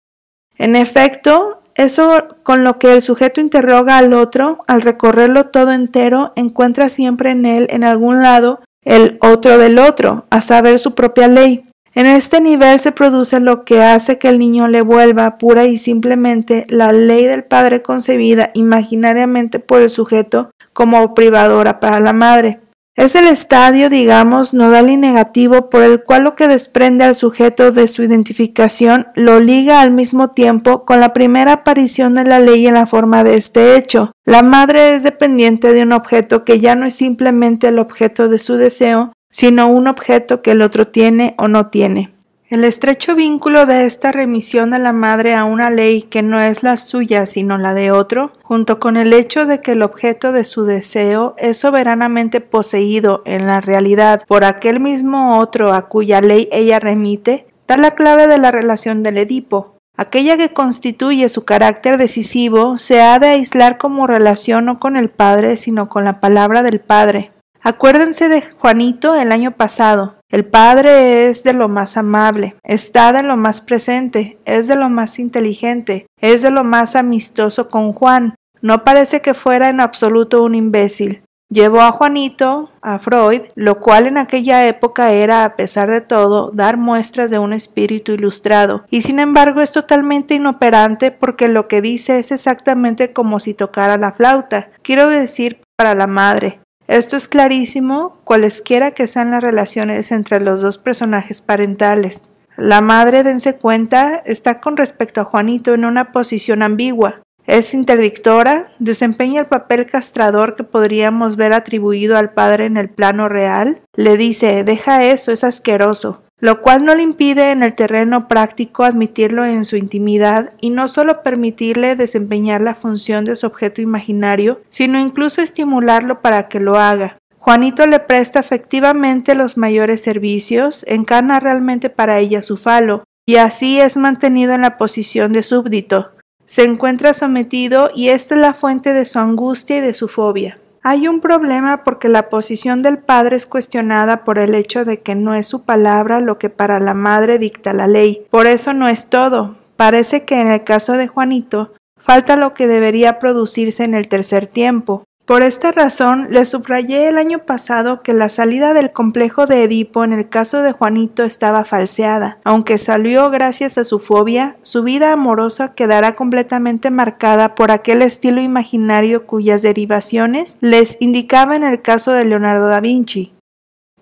En 0.57 0.75
efecto, 0.75 1.61
eso 1.75 2.27
con 2.43 2.65
lo 2.65 2.79
que 2.79 2.95
el 2.95 3.03
sujeto 3.03 3.43
interroga 3.43 3.99
al 3.99 4.15
otro, 4.15 4.65
al 4.67 4.81
recorrerlo 4.81 5.49
todo 5.49 5.73
entero, 5.73 6.33
encuentra 6.37 6.89
siempre 6.89 7.33
en 7.33 7.45
él, 7.45 7.67
en 7.69 7.85
algún 7.85 8.23
lado, 8.23 8.61
el 8.83 9.19
otro 9.21 9.59
del 9.59 9.79
otro, 9.79 10.25
a 10.31 10.41
saber 10.41 10.79
su 10.79 10.95
propia 10.95 11.29
ley. 11.29 11.67
En 11.95 12.07
este 12.07 12.41
nivel 12.41 12.79
se 12.79 12.93
produce 12.93 13.39
lo 13.39 13.65
que 13.65 13.83
hace 13.83 14.19
que 14.19 14.29
el 14.29 14.39
niño 14.39 14.67
le 14.67 14.81
vuelva 14.81 15.37
pura 15.37 15.67
y 15.67 15.77
simplemente 15.77 16.67
la 16.71 16.93
ley 16.93 17.27
del 17.27 17.45
padre 17.45 17.83
concebida 17.83 18.51
imaginariamente 18.55 19.59
por 19.59 19.83
el 19.83 19.91
sujeto 19.91 20.51
como 20.73 21.15
privadora 21.15 21.81
para 21.81 22.01
la 22.01 22.15
madre. 22.15 22.61
Es 22.95 23.15
el 23.15 23.27
estadio, 23.27 23.89
digamos, 23.89 24.53
nodal 24.53 24.91
y 24.91 24.99
negativo 24.99 25.71
por 25.71 25.83
el 25.83 26.03
cual 26.05 26.25
lo 26.25 26.35
que 26.35 26.47
desprende 26.47 27.05
al 27.05 27.17
sujeto 27.17 27.73
de 27.73 27.89
su 27.89 28.03
identificación 28.03 29.09
lo 29.15 29.41
liga 29.41 29.81
al 29.81 29.93
mismo 29.93 30.29
tiempo 30.29 30.85
con 30.85 31.01
la 31.01 31.15
primera 31.15 31.53
aparición 31.53 32.15
de 32.15 32.25
la 32.25 32.39
ley 32.39 32.67
en 32.67 32.75
la 32.75 32.87
forma 32.87 33.25
de 33.25 33.37
este 33.37 33.77
hecho. 33.77 34.13
La 34.27 34.43
madre 34.43 34.95
es 34.95 35.05
dependiente 35.05 35.73
de 35.73 35.83
un 35.83 35.93
objeto 35.93 36.45
que 36.45 36.61
ya 36.61 36.75
no 36.75 36.85
es 36.85 36.95
simplemente 36.95 37.69
el 37.69 37.79
objeto 37.79 38.29
de 38.29 38.39
su 38.39 38.57
deseo, 38.57 39.15
sino 39.33 39.67
un 39.67 39.89
objeto 39.89 40.43
que 40.43 40.53
el 40.53 40.63
otro 40.63 40.87
tiene 40.87 41.35
o 41.39 41.49
no 41.49 41.67
tiene. 41.67 42.15
El 42.53 42.65
estrecho 42.65 43.15
vínculo 43.15 43.65
de 43.65 43.87
esta 43.87 44.13
remisión 44.13 44.73
de 44.73 44.79
la 44.79 44.93
madre 44.93 45.33
a 45.33 45.45
una 45.45 45.71
ley 45.71 46.03
que 46.03 46.23
no 46.23 46.39
es 46.39 46.63
la 46.63 46.77
suya 46.77 47.25
sino 47.25 47.57
la 47.57 47.73
de 47.73 47.91
otro, 47.91 48.33
junto 48.43 48.79
con 48.79 48.99
el 48.99 49.15
hecho 49.15 49.47
de 49.47 49.63
que 49.63 49.73
el 49.73 49.81
objeto 49.81 50.33
de 50.33 50.45
su 50.45 50.65
deseo 50.65 51.35
es 51.39 51.57
soberanamente 51.57 52.43
poseído 52.43 53.23
en 53.25 53.47
la 53.47 53.63
realidad 53.63 54.23
por 54.29 54.45
aquel 54.45 54.81
mismo 54.81 55.39
otro 55.39 55.73
a 55.73 55.89
cuya 55.89 56.21
ley 56.21 56.51
ella 56.53 56.79
remite, 56.79 57.47
da 57.67 57.79
la 57.79 57.93
clave 57.93 58.27
de 58.27 58.37
la 58.37 58.51
relación 58.51 59.03
del 59.03 59.17
Edipo. 59.17 59.79
Aquella 59.97 60.37
que 60.37 60.53
constituye 60.53 61.31
su 61.31 61.47
carácter 61.47 61.97
decisivo 61.97 62.77
se 62.77 63.01
ha 63.01 63.19
de 63.19 63.29
aislar 63.29 63.79
como 63.79 64.07
relación 64.07 64.67
no 64.67 64.77
con 64.77 64.99
el 64.99 65.09
Padre, 65.09 65.57
sino 65.57 65.89
con 65.89 66.05
la 66.05 66.21
palabra 66.21 66.63
del 66.63 66.81
Padre, 66.81 67.33
Acuérdense 67.65 68.29
de 68.29 68.43
Juanito 68.43 69.15
el 69.15 69.31
año 69.31 69.53
pasado. 69.53 70.17
El 70.29 70.45
padre 70.45 71.29
es 71.29 71.45
de 71.45 71.53
lo 71.53 71.69
más 71.69 71.97
amable, 71.97 72.57
está 72.65 73.13
de 73.13 73.23
lo 73.23 73.37
más 73.37 73.61
presente, 73.61 74.39
es 74.45 74.67
de 74.67 74.75
lo 74.75 74.89
más 74.89 75.21
inteligente, 75.21 76.07
es 76.21 76.43
de 76.43 76.51
lo 76.51 76.65
más 76.65 76.97
amistoso 76.97 77.69
con 77.69 77.93
Juan. 77.93 78.35
No 78.63 78.83
parece 78.83 79.21
que 79.21 79.35
fuera 79.35 79.69
en 79.69 79.81
absoluto 79.81 80.43
un 80.43 80.57
imbécil. 80.57 81.23
Llevó 81.51 81.83
a 81.83 81.93
Juanito, 81.93 82.71
a 82.81 82.99
Freud, 82.99 83.43
lo 83.55 83.79
cual 83.79 84.07
en 84.07 84.17
aquella 84.17 84.67
época 84.67 85.13
era, 85.13 85.45
a 85.45 85.55
pesar 85.55 85.91
de 85.91 86.01
todo, 86.01 86.51
dar 86.51 86.79
muestras 86.79 87.31
de 87.31 87.39
un 87.39 87.53
espíritu 87.53 88.13
ilustrado, 88.13 88.87
y 88.89 89.03
sin 89.03 89.19
embargo 89.19 89.61
es 89.61 89.71
totalmente 89.71 90.35
inoperante 90.35 91.11
porque 91.11 91.49
lo 91.49 91.69
que 91.69 91.83
dice 91.83 92.19
es 92.19 92.33
exactamente 92.33 93.13
como 93.13 93.39
si 93.39 93.53
tocara 93.53 93.99
la 93.99 94.13
flauta, 94.13 94.71
quiero 94.81 95.11
decir 95.11 95.61
para 95.77 95.95
la 95.95 96.07
madre, 96.07 96.62
esto 96.89 97.17
es 97.17 97.29
clarísimo 97.29 98.19
cualesquiera 98.25 98.91
que 98.91 99.07
sean 99.07 99.31
las 99.31 99.43
relaciones 99.43 100.13
entre 100.13 100.41
los 100.41 100.61
dos 100.61 100.79
personajes 100.79 101.41
parentales. 101.41 102.23
La 102.57 102.81
madre, 102.81 103.23
dense 103.23 103.57
cuenta, 103.57 104.23
está 104.25 104.61
con 104.61 104.77
respecto 104.77 105.21
a 105.21 105.25
Juanito 105.25 105.75
en 105.75 105.85
una 105.85 106.13
posición 106.13 106.63
ambigua. 106.63 107.23
Es 107.47 107.75
interdictora, 107.75 108.73
desempeña 108.79 109.41
el 109.41 109.47
papel 109.47 109.87
castrador 109.87 110.55
que 110.55 110.65
podríamos 110.65 111.37
ver 111.37 111.53
atribuido 111.53 112.17
al 112.17 112.33
padre 112.33 112.67
en 112.67 112.77
el 112.77 112.89
plano 112.89 113.29
real. 113.29 113.81
Le 113.95 114.17
dice, 114.17 114.63
deja 114.65 115.05
eso, 115.05 115.33
es 115.33 115.43
asqueroso 115.45 116.23
lo 116.43 116.61
cual 116.61 116.85
no 116.85 116.97
le 116.97 117.05
impide 117.05 117.53
en 117.53 117.63
el 117.63 117.73
terreno 117.73 118.27
práctico 118.27 118.83
admitirlo 118.83 119.47
en 119.47 119.65
su 119.65 119.77
intimidad 119.77 120.55
y 120.61 120.71
no 120.71 120.89
solo 120.89 121.23
permitirle 121.23 121.95
desempeñar 121.95 122.61
la 122.61 122.75
función 122.75 123.25
de 123.25 123.37
su 123.37 123.47
objeto 123.47 123.81
imaginario, 123.81 124.61
sino 124.69 124.99
incluso 124.99 125.41
estimularlo 125.41 126.21
para 126.21 126.49
que 126.49 126.59
lo 126.59 126.75
haga. 126.75 127.17
Juanito 127.39 127.87
le 127.87 128.01
presta 128.01 128.41
efectivamente 128.41 129.37
los 129.37 129.57
mayores 129.57 130.03
servicios, 130.03 130.85
encarna 130.89 131.39
realmente 131.39 131.91
para 131.91 132.19
ella 132.19 132.43
su 132.43 132.57
falo, 132.57 133.05
y 133.25 133.37
así 133.37 133.81
es 133.81 133.97
mantenido 133.97 134.53
en 134.53 134.63
la 134.63 134.77
posición 134.79 135.33
de 135.33 135.45
súbdito. 135.45 136.11
Se 136.47 136.65
encuentra 136.65 137.15
sometido 137.15 137.91
y 137.95 138.09
esta 138.09 138.35
es 138.35 138.41
la 138.41 138.53
fuente 138.53 138.93
de 138.93 139.05
su 139.05 139.21
angustia 139.21 139.79
y 139.79 139.81
de 139.81 139.95
su 139.95 140.09
fobia. 140.09 140.59
Hay 140.85 141.07
un 141.07 141.21
problema 141.21 141.85
porque 141.85 142.09
la 142.09 142.29
posición 142.29 142.83
del 142.83 142.99
padre 142.99 143.37
es 143.37 143.47
cuestionada 143.47 144.25
por 144.25 144.39
el 144.41 144.55
hecho 144.57 144.85
de 144.85 144.99
que 144.99 145.15
no 145.15 145.35
es 145.35 145.47
su 145.47 145.63
palabra 145.63 146.21
lo 146.21 146.39
que 146.39 146.51
para 146.51 146.81
la 146.81 146.93
madre 146.93 147.39
dicta 147.39 147.73
la 147.73 147.87
ley. 147.87 148.27
Por 148.31 148.49
eso 148.49 148.75
no 148.75 148.89
es 148.89 149.07
todo. 149.09 149.57
Parece 149.77 150.25
que 150.25 150.41
en 150.41 150.49
el 150.49 150.65
caso 150.65 150.95
de 150.95 151.07
Juanito 151.07 151.73
falta 151.97 152.35
lo 152.35 152.53
que 152.53 152.67
debería 152.67 153.21
producirse 153.21 153.85
en 153.85 153.95
el 153.95 154.09
tercer 154.09 154.49
tiempo. 154.49 155.05
Por 155.25 155.45
esta 155.45 155.71
razón, 155.71 156.29
le 156.31 156.45
subrayé 156.45 157.09
el 157.09 157.17
año 157.17 157.41
pasado 157.47 158.03
que 158.03 158.13
la 158.13 158.29
salida 158.29 158.75
del 158.75 158.93
complejo 158.93 159.47
de 159.47 159.63
Edipo 159.63 160.03
en 160.03 160.13
el 160.13 160.29
caso 160.29 160.63
de 160.63 160.73
Juanito 160.73 161.23
estaba 161.23 161.65
falseada. 161.65 162.39
Aunque 162.43 162.77
salió 162.77 163.31
gracias 163.31 163.79
a 163.79 163.85
su 163.85 164.01
fobia, 164.01 164.57
su 164.63 164.83
vida 164.83 165.13
amorosa 165.13 165.75
quedará 165.75 166.17
completamente 166.17 166.91
marcada 166.91 167.55
por 167.55 167.71
aquel 167.71 168.03
estilo 168.03 168.41
imaginario 168.41 169.25
cuyas 169.25 169.63
derivaciones 169.63 170.59
les 170.61 170.97
indicaba 170.99 171.55
en 171.55 171.63
el 171.63 171.83
caso 171.83 172.11
de 172.11 172.25
Leonardo 172.25 172.67
da 172.67 172.81
Vinci. 172.81 173.33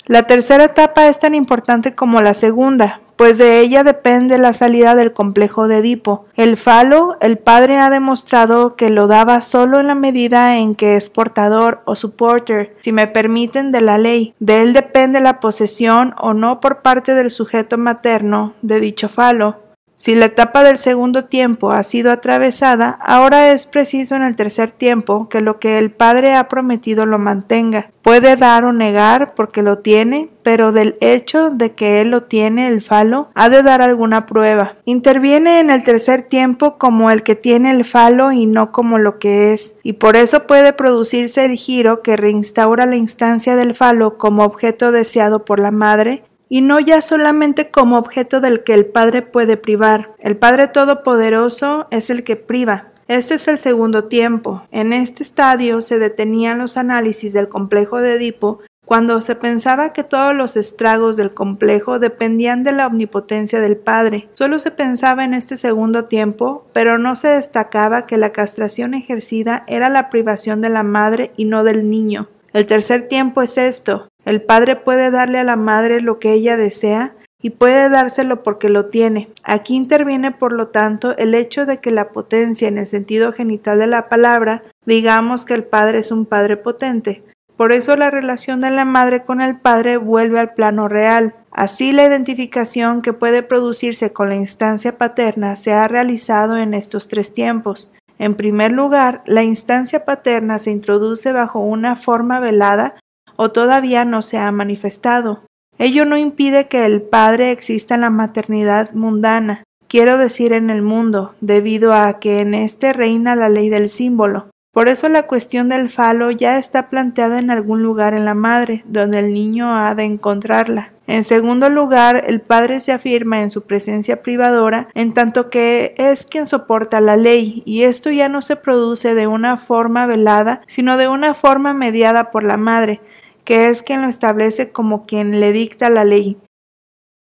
La 0.06 0.26
tercera 0.26 0.64
etapa 0.64 1.06
es 1.06 1.20
tan 1.20 1.34
importante 1.34 1.94
como 1.94 2.22
la 2.22 2.32
segunda, 2.32 3.02
pues 3.20 3.36
de 3.36 3.60
ella 3.60 3.84
depende 3.84 4.38
la 4.38 4.54
salida 4.54 4.94
del 4.94 5.12
complejo 5.12 5.68
de 5.68 5.80
Edipo. 5.80 6.24
El 6.36 6.56
falo, 6.56 7.18
el 7.20 7.36
padre 7.36 7.76
ha 7.76 7.90
demostrado 7.90 8.76
que 8.76 8.88
lo 8.88 9.08
daba 9.08 9.42
solo 9.42 9.78
en 9.78 9.88
la 9.88 9.94
medida 9.94 10.56
en 10.56 10.74
que 10.74 10.96
es 10.96 11.10
portador 11.10 11.82
o 11.84 11.96
supporter, 11.96 12.74
si 12.80 12.92
me 12.92 13.08
permiten, 13.08 13.72
de 13.72 13.82
la 13.82 13.98
ley. 13.98 14.32
De 14.38 14.62
él 14.62 14.72
depende 14.72 15.20
la 15.20 15.38
posesión 15.38 16.14
o 16.16 16.32
no 16.32 16.60
por 16.60 16.80
parte 16.80 17.14
del 17.14 17.30
sujeto 17.30 17.76
materno 17.76 18.54
de 18.62 18.80
dicho 18.80 19.10
falo. 19.10 19.69
Si 20.02 20.14
la 20.14 20.24
etapa 20.24 20.64
del 20.64 20.78
segundo 20.78 21.26
tiempo 21.26 21.72
ha 21.72 21.82
sido 21.82 22.10
atravesada, 22.10 22.98
ahora 23.02 23.52
es 23.52 23.66
preciso 23.66 24.16
en 24.16 24.22
el 24.22 24.34
tercer 24.34 24.70
tiempo 24.70 25.28
que 25.28 25.42
lo 25.42 25.58
que 25.58 25.76
el 25.76 25.90
Padre 25.90 26.34
ha 26.36 26.48
prometido 26.48 27.04
lo 27.04 27.18
mantenga. 27.18 27.90
Puede 28.00 28.36
dar 28.36 28.64
o 28.64 28.72
negar 28.72 29.34
porque 29.34 29.60
lo 29.60 29.80
tiene, 29.80 30.30
pero 30.42 30.72
del 30.72 30.96
hecho 31.02 31.50
de 31.50 31.72
que 31.72 32.00
él 32.00 32.08
lo 32.08 32.22
tiene 32.22 32.66
el 32.68 32.80
falo, 32.80 33.28
ha 33.34 33.50
de 33.50 33.62
dar 33.62 33.82
alguna 33.82 34.24
prueba. 34.24 34.72
Interviene 34.86 35.60
en 35.60 35.68
el 35.68 35.84
tercer 35.84 36.22
tiempo 36.22 36.78
como 36.78 37.10
el 37.10 37.22
que 37.22 37.34
tiene 37.34 37.70
el 37.70 37.84
falo 37.84 38.32
y 38.32 38.46
no 38.46 38.72
como 38.72 38.98
lo 38.98 39.18
que 39.18 39.52
es, 39.52 39.74
y 39.82 39.92
por 39.92 40.16
eso 40.16 40.46
puede 40.46 40.72
producirse 40.72 41.44
el 41.44 41.56
giro 41.56 42.00
que 42.00 42.16
reinstaura 42.16 42.86
la 42.86 42.96
instancia 42.96 43.54
del 43.54 43.74
falo 43.74 44.16
como 44.16 44.44
objeto 44.44 44.92
deseado 44.92 45.44
por 45.44 45.60
la 45.60 45.70
madre 45.70 46.24
y 46.50 46.60
no 46.60 46.80
ya 46.80 47.00
solamente 47.00 47.70
como 47.70 47.96
objeto 47.96 48.42
del 48.42 48.64
que 48.64 48.74
el 48.74 48.84
Padre 48.84 49.22
puede 49.22 49.56
privar. 49.56 50.12
El 50.18 50.36
Padre 50.36 50.68
Todopoderoso 50.68 51.86
es 51.90 52.10
el 52.10 52.24
que 52.24 52.36
priva. 52.36 52.88
Este 53.06 53.34
es 53.34 53.48
el 53.48 53.56
segundo 53.56 54.04
tiempo. 54.04 54.64
En 54.70 54.92
este 54.92 55.22
estadio 55.22 55.80
se 55.80 55.98
detenían 55.98 56.58
los 56.58 56.76
análisis 56.76 57.32
del 57.32 57.48
complejo 57.48 58.00
de 58.00 58.14
Edipo 58.14 58.60
cuando 58.84 59.22
se 59.22 59.36
pensaba 59.36 59.92
que 59.92 60.02
todos 60.02 60.34
los 60.34 60.56
estragos 60.56 61.16
del 61.16 61.32
complejo 61.32 62.00
dependían 62.00 62.64
de 62.64 62.72
la 62.72 62.88
omnipotencia 62.88 63.60
del 63.60 63.76
Padre. 63.76 64.28
Solo 64.34 64.58
se 64.58 64.72
pensaba 64.72 65.24
en 65.24 65.34
este 65.34 65.56
segundo 65.56 66.06
tiempo, 66.06 66.66
pero 66.72 66.98
no 66.98 67.14
se 67.14 67.28
destacaba 67.28 68.06
que 68.06 68.18
la 68.18 68.32
castración 68.32 68.94
ejercida 68.94 69.62
era 69.68 69.88
la 69.88 70.10
privación 70.10 70.60
de 70.60 70.70
la 70.70 70.82
madre 70.82 71.30
y 71.36 71.44
no 71.44 71.62
del 71.62 71.88
niño. 71.88 72.28
El 72.52 72.66
tercer 72.66 73.06
tiempo 73.06 73.42
es 73.42 73.58
esto, 73.58 74.09
el 74.24 74.42
padre 74.42 74.76
puede 74.76 75.10
darle 75.10 75.38
a 75.38 75.44
la 75.44 75.56
madre 75.56 76.00
lo 76.00 76.18
que 76.18 76.32
ella 76.32 76.56
desea, 76.56 77.14
y 77.42 77.50
puede 77.50 77.88
dárselo 77.88 78.42
porque 78.42 78.68
lo 78.68 78.86
tiene. 78.86 79.30
Aquí 79.44 79.74
interviene, 79.74 80.30
por 80.30 80.52
lo 80.52 80.68
tanto, 80.68 81.16
el 81.16 81.34
hecho 81.34 81.66
de 81.66 81.78
que 81.78 81.90
la 81.90 82.10
potencia 82.10 82.68
en 82.68 82.78
el 82.78 82.86
sentido 82.86 83.32
genital 83.32 83.78
de 83.78 83.86
la 83.86 84.08
palabra, 84.08 84.62
digamos 84.84 85.44
que 85.44 85.54
el 85.54 85.64
padre 85.64 86.00
es 86.00 86.10
un 86.10 86.26
padre 86.26 86.56
potente. 86.56 87.24
Por 87.56 87.72
eso 87.72 87.96
la 87.96 88.10
relación 88.10 88.60
de 88.60 88.70
la 88.70 88.84
madre 88.84 89.24
con 89.24 89.40
el 89.40 89.58
padre 89.58 89.96
vuelve 89.96 90.40
al 90.40 90.54
plano 90.54 90.88
real. 90.88 91.34
Así 91.50 91.92
la 91.92 92.04
identificación 92.04 93.02
que 93.02 93.12
puede 93.12 93.42
producirse 93.42 94.12
con 94.12 94.28
la 94.28 94.36
instancia 94.36 94.96
paterna 94.96 95.56
se 95.56 95.72
ha 95.72 95.86
realizado 95.88 96.56
en 96.56 96.74
estos 96.74 97.08
tres 97.08 97.34
tiempos. 97.34 97.92
En 98.18 98.34
primer 98.34 98.72
lugar, 98.72 99.22
la 99.26 99.42
instancia 99.42 100.04
paterna 100.04 100.58
se 100.58 100.70
introduce 100.70 101.32
bajo 101.32 101.60
una 101.60 101.96
forma 101.96 102.40
velada 102.40 102.96
o 103.42 103.52
todavía 103.52 104.04
no 104.04 104.20
se 104.20 104.36
ha 104.36 104.52
manifestado. 104.52 105.40
Ello 105.78 106.04
no 106.04 106.18
impide 106.18 106.68
que 106.68 106.84
el 106.84 107.00
Padre 107.00 107.52
exista 107.52 107.94
en 107.94 108.02
la 108.02 108.10
maternidad 108.10 108.92
mundana, 108.92 109.64
quiero 109.88 110.18
decir 110.18 110.52
en 110.52 110.68
el 110.68 110.82
mundo, 110.82 111.34
debido 111.40 111.94
a 111.94 112.18
que 112.18 112.40
en 112.40 112.52
éste 112.52 112.92
reina 112.92 113.36
la 113.36 113.48
ley 113.48 113.70
del 113.70 113.88
símbolo. 113.88 114.50
Por 114.74 114.90
eso 114.90 115.08
la 115.08 115.22
cuestión 115.22 115.70
del 115.70 115.88
falo 115.88 116.30
ya 116.30 116.58
está 116.58 116.88
planteada 116.88 117.38
en 117.38 117.50
algún 117.50 117.82
lugar 117.82 118.12
en 118.12 118.26
la 118.26 118.34
madre, 118.34 118.84
donde 118.84 119.20
el 119.20 119.32
niño 119.32 119.74
ha 119.74 119.94
de 119.94 120.04
encontrarla. 120.04 120.92
En 121.06 121.24
segundo 121.24 121.70
lugar, 121.70 122.22
el 122.26 122.42
padre 122.42 122.78
se 122.78 122.92
afirma 122.92 123.40
en 123.40 123.50
su 123.50 123.62
presencia 123.62 124.22
privadora, 124.22 124.88
en 124.94 125.14
tanto 125.14 125.48
que 125.48 125.94
es 125.96 126.26
quien 126.26 126.44
soporta 126.44 127.00
la 127.00 127.16
ley, 127.16 127.62
y 127.64 127.84
esto 127.84 128.10
ya 128.10 128.28
no 128.28 128.42
se 128.42 128.56
produce 128.56 129.14
de 129.14 129.26
una 129.26 129.56
forma 129.56 130.06
velada, 130.06 130.60
sino 130.66 130.98
de 130.98 131.08
una 131.08 131.32
forma 131.32 131.72
mediada 131.72 132.30
por 132.30 132.44
la 132.44 132.58
madre, 132.58 133.00
que 133.44 133.68
es 133.68 133.82
quien 133.82 134.02
lo 134.02 134.08
establece 134.08 134.72
como 134.72 135.06
quien 135.06 135.40
le 135.40 135.52
dicta 135.52 135.90
la 135.90 136.04
ley. 136.04 136.38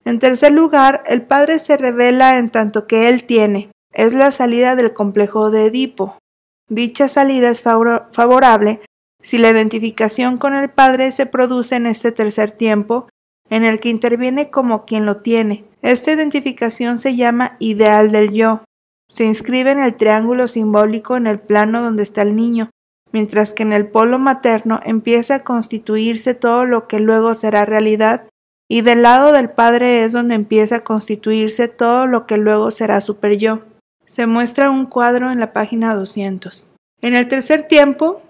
En 0.03 0.19
tercer 0.19 0.51
lugar, 0.51 1.03
el 1.07 1.23
Padre 1.23 1.59
se 1.59 1.77
revela 1.77 2.37
en 2.37 2.49
tanto 2.49 2.85
que 2.85 3.09
Él 3.09 3.23
tiene. 3.23 3.69
Es 3.91 4.13
la 4.13 4.31
salida 4.31 4.75
del 4.75 4.93
complejo 4.93 5.49
de 5.49 5.65
Edipo. 5.65 6.17
Dicha 6.69 7.07
salida 7.07 7.49
es 7.49 7.61
favorable 7.61 8.81
si 9.21 9.39
la 9.39 9.49
identificación 9.49 10.37
con 10.37 10.53
el 10.53 10.69
Padre 10.69 11.11
se 11.11 11.25
produce 11.25 11.75
en 11.75 11.87
este 11.87 12.11
tercer 12.11 12.51
tiempo, 12.51 13.09
en 13.49 13.63
el 13.63 13.79
que 13.79 13.89
interviene 13.89 14.51
como 14.51 14.85
quien 14.85 15.05
lo 15.05 15.21
tiene. 15.21 15.65
Esta 15.81 16.11
identificación 16.11 16.99
se 16.99 17.15
llama 17.15 17.57
ideal 17.59 18.11
del 18.11 18.31
yo. 18.31 18.63
Se 19.09 19.23
inscribe 19.23 19.71
en 19.71 19.79
el 19.79 19.95
triángulo 19.95 20.47
simbólico 20.47 21.17
en 21.17 21.27
el 21.27 21.39
plano 21.39 21.83
donde 21.83 22.03
está 22.03 22.21
el 22.21 22.35
niño, 22.35 22.69
mientras 23.15 23.53
que 23.53 23.63
en 23.63 23.71
el 23.71 23.87
polo 23.87 24.19
materno 24.19 24.81
empieza 24.83 25.35
a 25.35 25.43
constituirse 25.45 26.33
todo 26.33 26.65
lo 26.65 26.85
que 26.85 26.99
luego 26.99 27.33
será 27.33 27.63
realidad, 27.63 28.25
y 28.69 28.81
del 28.81 29.03
lado 29.03 29.31
del 29.31 29.49
padre 29.49 30.03
es 30.03 30.11
donde 30.11 30.35
empieza 30.35 30.75
a 30.75 30.83
constituirse 30.83 31.69
todo 31.69 32.07
lo 32.07 32.25
que 32.25 32.35
luego 32.35 32.71
será 32.71 32.99
super 32.99 33.37
yo. 33.37 33.61
Se 34.05 34.27
muestra 34.27 34.69
un 34.69 34.85
cuadro 34.85 35.31
en 35.31 35.39
la 35.39 35.53
página 35.53 35.95
200. 35.95 36.69
En 37.01 37.13
el 37.13 37.29
tercer 37.29 37.63
tiempo, 37.63 38.21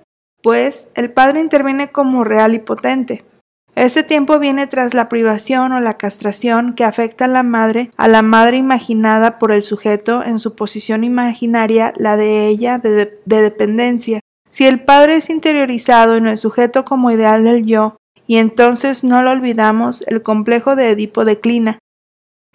pues, 0.43 0.89
el 0.93 1.11
padre 1.11 1.41
interviene 1.41 1.91
como 1.91 2.23
real 2.23 2.53
y 2.53 2.59
potente. 2.59 3.25
Este 3.73 4.03
tiempo 4.03 4.37
viene 4.37 4.67
tras 4.67 4.93
la 4.93 5.09
privación 5.09 5.71
o 5.71 5.79
la 5.79 5.97
castración 5.97 6.75
que 6.75 6.83
afecta 6.83 7.25
a 7.25 7.27
la 7.27 7.41
madre, 7.41 7.89
a 7.97 8.07
la 8.07 8.21
madre 8.21 8.57
imaginada 8.57 9.39
por 9.39 9.51
el 9.51 9.63
sujeto 9.63 10.23
en 10.23 10.37
su 10.37 10.55
posición 10.55 11.03
imaginaria, 11.03 11.91
la 11.97 12.17
de 12.17 12.47
ella 12.49 12.77
de 12.77 13.17
dependencia, 13.25 14.19
si 14.49 14.65
el 14.65 14.83
Padre 14.83 15.17
es 15.17 15.29
interiorizado 15.29 16.15
en 16.15 16.27
el 16.27 16.37
sujeto 16.37 16.85
como 16.85 17.11
ideal 17.11 17.43
del 17.43 17.65
yo, 17.65 17.97
y 18.27 18.37
entonces 18.37 19.03
no 19.03 19.21
lo 19.21 19.31
olvidamos, 19.31 20.03
el 20.07 20.21
complejo 20.21 20.75
de 20.75 20.91
Edipo 20.91 21.25
declina. 21.25 21.79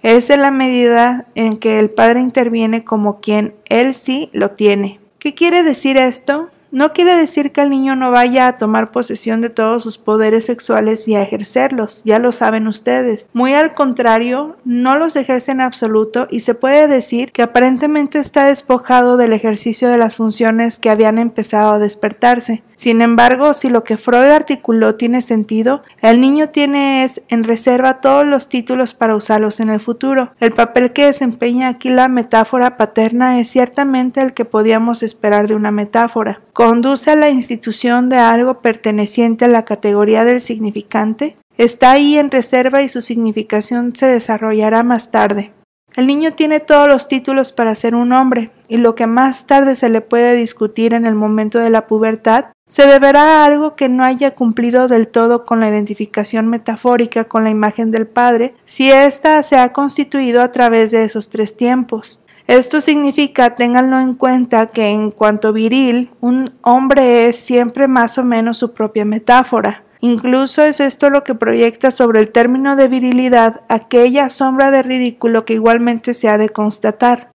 Es 0.02 0.30
en 0.30 0.42
la 0.42 0.50
medida 0.50 1.26
en 1.34 1.58
que 1.58 1.78
el 1.78 1.90
Padre 1.90 2.20
interviene 2.20 2.84
como 2.84 3.20
quien 3.20 3.54
él 3.66 3.94
sí 3.94 4.30
lo 4.32 4.52
tiene. 4.52 4.98
¿Qué 5.18 5.34
quiere 5.34 5.62
decir 5.62 5.96
esto? 5.98 6.48
No 6.72 6.92
quiere 6.92 7.16
decir 7.16 7.50
que 7.50 7.62
el 7.62 7.70
niño 7.70 7.96
no 7.96 8.12
vaya 8.12 8.46
a 8.46 8.56
tomar 8.56 8.92
posesión 8.92 9.40
de 9.40 9.50
todos 9.50 9.82
sus 9.82 9.98
poderes 9.98 10.44
sexuales 10.44 11.08
y 11.08 11.16
a 11.16 11.22
ejercerlos, 11.22 12.02
ya 12.04 12.18
lo 12.20 12.30
saben 12.30 12.68
ustedes. 12.68 13.28
Muy 13.32 13.54
al 13.54 13.74
contrario, 13.74 14.56
no 14.64 14.96
los 14.96 15.16
ejerce 15.16 15.50
en 15.50 15.60
absoluto 15.60 16.28
y 16.30 16.40
se 16.40 16.54
puede 16.54 16.86
decir 16.86 17.32
que 17.32 17.42
aparentemente 17.42 18.18
está 18.18 18.46
despojado 18.46 19.16
del 19.16 19.32
ejercicio 19.32 19.88
de 19.88 19.98
las 19.98 20.16
funciones 20.16 20.78
que 20.78 20.90
habían 20.90 21.18
empezado 21.18 21.72
a 21.72 21.78
despertarse. 21.80 22.62
Sin 22.80 23.02
embargo, 23.02 23.52
si 23.52 23.68
lo 23.68 23.84
que 23.84 23.98
Freud 23.98 24.30
articuló 24.30 24.94
tiene 24.94 25.20
sentido, 25.20 25.82
el 26.00 26.18
niño 26.18 26.48
tiene 26.48 27.04
es 27.04 27.20
en 27.28 27.44
reserva 27.44 28.00
todos 28.00 28.24
los 28.24 28.48
títulos 28.48 28.94
para 28.94 29.16
usarlos 29.16 29.60
en 29.60 29.68
el 29.68 29.80
futuro. 29.80 30.32
El 30.40 30.52
papel 30.52 30.94
que 30.94 31.04
desempeña 31.04 31.68
aquí 31.68 31.90
la 31.90 32.08
metáfora 32.08 32.78
paterna 32.78 33.38
es 33.38 33.50
ciertamente 33.50 34.22
el 34.22 34.32
que 34.32 34.46
podíamos 34.46 35.02
esperar 35.02 35.46
de 35.46 35.56
una 35.56 35.70
metáfora. 35.70 36.40
Conduce 36.54 37.10
a 37.10 37.16
la 37.16 37.28
institución 37.28 38.08
de 38.08 38.16
algo 38.16 38.62
perteneciente 38.62 39.44
a 39.44 39.48
la 39.48 39.66
categoría 39.66 40.24
del 40.24 40.40
significante. 40.40 41.36
Está 41.58 41.90
ahí 41.90 42.16
en 42.16 42.30
reserva 42.30 42.80
y 42.80 42.88
su 42.88 43.02
significación 43.02 43.94
se 43.94 44.06
desarrollará 44.06 44.82
más 44.84 45.10
tarde. 45.10 45.52
El 45.96 46.06
niño 46.06 46.32
tiene 46.32 46.60
todos 46.60 46.88
los 46.88 47.08
títulos 47.08 47.52
para 47.52 47.74
ser 47.74 47.94
un 47.94 48.12
hombre, 48.12 48.52
y 48.68 48.76
lo 48.76 48.94
que 48.94 49.06
más 49.06 49.46
tarde 49.46 49.74
se 49.74 49.88
le 49.88 50.00
puede 50.00 50.36
discutir 50.36 50.94
en 50.94 51.04
el 51.04 51.16
momento 51.16 51.58
de 51.58 51.68
la 51.68 51.88
pubertad 51.88 52.52
se 52.70 52.86
deberá 52.86 53.42
a 53.42 53.46
algo 53.46 53.74
que 53.74 53.88
no 53.88 54.04
haya 54.04 54.36
cumplido 54.36 54.86
del 54.86 55.08
todo 55.08 55.44
con 55.44 55.58
la 55.58 55.68
identificación 55.68 56.46
metafórica 56.46 57.24
con 57.24 57.42
la 57.42 57.50
imagen 57.50 57.90
del 57.90 58.06
Padre, 58.06 58.54
si 58.64 58.92
ésta 58.92 59.42
se 59.42 59.58
ha 59.58 59.72
constituido 59.72 60.40
a 60.40 60.52
través 60.52 60.92
de 60.92 61.02
esos 61.04 61.30
tres 61.30 61.56
tiempos. 61.56 62.24
Esto 62.46 62.80
significa, 62.80 63.56
ténganlo 63.56 63.98
en 63.98 64.14
cuenta, 64.14 64.68
que 64.68 64.86
en 64.86 65.10
cuanto 65.10 65.52
viril, 65.52 66.10
un 66.20 66.52
hombre 66.62 67.28
es 67.28 67.36
siempre 67.36 67.88
más 67.88 68.18
o 68.18 68.22
menos 68.22 68.58
su 68.58 68.72
propia 68.72 69.04
metáfora. 69.04 69.82
Incluso 69.98 70.62
es 70.62 70.78
esto 70.78 71.10
lo 71.10 71.24
que 71.24 71.34
proyecta 71.34 71.90
sobre 71.90 72.20
el 72.20 72.30
término 72.30 72.76
de 72.76 72.86
virilidad 72.86 73.62
aquella 73.68 74.30
sombra 74.30 74.70
de 74.70 74.84
ridículo 74.84 75.44
que 75.44 75.54
igualmente 75.54 76.14
se 76.14 76.28
ha 76.28 76.38
de 76.38 76.50
constatar. 76.50 77.29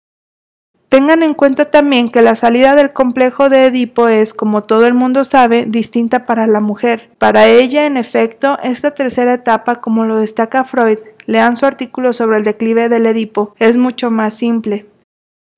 Tengan 0.90 1.24
en 1.24 1.34
cuenta 1.34 1.66
también 1.66 2.10
que 2.10 2.22
la 2.22 2.36
salida 2.36 2.76
del 2.76 2.94
complejo 2.94 3.50
de 3.50 3.66
Edipo 3.66 4.08
es, 4.08 4.34
como 4.34 4.64
todo 4.64 4.86
el 4.86 4.94
mundo 4.94 5.26
sabe, 5.26 5.66
distinta 5.66 6.24
para 6.24 6.48
la 6.48 6.60
mujer. 6.60 7.10
Para 7.18 7.48
ella, 7.48 7.86
en 7.86 7.98
efecto, 7.98 8.60
esta 8.64 8.92
tercera 8.92 9.34
etapa, 9.34 9.82
como 9.82 10.06
lo 10.06 10.18
destaca 10.18 10.64
Freud, 10.64 11.00
lean 11.26 11.58
su 11.58 11.66
artículo 11.66 12.14
sobre 12.14 12.38
el 12.38 12.44
declive 12.44 12.88
del 12.88 13.08
Edipo, 13.08 13.56
es 13.60 13.78
mucho 13.78 14.12
más 14.12 14.36
simple. 14.36 14.86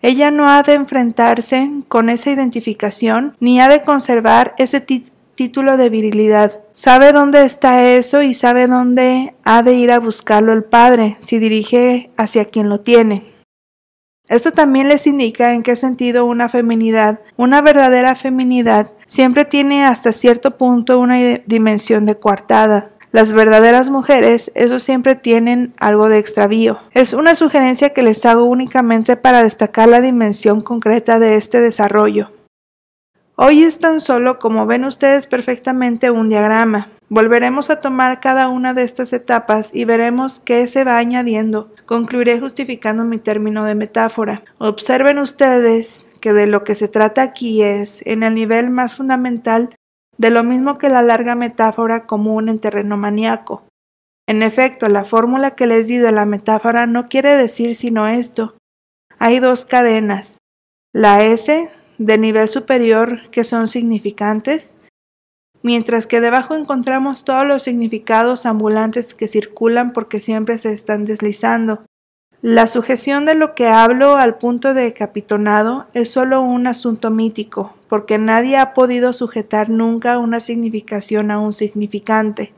Ella 0.01 0.29
no 0.31 0.47
ha 0.47 0.61
de 0.61 0.73
enfrentarse 0.73 1.71
con 1.87 2.09
esa 2.09 2.29
identificación, 2.29 3.35
ni 3.39 3.59
ha 3.59 3.67
de 3.67 3.81
conservar 3.81 4.53
ese 4.57 4.79
título 4.79 5.75
de 5.75 5.89
virilidad. 5.89 6.59
Sabe 6.71 7.11
dónde 7.11 7.45
está 7.45 7.83
eso 7.83 8.21
y 8.21 8.33
sabe 8.33 8.67
dónde 8.67 9.33
ha 9.43 9.63
de 9.63 9.73
ir 9.73 9.91
a 9.91 9.99
buscarlo 9.99 10.53
el 10.53 10.63
padre, 10.63 11.17
si 11.19 11.39
dirige 11.39 12.11
hacia 12.15 12.45
quien 12.45 12.69
lo 12.69 12.81
tiene. 12.81 13.36
Esto 14.29 14.51
también 14.51 14.89
les 14.89 15.07
indica 15.07 15.53
en 15.53 15.63
qué 15.63 15.75
sentido 15.75 16.25
una 16.25 16.49
feminidad, 16.49 17.21
una 17.37 17.61
verdadera 17.61 18.13
feminidad, 18.15 18.91
siempre 19.05 19.45
tiene 19.45 19.85
hasta 19.85 20.11
cierto 20.11 20.57
punto 20.57 20.99
una 20.99 21.17
dimensión 21.45 22.05
de 22.05 22.19
coartada. 22.19 22.89
Las 23.13 23.31
verdaderas 23.31 23.89
mujeres, 23.89 24.51
eso 24.53 24.79
siempre 24.79 25.15
tienen 25.15 25.73
algo 25.79 26.09
de 26.09 26.19
extravío. 26.19 26.77
Es 26.91 27.13
una 27.13 27.35
sugerencia 27.35 27.93
que 27.93 28.03
les 28.03 28.25
hago 28.25 28.43
únicamente 28.43 29.15
para 29.15 29.43
destacar 29.43 29.87
la 29.87 30.01
dimensión 30.01 30.61
concreta 30.61 31.17
de 31.17 31.35
este 31.37 31.61
desarrollo. 31.61 32.31
Hoy 33.37 33.63
es 33.63 33.79
tan 33.79 34.01
solo 34.01 34.39
como 34.39 34.65
ven 34.65 34.83
ustedes 34.83 35.25
perfectamente 35.25 36.11
un 36.11 36.27
diagrama. 36.27 36.89
Volveremos 37.09 37.69
a 37.69 37.79
tomar 37.79 38.19
cada 38.19 38.49
una 38.49 38.73
de 38.73 38.83
estas 38.83 39.13
etapas 39.13 39.73
y 39.73 39.85
veremos 39.85 40.41
qué 40.41 40.67
se 40.67 40.83
va 40.83 40.97
añadiendo. 40.97 41.73
Concluiré 41.85 42.39
justificando 42.39 43.05
mi 43.05 43.17
término 43.17 43.63
de 43.63 43.75
metáfora. 43.75 44.43
Observen 44.57 45.17
ustedes 45.17 46.09
que 46.19 46.33
de 46.33 46.47
lo 46.47 46.65
que 46.65 46.75
se 46.75 46.89
trata 46.89 47.21
aquí 47.21 47.63
es, 47.63 48.01
en 48.05 48.23
el 48.23 48.35
nivel 48.35 48.69
más 48.71 48.95
fundamental, 48.95 49.73
de 50.17 50.31
lo 50.31 50.43
mismo 50.43 50.77
que 50.77 50.89
la 50.89 51.01
larga 51.01 51.35
metáfora 51.35 52.05
común 52.05 52.49
en 52.49 52.59
terreno 52.59 52.97
maníaco. 52.97 53.63
En 54.27 54.43
efecto, 54.43 54.89
la 54.89 55.05
fórmula 55.05 55.51
que 55.51 55.67
les 55.67 55.87
di 55.87 55.97
de 55.97 56.11
la 56.11 56.25
metáfora 56.25 56.87
no 56.87 57.07
quiere 57.07 57.37
decir 57.37 57.77
sino 57.77 58.09
esto. 58.09 58.57
Hay 59.17 59.39
dos 59.39 59.65
cadenas. 59.65 60.39
La 60.93 61.23
S 61.23 61.71
de 61.97 62.17
nivel 62.17 62.49
superior 62.49 63.29
que 63.31 63.45
son 63.45 63.69
significantes, 63.69 64.73
mientras 65.67 66.07
que 66.07 66.21
debajo 66.21 66.55
encontramos 66.55 67.25
todos 67.25 67.45
los 67.45 67.61
significados 67.61 68.45
ambulantes 68.45 69.13
que 69.13 69.27
circulan 69.27 69.91
porque 69.91 70.21
siempre 70.21 70.57
se 70.57 70.71
están 70.71 71.03
deslizando. 71.03 71.83
La 72.41 72.67
sujeción 72.67 73.25
de 73.25 73.35
lo 73.35 73.53
que 73.53 73.67
hablo 73.67 74.15
al 74.15 74.37
punto 74.37 74.73
de 74.73 74.93
capitonado 74.93 75.87
es 75.93 76.09
solo 76.09 76.41
un 76.41 76.67
asunto 76.67 77.11
mítico, 77.11 77.75
porque 77.89 78.17
nadie 78.17 78.55
ha 78.55 78.73
podido 78.73 79.11
sujetar 79.11 79.69
nunca 79.69 80.19
una 80.19 80.39
significación 80.39 81.31
a 81.31 81.37
un 81.37 81.51
significante. 81.51 82.53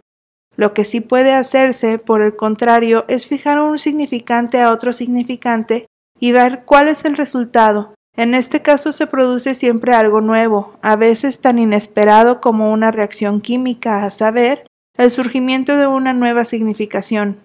Lo 0.55 0.75
que 0.75 0.85
sí 0.85 1.01
puede 1.01 1.33
hacerse, 1.33 1.97
por 1.97 2.21
el 2.21 2.35
contrario, 2.35 3.05
es 3.07 3.25
fijar 3.25 3.59
un 3.59 3.79
significante 3.79 4.61
a 4.61 4.71
otro 4.71 4.93
significante 4.93 5.87
y 6.19 6.31
ver 6.31 6.61
cuál 6.63 6.89
es 6.89 7.05
el 7.05 7.17
resultado. 7.17 7.95
En 8.15 8.35
este 8.35 8.61
caso 8.61 8.91
se 8.91 9.07
produce 9.07 9.55
siempre 9.55 9.93
algo 9.93 10.21
nuevo, 10.21 10.77
a 10.81 10.95
veces 10.95 11.39
tan 11.39 11.59
inesperado 11.59 12.41
como 12.41 12.73
una 12.73 12.91
reacción 12.91 13.41
química, 13.41 14.03
a 14.03 14.11
saber, 14.11 14.65
el 14.97 15.11
surgimiento 15.11 15.77
de 15.77 15.87
una 15.87 16.13
nueva 16.13 16.43
significación. 16.43 17.41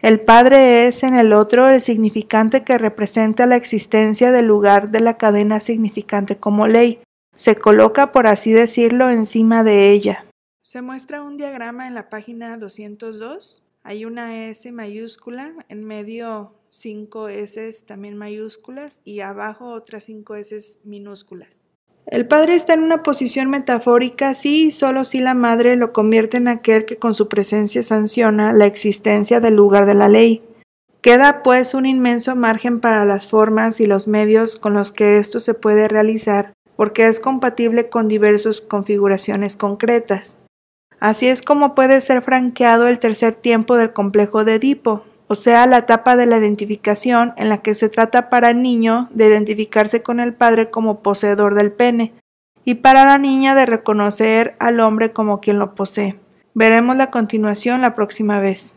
El 0.00 0.20
Padre 0.20 0.86
es 0.86 1.02
en 1.02 1.16
el 1.16 1.32
otro 1.32 1.68
el 1.68 1.80
significante 1.80 2.62
que 2.62 2.78
representa 2.78 3.46
la 3.46 3.56
existencia 3.56 4.30
del 4.30 4.46
lugar 4.46 4.90
de 4.90 5.00
la 5.00 5.16
cadena 5.16 5.60
significante 5.60 6.36
como 6.36 6.68
ley. 6.68 7.00
Se 7.34 7.56
coloca, 7.56 8.12
por 8.12 8.26
así 8.26 8.52
decirlo, 8.52 9.10
encima 9.10 9.64
de 9.64 9.90
ella. 9.90 10.26
Se 10.62 10.82
muestra 10.82 11.22
un 11.22 11.36
diagrama 11.36 11.88
en 11.88 11.94
la 11.94 12.10
página 12.10 12.58
202. 12.58 13.62
Hay 13.88 14.04
una 14.04 14.50
S 14.50 14.70
mayúscula, 14.70 15.54
en 15.70 15.82
medio 15.82 16.52
cinco 16.68 17.30
S 17.30 17.72
también 17.86 18.18
mayúsculas 18.18 19.00
y 19.02 19.20
abajo 19.20 19.72
otras 19.72 20.04
cinco 20.04 20.34
S 20.34 20.76
minúsculas. 20.84 21.62
El 22.04 22.28
padre 22.28 22.54
está 22.54 22.74
en 22.74 22.82
una 22.82 23.02
posición 23.02 23.48
metafórica 23.48 24.34
si 24.34 24.64
y 24.66 24.70
solo 24.72 25.04
si 25.04 25.20
la 25.20 25.32
madre 25.32 25.74
lo 25.74 25.94
convierte 25.94 26.36
en 26.36 26.48
aquel 26.48 26.84
que 26.84 26.98
con 26.98 27.14
su 27.14 27.28
presencia 27.28 27.82
sanciona 27.82 28.52
la 28.52 28.66
existencia 28.66 29.40
del 29.40 29.54
lugar 29.54 29.86
de 29.86 29.94
la 29.94 30.10
ley. 30.10 30.42
Queda 31.00 31.42
pues 31.42 31.72
un 31.72 31.86
inmenso 31.86 32.36
margen 32.36 32.80
para 32.80 33.06
las 33.06 33.26
formas 33.26 33.80
y 33.80 33.86
los 33.86 34.06
medios 34.06 34.56
con 34.56 34.74
los 34.74 34.92
que 34.92 35.16
esto 35.16 35.40
se 35.40 35.54
puede 35.54 35.88
realizar, 35.88 36.52
porque 36.76 37.06
es 37.06 37.20
compatible 37.20 37.88
con 37.88 38.06
diversas 38.06 38.60
configuraciones 38.60 39.56
concretas. 39.56 40.36
Así 41.00 41.28
es 41.28 41.42
como 41.42 41.74
puede 41.74 42.00
ser 42.00 42.22
franqueado 42.22 42.88
el 42.88 42.98
tercer 42.98 43.34
tiempo 43.34 43.76
del 43.76 43.92
complejo 43.92 44.44
de 44.44 44.56
Edipo, 44.56 45.04
o 45.28 45.34
sea, 45.34 45.66
la 45.66 45.78
etapa 45.78 46.16
de 46.16 46.26
la 46.26 46.38
identificación 46.38 47.34
en 47.36 47.50
la 47.50 47.58
que 47.58 47.74
se 47.74 47.88
trata 47.88 48.30
para 48.30 48.50
el 48.50 48.62
niño 48.62 49.08
de 49.12 49.28
identificarse 49.28 50.02
con 50.02 50.20
el 50.20 50.34
padre 50.34 50.70
como 50.70 51.02
poseedor 51.02 51.54
del 51.54 51.70
pene 51.70 52.14
y 52.64 52.76
para 52.76 53.04
la 53.04 53.18
niña 53.18 53.54
de 53.54 53.66
reconocer 53.66 54.54
al 54.58 54.80
hombre 54.80 55.12
como 55.12 55.40
quien 55.40 55.58
lo 55.58 55.74
posee. 55.74 56.18
Veremos 56.54 56.96
la 56.96 57.10
continuación 57.10 57.82
la 57.82 57.94
próxima 57.94 58.40
vez. 58.40 58.74